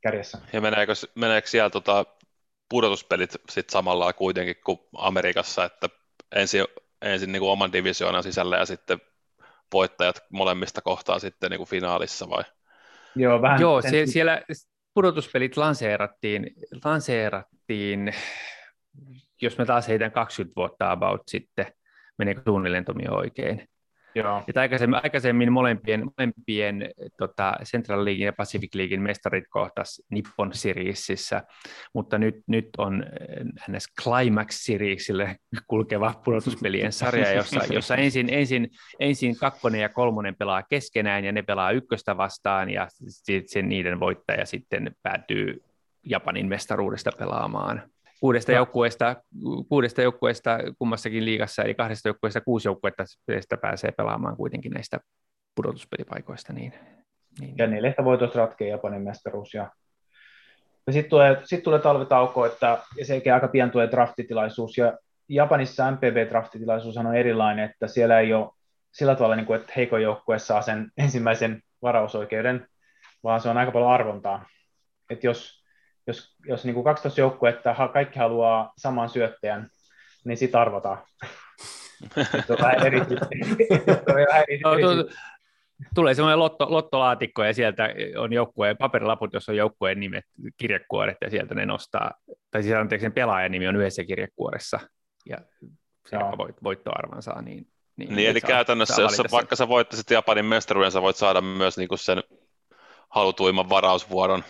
[0.01, 0.37] kärjessä.
[0.53, 2.05] Ja meneekö, meneekö siellä tota,
[2.69, 5.89] pudotuspelit sit samalla kuitenkin kuin Amerikassa, että
[6.35, 6.65] ensin,
[7.01, 9.01] ensin niin kuin oman divisioonan sisällä ja sitten
[9.73, 12.43] voittajat molemmista kohtaa sitten niin kuin finaalissa vai?
[13.15, 14.07] Joo, vähän Joo sen...
[14.07, 14.41] siellä,
[14.93, 16.53] pudotuspelit lanseerattiin,
[16.85, 18.13] lanseerattiin,
[19.41, 21.65] jos mä taas heitän 20 vuotta about sitten,
[22.17, 23.67] meneekö suunnilleen Tomi oikein,
[24.15, 24.43] Joo.
[24.47, 31.43] Et aikaisemmin, aikaisemmin molempien, molempien tota Central Leaguein ja Pacific Leaguein mestarit kohtas Nippon Seriesissä,
[31.93, 33.05] mutta nyt, nyt on
[33.71, 35.35] NS Climax Seriesille
[35.67, 38.69] kulkeva pudotuspelien sarja, jossa, jossa ensin, ensin,
[38.99, 44.45] ensin kakkonen ja kolmonen pelaa keskenään ja ne pelaa ykköstä vastaan ja sitten niiden voittaja
[44.45, 45.63] sitten päätyy
[46.03, 47.89] Japanin mestaruudesta pelaamaan
[48.19, 49.15] kuudesta, joukkueesta,
[49.69, 53.05] kuudesta joukkueesta kummassakin liigassa, eli kahdesta joukkueesta kuusi joukkuetta
[53.61, 54.99] pääsee pelaamaan kuitenkin näistä
[55.55, 56.53] pudotuspelipaikoista.
[56.53, 56.73] Niin,
[57.39, 57.57] niin.
[57.57, 59.53] Ja neljästä voitosta ratkee Japanin mestaruus.
[59.53, 59.71] Ja,
[60.87, 64.77] ja sitten tulee, sit tulee talvitauko, että ja sekin aika pian tulee draftitilaisuus.
[64.77, 64.97] Ja
[65.29, 68.49] Japanissa MPB-draftitilaisuus on erilainen, että siellä ei ole
[68.91, 72.67] sillä tavalla, niin kuin, että heikon joukkue saa sen ensimmäisen varausoikeuden,
[73.23, 74.45] vaan se on aika paljon arvontaa.
[75.09, 75.58] Että jos
[76.09, 79.69] jos, jos niin kuin 12 joukkuetta kaikki haluaa saman syöttäjän,
[80.25, 80.97] niin sitä arvotaan.
[85.95, 90.25] Tulee semmoinen lotto, lottolaatikko ja sieltä on joukkueen paperilaput, jos on joukkueen nimet,
[90.57, 92.11] kirjekuoret ja sieltä ne nostaa,
[92.51, 94.79] tai siis anteeksi sen pelaajan nimi on yhdessä kirjekuoressa.
[95.29, 95.37] Ja
[96.09, 97.41] siellä voit, voittoarvan saa.
[97.41, 101.01] Niin, niin, niin eli saa, käytännössä, saa jos sä, vaikka sä voittaisit Japanin mestaruuden, sä
[101.01, 102.23] voit saada myös niinku sen
[103.09, 104.43] halutuimman varausvuoron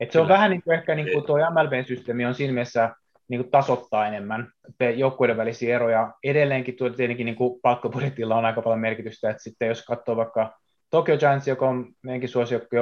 [0.00, 2.94] et se on vähän niin kuin ehkä niin kuin tuo MLB-systeemi on siinä mielessä
[3.28, 4.52] niin kuin tasoittaa enemmän
[4.96, 6.12] joukkueiden välisiä eroja.
[6.24, 10.58] Edelleenkin tietenkin niin kuin palkkabudjetilla on aika paljon merkitystä, että sitten jos katsoo vaikka
[10.90, 12.28] Tokyo Giants, joka on meidänkin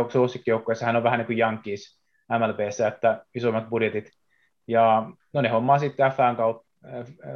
[0.09, 2.01] suosikkijoukkueessa, hän on vähän niin kuin Yankees
[2.39, 4.11] MLBssä, että isommat budjetit.
[4.69, 6.65] Ja no ne hommaa sitten FAn kautta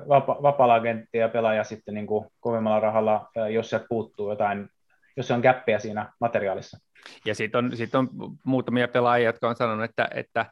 [0.09, 4.68] vapa- vapaalla agenttia ja pelaaja sitten niin kuin kovemmalla rahalla, jos sieltä puuttuu jotain,
[5.18, 6.78] jos se on käppiä siinä materiaalissa.
[7.24, 8.08] Ja sitten on, sit on
[8.44, 10.46] muutamia pelaajia, jotka on sanonut, että, että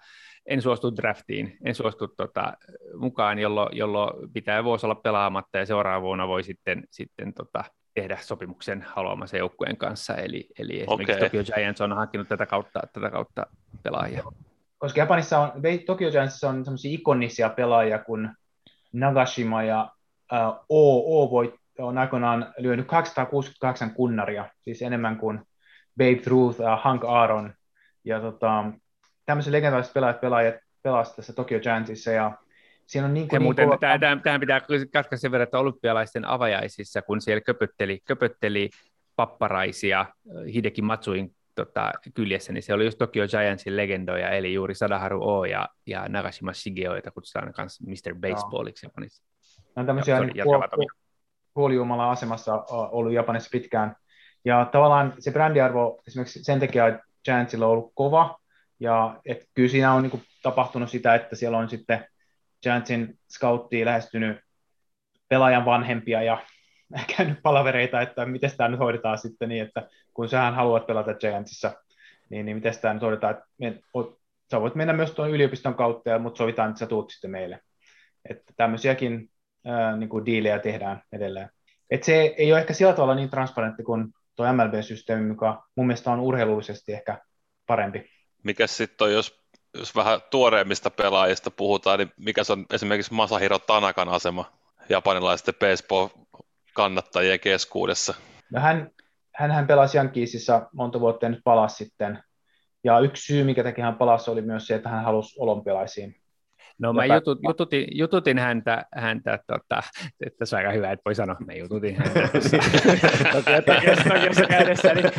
[0.47, 2.53] en suostu draftiin, en suostu tota,
[2.99, 7.65] mukaan, jolloin, jollo pitää vuosi olla pelaamatta ja seuraavana vuonna voi sitten, sitten tota,
[7.95, 10.15] tehdä sopimuksen haluamansa joukkueen kanssa.
[10.15, 11.29] Eli, eli esimerkiksi okay.
[11.29, 13.47] Tokyo Giants on hankkinut tätä kautta, tätä kautta
[13.83, 14.23] pelaajia.
[14.79, 15.53] Koska Japanissa on,
[15.87, 18.31] Tokyo Giantsissa on sellaisia ikonisia pelaajia kuin
[18.93, 19.91] Nagashima ja
[20.33, 25.41] uh, O, o voi, on aikoinaan lyönyt 268 kunnaria, siis enemmän kuin
[25.99, 27.55] Babe Ruth, uh, Hank Aaron
[28.05, 28.65] ja tota,
[29.27, 32.33] tämmöiset legendaariset pelaajat, pelaajat pelasivat tässä Tokyo Giantsissa ja
[32.87, 33.39] siinä on niin kuin...
[33.39, 33.79] Niin muuten, kova...
[33.79, 34.61] tähän, tähän pitää
[34.93, 38.71] katkaista sen verran, että olympialaisten avajaisissa, kun siellä köpötteli, köpötteli
[39.17, 40.07] papparaisia
[40.55, 45.45] Hideki Matsuin tota, kyljessä, niin se oli just Tokyo Giantsin legendoja, eli juuri Sadaharu O
[45.45, 48.15] ja, ja Nagashima Shigeo, joita kutsutaan myös Mr.
[48.15, 49.25] Baseballiksi Japanissa.
[49.77, 51.06] Ne on tämmöisiä niin puol-
[51.57, 53.97] puolijumala asemassa ollut Japanissa pitkään.
[54.45, 58.39] Ja tavallaan se brändiarvo esimerkiksi sen takia Giantsilla on ollut kova,
[58.81, 62.07] ja et kyllä siinä on niin tapahtunut sitä, että siellä on sitten
[62.63, 64.41] Giantsin scouttiin lähestynyt
[65.29, 66.39] pelaajan vanhempia ja
[67.17, 71.73] käynyt palavereita, että miten tämä nyt hoidetaan sitten niin, että kun sähän haluat pelata Giantsissa,
[72.31, 73.81] niin, niin miten tämä nyt hoidetaan, että me,
[74.51, 77.61] sä voit mennä myös tuon yliopiston kautta, mutta sovitaan, että sä tuut sitten meille.
[78.31, 79.31] Että tämmöisiäkin
[79.67, 81.51] ää, niin kuin diilejä tehdään edelleen.
[81.91, 86.11] Et se ei ole ehkä sillä tavalla niin transparentti kuin tuo MLB-systeemi, joka mun mielestä
[86.11, 87.19] on urheilullisesti ehkä
[87.67, 88.11] parempi.
[88.43, 89.45] Mikä sitten on, jos,
[89.79, 94.53] jos vähän tuoreemmista pelaajista puhutaan, niin mikä se on esimerkiksi Masahiro Tanakan asema
[94.89, 98.15] japanilaisten baseball-kannattajien keskuudessa?
[98.53, 98.91] No hän,
[99.35, 102.23] hän pelasi Yankeesissa monta vuotta ja nyt palasi sitten.
[102.85, 106.17] Ja yksi syy, mikä teki hän palasi, oli myös se, että hän halusi olympialaisiin.
[106.79, 109.83] No mä jutut, jututin, jututin häntä, häntä tota,
[110.27, 112.21] että se on aika hyvä, että voi sanoa, mä jututin häntä
[114.49, 115.11] käydessä, niin,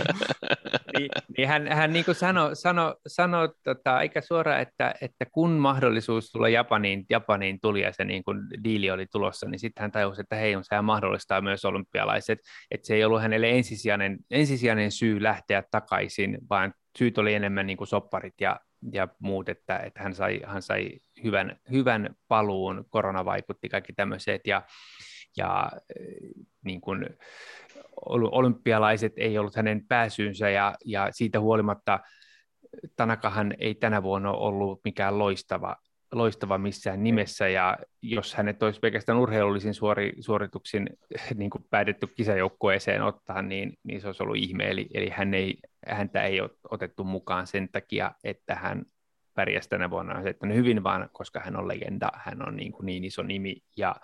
[0.98, 6.32] niin, niin hän, hän niin sanoi sano, sano, tota, aika suoraan, että, että kun mahdollisuus
[6.32, 10.22] tulla Japaniin, Japaniin tuli ja se niin kuin diili oli tulossa, niin sitten hän tajusi,
[10.22, 12.40] että hei, sehän mahdollistaa myös olympialaiset,
[12.72, 17.78] että se ei ollut hänelle ensisijainen, ensisijainen syy lähteä takaisin, vaan syyt oli enemmän niin
[17.78, 18.60] kuin sopparit ja,
[18.92, 20.92] ja muut, että, että hän, sai, hän sai
[21.24, 24.62] hyvän, hyvän paluun, korona vaikutti kaikki tämmöiset, ja,
[25.38, 25.72] ja
[26.66, 27.10] niin kuin,
[28.06, 32.00] olympialaiset ei ollut hänen pääsyynsä, ja, ja siitä huolimatta
[32.96, 35.76] Tanakahan ei tänä vuonna ollut mikään loistava,
[36.12, 40.90] loistava missään nimessä, ja jos hänet olisi pelkästään urheilullisin suori, suorituksin
[41.36, 45.58] niin kuin päätetty kisajoukkueeseen ottaa, niin, niin se olisi ollut ihme, eli, eli hän ei,
[45.88, 48.86] häntä ei ole otettu mukaan sen takia, että hän
[49.34, 50.22] pärjäsi tänä vuonna.
[50.44, 53.96] On hyvin, vaan koska hän on legenda, hän on niin, kuin niin iso nimi, ja,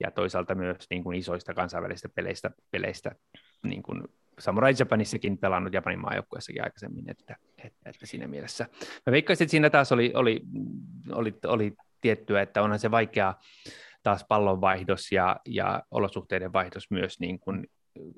[0.00, 3.14] ja toisaalta myös niin kuin isoista kansainvälisistä peleistä, peleistä
[3.62, 4.02] niin kuin
[4.38, 8.66] Samurai Japanissakin pelannut Japanin maajoukkueessakin aikaisemmin, että, että, että siinä mielessä.
[9.06, 10.40] Mä veikkaisin, että siinä taas oli, oli,
[11.12, 13.34] oli, oli tiettyä, että onhan se vaikea
[14.02, 17.66] taas pallonvaihdos ja, ja olosuhteiden vaihdos myös niin kuin,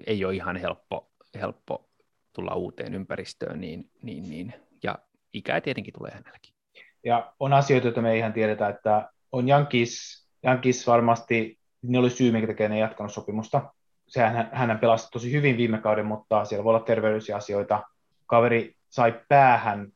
[0.06, 1.88] ei ole ihan helppo, helppo
[2.32, 4.54] tulla uuteen ympäristöön, niin, niin, niin.
[4.82, 4.98] ja
[5.32, 6.54] ikää tietenkin tulee hänelläkin.
[7.04, 12.10] Ja on asioita, joita me ei ihan tiedetä, että on Jankis, Jankis varmasti, ne oli
[12.10, 13.72] syy, minkä takia ne ei jatkanut sopimusta.
[14.08, 17.82] Sehän hän pelasi tosi hyvin viime kauden, mutta siellä voi olla terveydellisiä asioita.
[18.26, 19.88] Kaveri sai päähän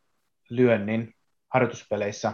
[0.50, 1.14] lyönnin
[1.48, 2.32] harjoituspeleissä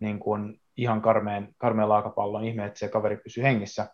[0.00, 2.44] niin kuin ihan karmeen, karmeen laakapallon.
[2.44, 3.88] Ihme, että se kaveri pysyi hengissä.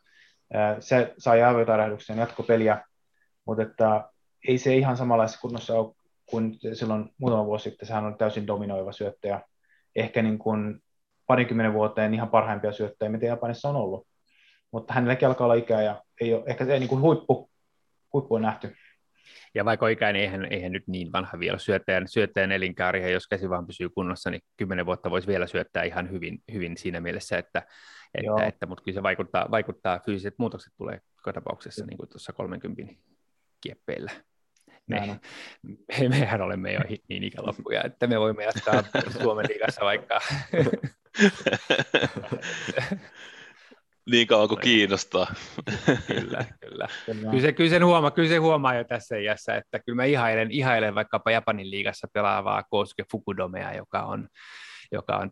[0.80, 2.84] Se sai aivotärähdyksen jatkopeliä,
[3.46, 4.10] mutta että
[4.48, 5.94] ei se ihan samanlaisessa kunnossa ole
[6.26, 7.86] kuin silloin muutama vuosi sitten.
[7.86, 9.40] Sehän on täysin dominoiva syöttäjä.
[9.96, 10.82] Ehkä niin kuin
[11.26, 14.06] parinkymmenen vuoteen ihan parhaimpia syöttäjiä, mitä Japanissa on ollut.
[14.72, 17.50] Mutta hänelläkin alkaa olla ikää ja ei ole, ehkä se niin kuin huippu,
[18.12, 18.76] huippu on nähty.
[19.54, 23.66] Ja vaikka ikäinen, eihän, eihän nyt niin vanha vielä syöttäjän, syöttäjän elinkaari, jos käsi vaan
[23.66, 27.62] pysyy kunnossa, niin kymmenen vuotta voisi vielä syöttää ihan hyvin, hyvin siinä mielessä, että,
[28.14, 31.00] että, että mutta kyllä se vaikuttaa, vaikuttaa, fyysiset muutokset tulee
[31.34, 32.94] tapauksessa niin kuin tuossa 30
[33.60, 34.10] kieppeillä.
[34.86, 35.20] Me,
[36.00, 38.82] me, mehän olemme jo niin ikäloppuja, että me voimme jatkaa
[39.22, 40.20] Suomen liigassa vaikka
[44.10, 45.26] niin kauan kuin kiinnostaa.
[46.06, 46.88] kyllä, kyllä.
[47.06, 50.50] Kyllä, se, kyllä, sen huomaa, kyllä se huomaa jo tässä iässä, että kyllä mä ihailen,
[50.50, 54.28] ihailen vaikkapa Japanin liigassa pelaavaa Kosuke Fukudomea, joka on,
[54.92, 55.30] joka on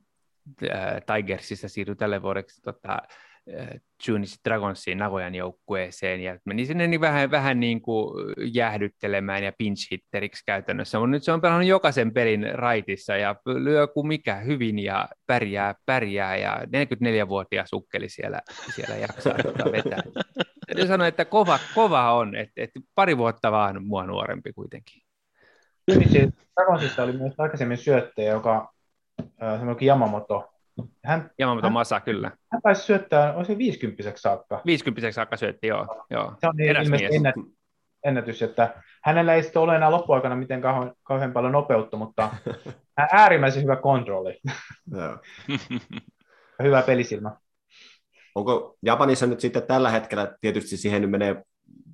[1.06, 2.98] Tigersista siirtyi tälle vuodeksi tota,
[4.08, 8.14] Junichi Dragonsiin Nagojan joukkueeseen ja meni sinne niin vähän, vähän niin kuin
[8.54, 13.86] jäähdyttelemään ja pinch hitteriksi käytännössä, mutta nyt se on pelannut jokaisen pelin raitissa ja lyö
[13.86, 18.40] kuin mikä hyvin ja pärjää, pärjää ja 44-vuotias ukkeli siellä,
[18.74, 20.02] siellä jaksaa tota vetää.
[20.66, 25.02] Täytyy sanoa, että kova, kova on, että, että pari vuotta vaan mua nuorempi kuitenkin.
[25.88, 28.72] Junichi Dragonsista oli myös aikaisemmin syöttäjä, joka
[29.38, 30.50] semmoinen Yamamoto
[31.04, 32.30] hän, Yamamoto hän, Masa, kyllä.
[32.52, 34.62] Hän pääsi syöttää, olisi 50 saakka.
[34.66, 36.06] 50 saakka syötti, joo.
[36.10, 36.34] joo.
[36.40, 37.44] Se on niin ilmeisesti ennätys,
[38.04, 42.30] ennätys, että hänellä ei sitten ole enää loppuaikana miten kauhean, kauhean paljon nopeutta, mutta
[43.12, 44.40] äärimmäisen hyvä kontrolli.
[46.62, 47.36] hyvä pelisilmä.
[48.34, 51.44] Onko Japanissa nyt sitten tällä hetkellä, tietysti siihen nyt menee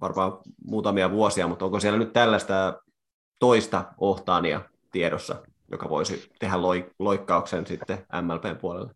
[0.00, 2.82] varmaan muutamia vuosia, mutta onko siellä nyt tällaista
[3.38, 4.60] toista ohtaania
[4.92, 5.42] tiedossa?
[5.70, 6.56] Joka voisi tehdä
[6.98, 8.94] loikkauksen sitten MLPn puolelle?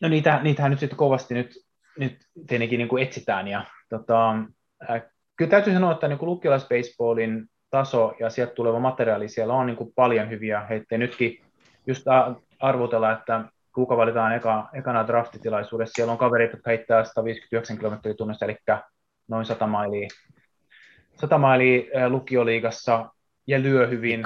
[0.00, 1.58] No niitä, niitähän nyt sitten kovasti nyt,
[1.98, 4.30] nyt tietenkin niin kuin etsitään ja tota,
[4.90, 5.02] äh,
[5.36, 9.92] kyllä täytyy sanoa, että niin lukiolaisbaseballin taso ja sieltä tuleva materiaali, siellä on niin kuin
[9.94, 10.98] paljon hyviä heittejä.
[10.98, 11.44] Nytkin
[11.86, 12.04] just
[12.60, 13.44] arvotella, että
[13.74, 18.56] kuka valitaan eka, ekana draftitilaisuudessa, siellä on kaverit, jotka heittää 159 km tunnissa, eli
[19.28, 20.08] noin 100 mailia,
[21.20, 23.10] 100 mailia lukioliigassa
[23.46, 24.22] ja lyö hyvin.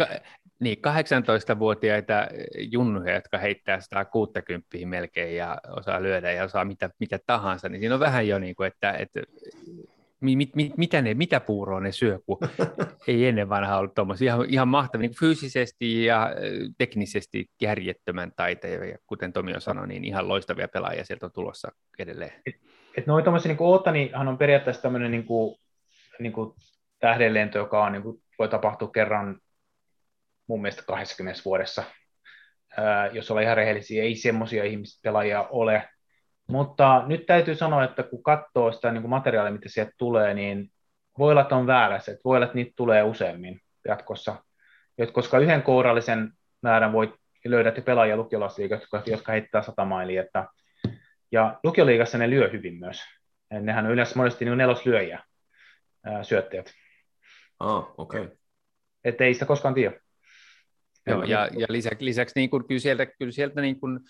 [0.61, 2.29] Niin, 18-vuotiaita
[2.59, 7.95] junnuja, jotka heittää 160 melkein ja osaa lyödä ja osaa mitä, mitä tahansa, niin siinä
[7.95, 9.23] on vähän jo niin kuin, että, että
[10.21, 12.39] mit, mit, mitä, ne, mitä puuroa ne syö, kun
[13.09, 16.31] ei ennen vanhaa ollut tuommoisia ihan, ihan mahtavia niin fyysisesti ja
[16.79, 21.73] teknisesti järjettömän taiteja, ja kuten Tomi on sanoi, niin ihan loistavia pelaajia sieltä on tulossa
[21.99, 22.33] edelleen.
[22.47, 22.55] Et,
[22.97, 25.57] et noin tuommoisia, niin Ootanihan on periaatteessa tämmöinen niin kuin,
[26.19, 26.55] niin kuin
[27.01, 29.41] tähdenlento, joka on, niin kuin, voi tapahtua kerran
[30.49, 31.85] mun mielestä 20 vuodessa.
[32.77, 35.89] Ää, jos ollaan ihan rehellisiä, ei semmoisia ihmispelaajia ole.
[36.47, 40.70] Mutta nyt täytyy sanoa, että kun katsoo sitä niin kuin materiaalia, mitä sieltä tulee, niin
[41.19, 42.12] voi olla, että on väärässä.
[42.12, 44.37] Että voi olla, että niitä tulee useammin jatkossa.
[45.12, 47.15] Koska yhden kourallisen määrän voi
[47.45, 50.23] löydät jo pelaajia lukiolaisliigassa, jotka, jotka heittää sata mailia.
[50.23, 50.47] Että,
[51.33, 53.03] ja lukioliigassa ne lyö hyvin myös.
[53.51, 55.25] Nehän on yleensä monesti niin neloslyöjiä,
[56.05, 56.73] ää, syöttäjät.
[57.61, 58.20] Ah, okei.
[58.20, 58.37] Okay.
[59.05, 60.01] Että ei sitä koskaan tiedä.
[61.09, 64.01] Joo, ja, ja lisäksi, lisäksi niin kuin, kyllä sieltä, kyllä sieltä niin kuin,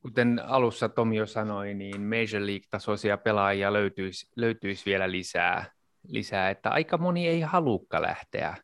[0.00, 5.64] kuten alussa Tomi jo sanoi, niin Major League-tasoisia pelaajia löytyisi, löytyisi vielä lisää,
[6.08, 8.56] lisää, että aika moni ei halukka lähteä.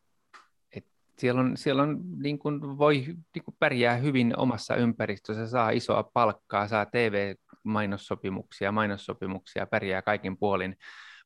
[0.77, 0.85] Et
[1.19, 3.05] siellä on, siellä on niin kuin voi
[3.35, 10.77] niin kuin pärjää hyvin omassa ympäristössä, saa isoa palkkaa, saa TV-mainossopimuksia, mainossopimuksia, pärjää kaikin puolin,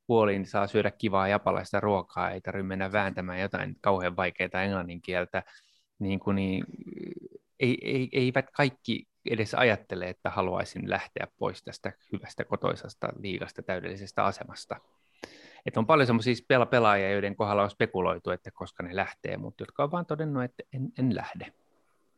[0.07, 5.43] puolin saa syödä kivaa japalaista ruokaa, ei tarvitse mennä vääntämään jotain kauhean vaikeaa englannin kieltä
[5.99, 6.65] niin kuin, niin,
[7.61, 14.25] ei, ei, eivät kaikki edes ajattele, että haluaisin lähteä pois tästä hyvästä kotoisasta liigasta täydellisestä
[14.25, 14.77] asemasta.
[15.67, 19.63] Et on paljon semmoisia pel- pelaajia, joiden kohdalla on spekuloitu, että koska ne lähtee, mutta
[19.63, 21.53] jotka on vaan todennut, että en, en lähde.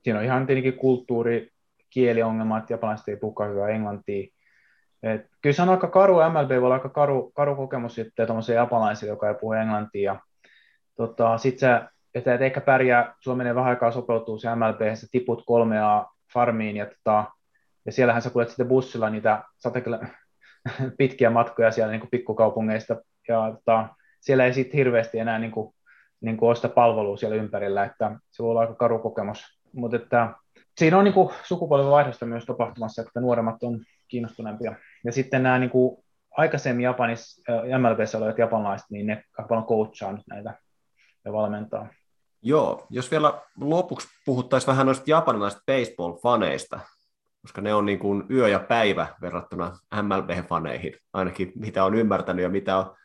[0.02, 1.52] Siinä on ihan tietenkin kulttuuri,
[1.90, 4.28] kieliongelma, että japanilaiset ei puhukaan hyvää englantia.
[5.02, 8.57] Et kyllä se on aika karu, MLB voi olla aika karu, karu kokemus sitten tuommoisen
[8.57, 10.20] japanilaisille, joka ei puhu englantia.
[10.97, 15.07] tota, sitten sä että et ehkä pärjää, sulla menee vähän aikaa sopeutuu se MLB, sä
[15.11, 17.24] tiput kolmea farmiin ja, tota,
[17.87, 20.07] ja siellähän sä kuljet sitten bussilla niitä satakil-
[20.99, 22.97] pitkiä matkoja siellä niin kuin pikkukaupungeista
[23.28, 23.89] ja tota,
[24.20, 25.74] siellä ei sitten hirveästi enää niin kuin,
[26.20, 30.35] niin kuin osta palvelua siellä ympärillä, että se voi olla aika karu kokemus, mutta että
[30.78, 34.74] siinä on niin kuin sukupolvenvaihdosta myös tapahtumassa, että nuoremmat on kiinnostuneempia.
[35.05, 36.05] Ja sitten nämä niin kuin
[36.37, 40.55] aikaisemmin Japanissa, MLBssä olevat japanilaiset, niin ne aika paljon coachaa nyt näitä
[41.24, 41.89] ja valmentaa.
[42.43, 46.81] Joo, jos vielä lopuksi puhuttaisiin vähän noista japanilaisista baseball-faneista,
[47.43, 52.49] koska ne on niin kuin yö ja päivä verrattuna MLB-faneihin, ainakin mitä on ymmärtänyt ja
[52.49, 52.97] mitä on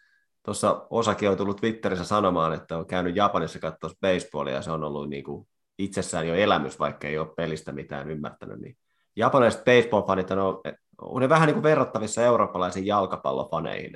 [0.45, 4.83] tuossa osakin on tullut Twitterissä sanomaan, että on käynyt Japanissa katsoa baseballia ja se on
[4.83, 5.47] ollut niin kuin
[5.79, 8.59] itsessään jo elämys, vaikka ei ole pelistä mitään ymmärtänyt.
[8.59, 8.77] Niin
[9.15, 10.61] japanilaiset baseball-fanit on,
[11.01, 13.95] on ne vähän niin kuin verrattavissa eurooppalaisiin jalkapallofaneihin.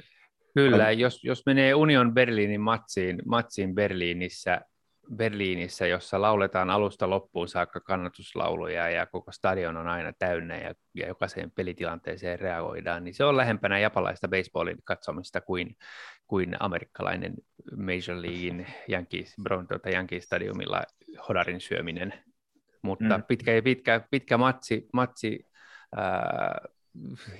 [0.53, 4.61] Kyllä, jos, jos menee Union Berliinin matsiin, matsiin Berliinissä,
[5.15, 11.07] Berliinissä, jossa lauletaan alusta loppuun saakka kannatuslauluja ja koko stadion on aina täynnä ja, ja
[11.07, 15.75] jokaiseen pelitilanteeseen reagoidaan, niin se on lähempänä japalaista baseballin katsomista kuin,
[16.27, 17.33] kuin amerikkalainen
[17.77, 20.83] Major Leaguein Yankees, Bronto Yankees stadiumilla
[21.29, 22.13] hodarin syöminen.
[22.81, 23.23] Mutta mm.
[23.23, 25.45] pitkä, pitkä, pitkä matsi, matsi
[25.95, 26.61] ää,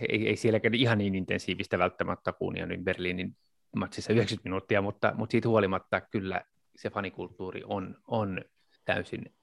[0.09, 3.35] ei, ei sielläkään ihan niin intensiivistä välttämättä kuin Berliinin
[3.75, 6.41] matsissa 90 minuuttia, mutta, mutta siitä huolimatta kyllä
[6.81, 8.41] se fanikulttuuri on, on
[8.85, 9.33] täysin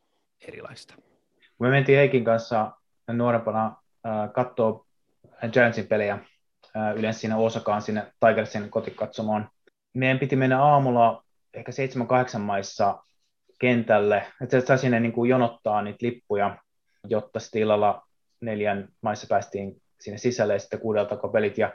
[0.49, 0.95] erilaista.
[1.59, 2.73] Me mentiin Heikin kanssa
[3.13, 3.77] nuorempana
[4.33, 4.87] katsoa
[5.53, 6.19] Giantsin pelejä
[6.97, 9.49] yleensä siinä Osakaan sinne Tigersin kotikatsomoon.
[9.95, 11.73] Meidän piti mennä aamulla ehkä
[12.37, 13.03] 7-8 maissa
[13.61, 16.59] kentälle, että sai sinne niin kuin jonottaa niitä lippuja,
[17.09, 18.07] jotta sitten illalla
[18.41, 21.59] neljän maissa päästiin sinne sisälle ja sitten kuudelta pelit.
[21.59, 21.73] Ja,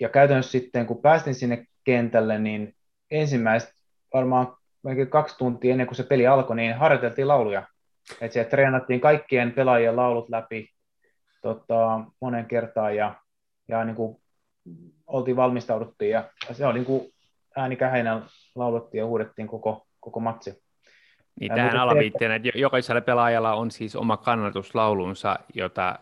[0.00, 2.76] ja käytännössä sitten, kun päästin sinne kentälle, niin
[3.10, 3.72] ensimmäistä
[4.14, 7.62] varmaan melkein kaksi tuntia ennen kuin se peli alkoi, niin harjoiteltiin lauluja.
[8.20, 10.68] Että siellä treenattiin kaikkien pelaajien laulut läpi
[11.42, 13.14] tota, monen kertaan ja,
[13.68, 14.16] ja niin kuin
[15.06, 17.12] oltiin valmistauduttiin ja, ja se oli niin kuin
[17.56, 18.22] ääni käheinä
[18.54, 20.63] laulettiin ja huudettiin koko, koko matsi.
[21.40, 25.98] Niin tähän alaviitteenä, että jokaisella pelaajalla on siis oma kannatuslaulunsa, jota,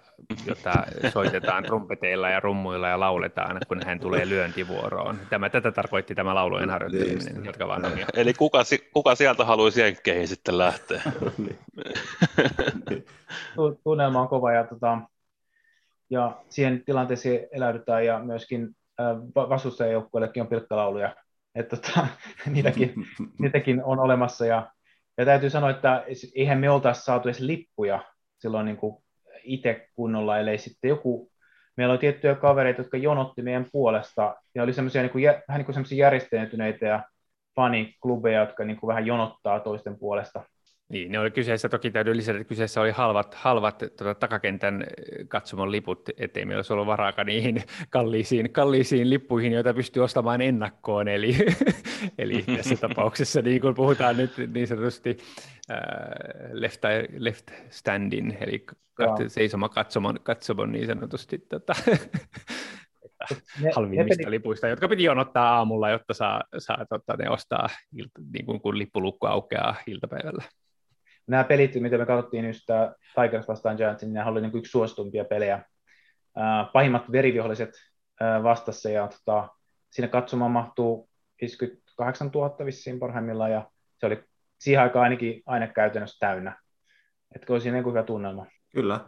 [0.46, 0.72] jota
[1.12, 5.18] soitetaan trumpeteilla ja rummuilla ja lauletaan, kun hän tulee lyöntivuoroon.
[5.30, 7.44] Tämä, tätä tarkoitti tämä laulujen harjoitteleminen, niin.
[7.44, 7.82] jotka vaan
[8.14, 11.02] Eli kuka, kuka sieltä haluaisi jenkkeihin sitten lähteä?
[12.90, 13.04] Niin.
[13.84, 14.98] Tunnelma on kova ja, tota,
[16.10, 18.76] ja siihen tilanteeseen eläydytään ja myöskin
[19.34, 21.16] vastustajajoukkueellekin on pilkkalauluja.
[21.54, 22.06] Että tota,
[22.52, 22.94] niitäkin,
[23.40, 24.70] niitäkin on olemassa ja
[25.18, 28.04] ja täytyy sanoa, että eihän me oltaisi saatu edes lippuja
[28.38, 29.04] silloin niin kuin
[29.42, 31.30] itse kunnolla, ellei sitten joku,
[31.76, 35.98] meillä oli tiettyjä kavereita, jotka jonotti meidän puolesta, ja oli semmoisia niin vähän niin kuin
[35.98, 37.02] järjestäytyneitä ja
[37.56, 40.44] faniklubeja, jotka niin kuin vähän jonottaa toisten puolesta.
[40.92, 44.84] Niin, ne oli kyseessä, toki täytyy lisätä, että kyseessä oli halvat, halvat tuota, takakentän
[45.28, 51.08] katsomon liput, ettei meillä olisi ollut varaakaan niihin kalliisiin, kalliisiin lippuihin, joita pystyy ostamaan ennakkoon.
[51.08, 51.36] Eli,
[52.18, 55.16] eli tässä tapauksessa, niin kun puhutaan nyt niin sanotusti
[55.70, 55.78] äh,
[56.52, 56.82] left,
[57.18, 61.74] left standin, eli kat, seisoma katsomon, katsomon niin sanotusti tota,
[63.76, 67.68] halvimmista lipuista, jotka piti jonottaa aamulla, jotta saa, saa tota, ne ostaa,
[68.32, 70.42] niin kun, kun lippulukko aukeaa iltapäivällä
[71.26, 72.64] nämä pelit, mitä me katsottiin just
[73.14, 75.64] Tigers vastaan Giants, niin nämä oli niin yksi suositumpia pelejä.
[76.72, 77.70] pahimmat veriviholliset
[78.42, 79.48] vastassa ja tota,
[79.90, 81.08] sinne katsomaan mahtuu
[81.40, 84.24] 58 000 vissiin parhaimmillaan ja se oli
[84.58, 86.60] siihen aikaan ainakin aina käytännössä täynnä.
[87.34, 88.46] Että olisi niin kuin hyvä tunnelma.
[88.74, 89.00] Kyllä.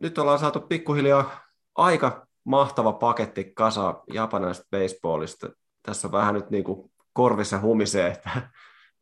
[0.00, 1.40] Nyt ollaan saatu pikkuhiljaa
[1.74, 5.48] aika mahtava paketti kasa japanilaisesta baseballista.
[5.82, 8.30] Tässä vähän nyt niin kuin korvissa humisee, että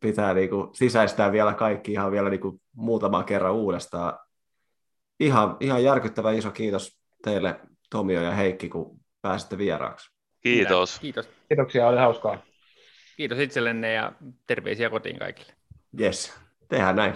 [0.00, 4.18] pitää niin kuin sisäistää vielä kaikki ihan vielä niin kuin muutaman kerran uudestaan.
[5.20, 7.60] Ihan, ihan järkyttävä iso kiitos teille
[7.90, 10.10] Tomio ja Heikki, kun pääsitte vieraaksi.
[10.40, 10.98] Kiitos.
[10.98, 11.28] Kiitos.
[11.48, 12.38] Kiitoksia, oli hauskaa.
[13.16, 14.12] Kiitos itsellenne ja
[14.46, 15.52] terveisiä kotiin kaikille.
[16.00, 17.14] Yes, tehdään näin.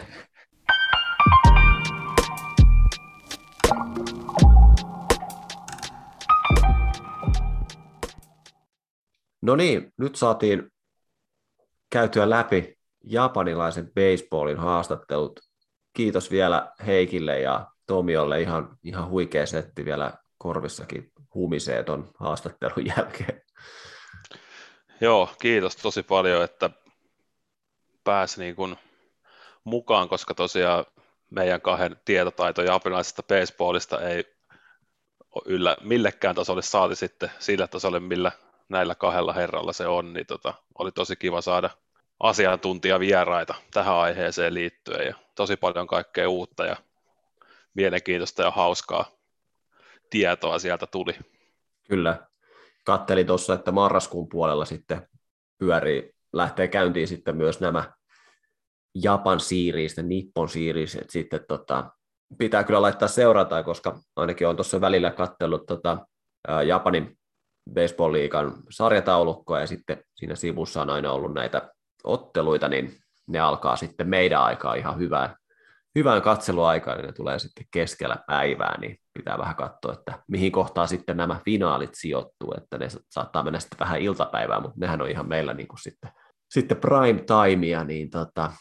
[9.42, 10.70] No niin, nyt saatiin
[11.90, 15.40] käytyä läpi japanilaisen baseballin haastattelut.
[15.92, 18.40] Kiitos vielä Heikille ja Tomiolle.
[18.40, 23.42] Ihan, ihan huikea setti vielä korvissakin humisee ton haastattelun jälkeen.
[25.00, 26.70] Joo, kiitos tosi paljon, että
[28.04, 28.76] pääsi niin kuin
[29.64, 30.84] mukaan, koska tosiaan
[31.30, 34.24] meidän kahden tietotaito japanilaisesta baseballista ei
[35.44, 38.32] yllä millekään tasolle saati sitten sillä tasolle, millä
[38.70, 41.70] näillä kahdella herralla se on, niin tota, oli tosi kiva saada
[42.20, 46.76] asiantuntijavieraita tähän aiheeseen liittyen ja tosi paljon kaikkea uutta ja
[47.74, 49.04] mielenkiintoista ja hauskaa
[50.10, 51.12] tietoa sieltä tuli.
[51.88, 52.26] Kyllä.
[52.84, 55.08] Kattelin tuossa, että marraskuun puolella sitten
[55.58, 57.92] pyörii, lähtee käyntiin sitten myös nämä
[59.02, 61.90] Japan series Nippon series, että sitten tota,
[62.38, 66.06] pitää kyllä laittaa seurataan, koska ainakin on tuossa välillä kattellut tota,
[66.66, 67.19] Japanin
[67.74, 71.70] baseball-liigan sarjataulukkoa ja sitten siinä sivussa on aina ollut näitä
[72.04, 72.96] otteluita, niin
[73.26, 75.36] ne alkaa sitten meidän aikaa ihan hyvään,
[75.94, 80.88] hyvään katseluaikaan, niin ne tulee sitten keskellä päivää, niin pitää vähän katsoa, että mihin kohtaan
[80.88, 85.28] sitten nämä finaalit sijoittuu, että ne saattaa mennä sitten vähän iltapäivää, mutta nehän on ihan
[85.28, 86.10] meillä niin kuin sitten,
[86.50, 88.52] sitten prime timea, niin tota,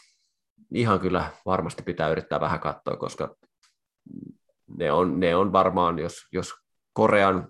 [0.74, 3.36] ihan kyllä varmasti pitää yrittää vähän katsoa, koska
[4.78, 6.52] ne on, ne on varmaan, jos, jos
[6.92, 7.48] Korean,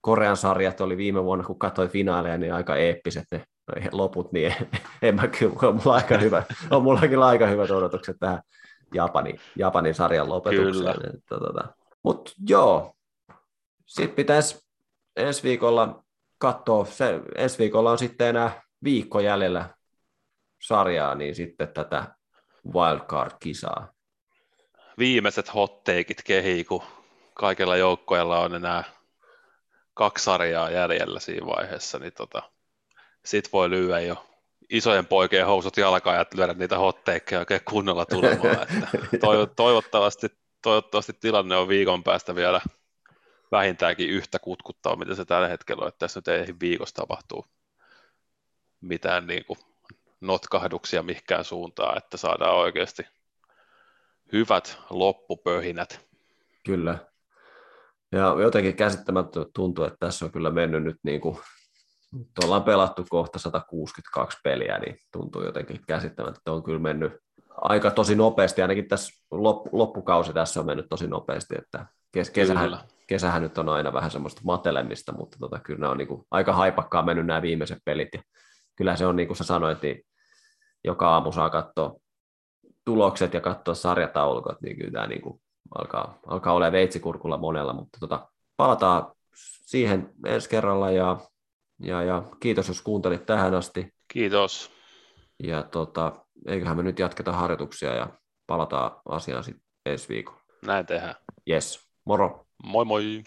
[0.00, 3.44] Korean sarjat oli viime vuonna, kun katsoin finaaleja, niin aika eeppiset ne
[3.92, 4.54] loput, niin
[5.02, 8.42] en mä kyllä, on mulla aika hyvä, on mullakin aika hyvät odotukset tähän
[8.94, 11.22] Japanin, Japanin sarjan lopetukseen.
[11.28, 11.68] Tota,
[12.02, 12.94] Mutta joo,
[13.86, 14.66] sitten pitäisi
[15.16, 16.04] ensi viikolla
[16.38, 19.74] katsoa, se, ensi viikolla on sitten enää viikko jäljellä
[20.62, 22.14] sarjaa, niin sitten tätä
[22.66, 23.92] wildcard-kisaa.
[24.98, 26.82] Viimeiset hotteikit kehii, kun
[27.34, 28.84] kaikilla joukkoilla on enää
[29.94, 32.42] kaksi sarjaa jäljellä siinä vaiheessa, niin tota,
[33.24, 34.26] sit voi lyödä jo
[34.70, 38.62] isojen poikien housut jalkaan ja lyödä niitä hotteikkeja oikein kunnolla tulemaan.
[38.62, 39.26] Että
[39.56, 40.28] toivottavasti,
[40.62, 42.60] toivottavasti tilanne on viikon päästä vielä
[43.52, 47.46] vähintäänkin yhtä kutkuttava, mitä se tällä hetkellä on, että tässä nyt ei viikossa tapahtuu
[48.80, 49.58] mitään niin kuin
[50.20, 53.02] notkahduksia mihinkään suuntaan, että saadaan oikeasti
[54.32, 56.06] hyvät loppupöhinät.
[56.66, 57.09] Kyllä.
[58.12, 61.38] Ja jotenkin käsittämättä tuntuu, että tässä on kyllä mennyt nyt niin kuin,
[62.40, 67.12] tuolla on pelattu kohta 162 peliä, niin tuntuu jotenkin käsittämättä, että on kyllä mennyt
[67.60, 69.12] aika tosi nopeasti, ainakin tässä
[69.72, 74.40] loppukausi tässä on mennyt tosi nopeasti, että kes- kesähän, kesähän nyt on aina vähän semmoista
[74.44, 78.22] matelemista, mutta tota, kyllä nämä on niin kuin, aika haipakkaa mennyt nämä viimeiset pelit, ja
[78.76, 80.02] kyllä se on niin kuin sä sanoit, niin
[80.84, 81.96] joka aamu saa katsoa
[82.84, 85.40] tulokset ja katsoa sarjataulukot, niin kyllä tämä niin kuin
[85.78, 89.12] alkaa, alkaa olla veitsikurkulla monella, mutta tota, palataan
[89.66, 91.20] siihen ensi kerralla ja,
[91.80, 93.94] ja, ja kiitos, jos kuuntelit tähän asti.
[94.08, 94.70] Kiitos.
[95.42, 98.08] Ja tota, eiköhän me nyt jatketa harjoituksia ja
[98.46, 100.40] palataan asiaan sitten ensi viikolla.
[100.66, 101.14] Näin tehdään.
[101.50, 102.46] Yes, moro.
[102.64, 103.22] Moi moi.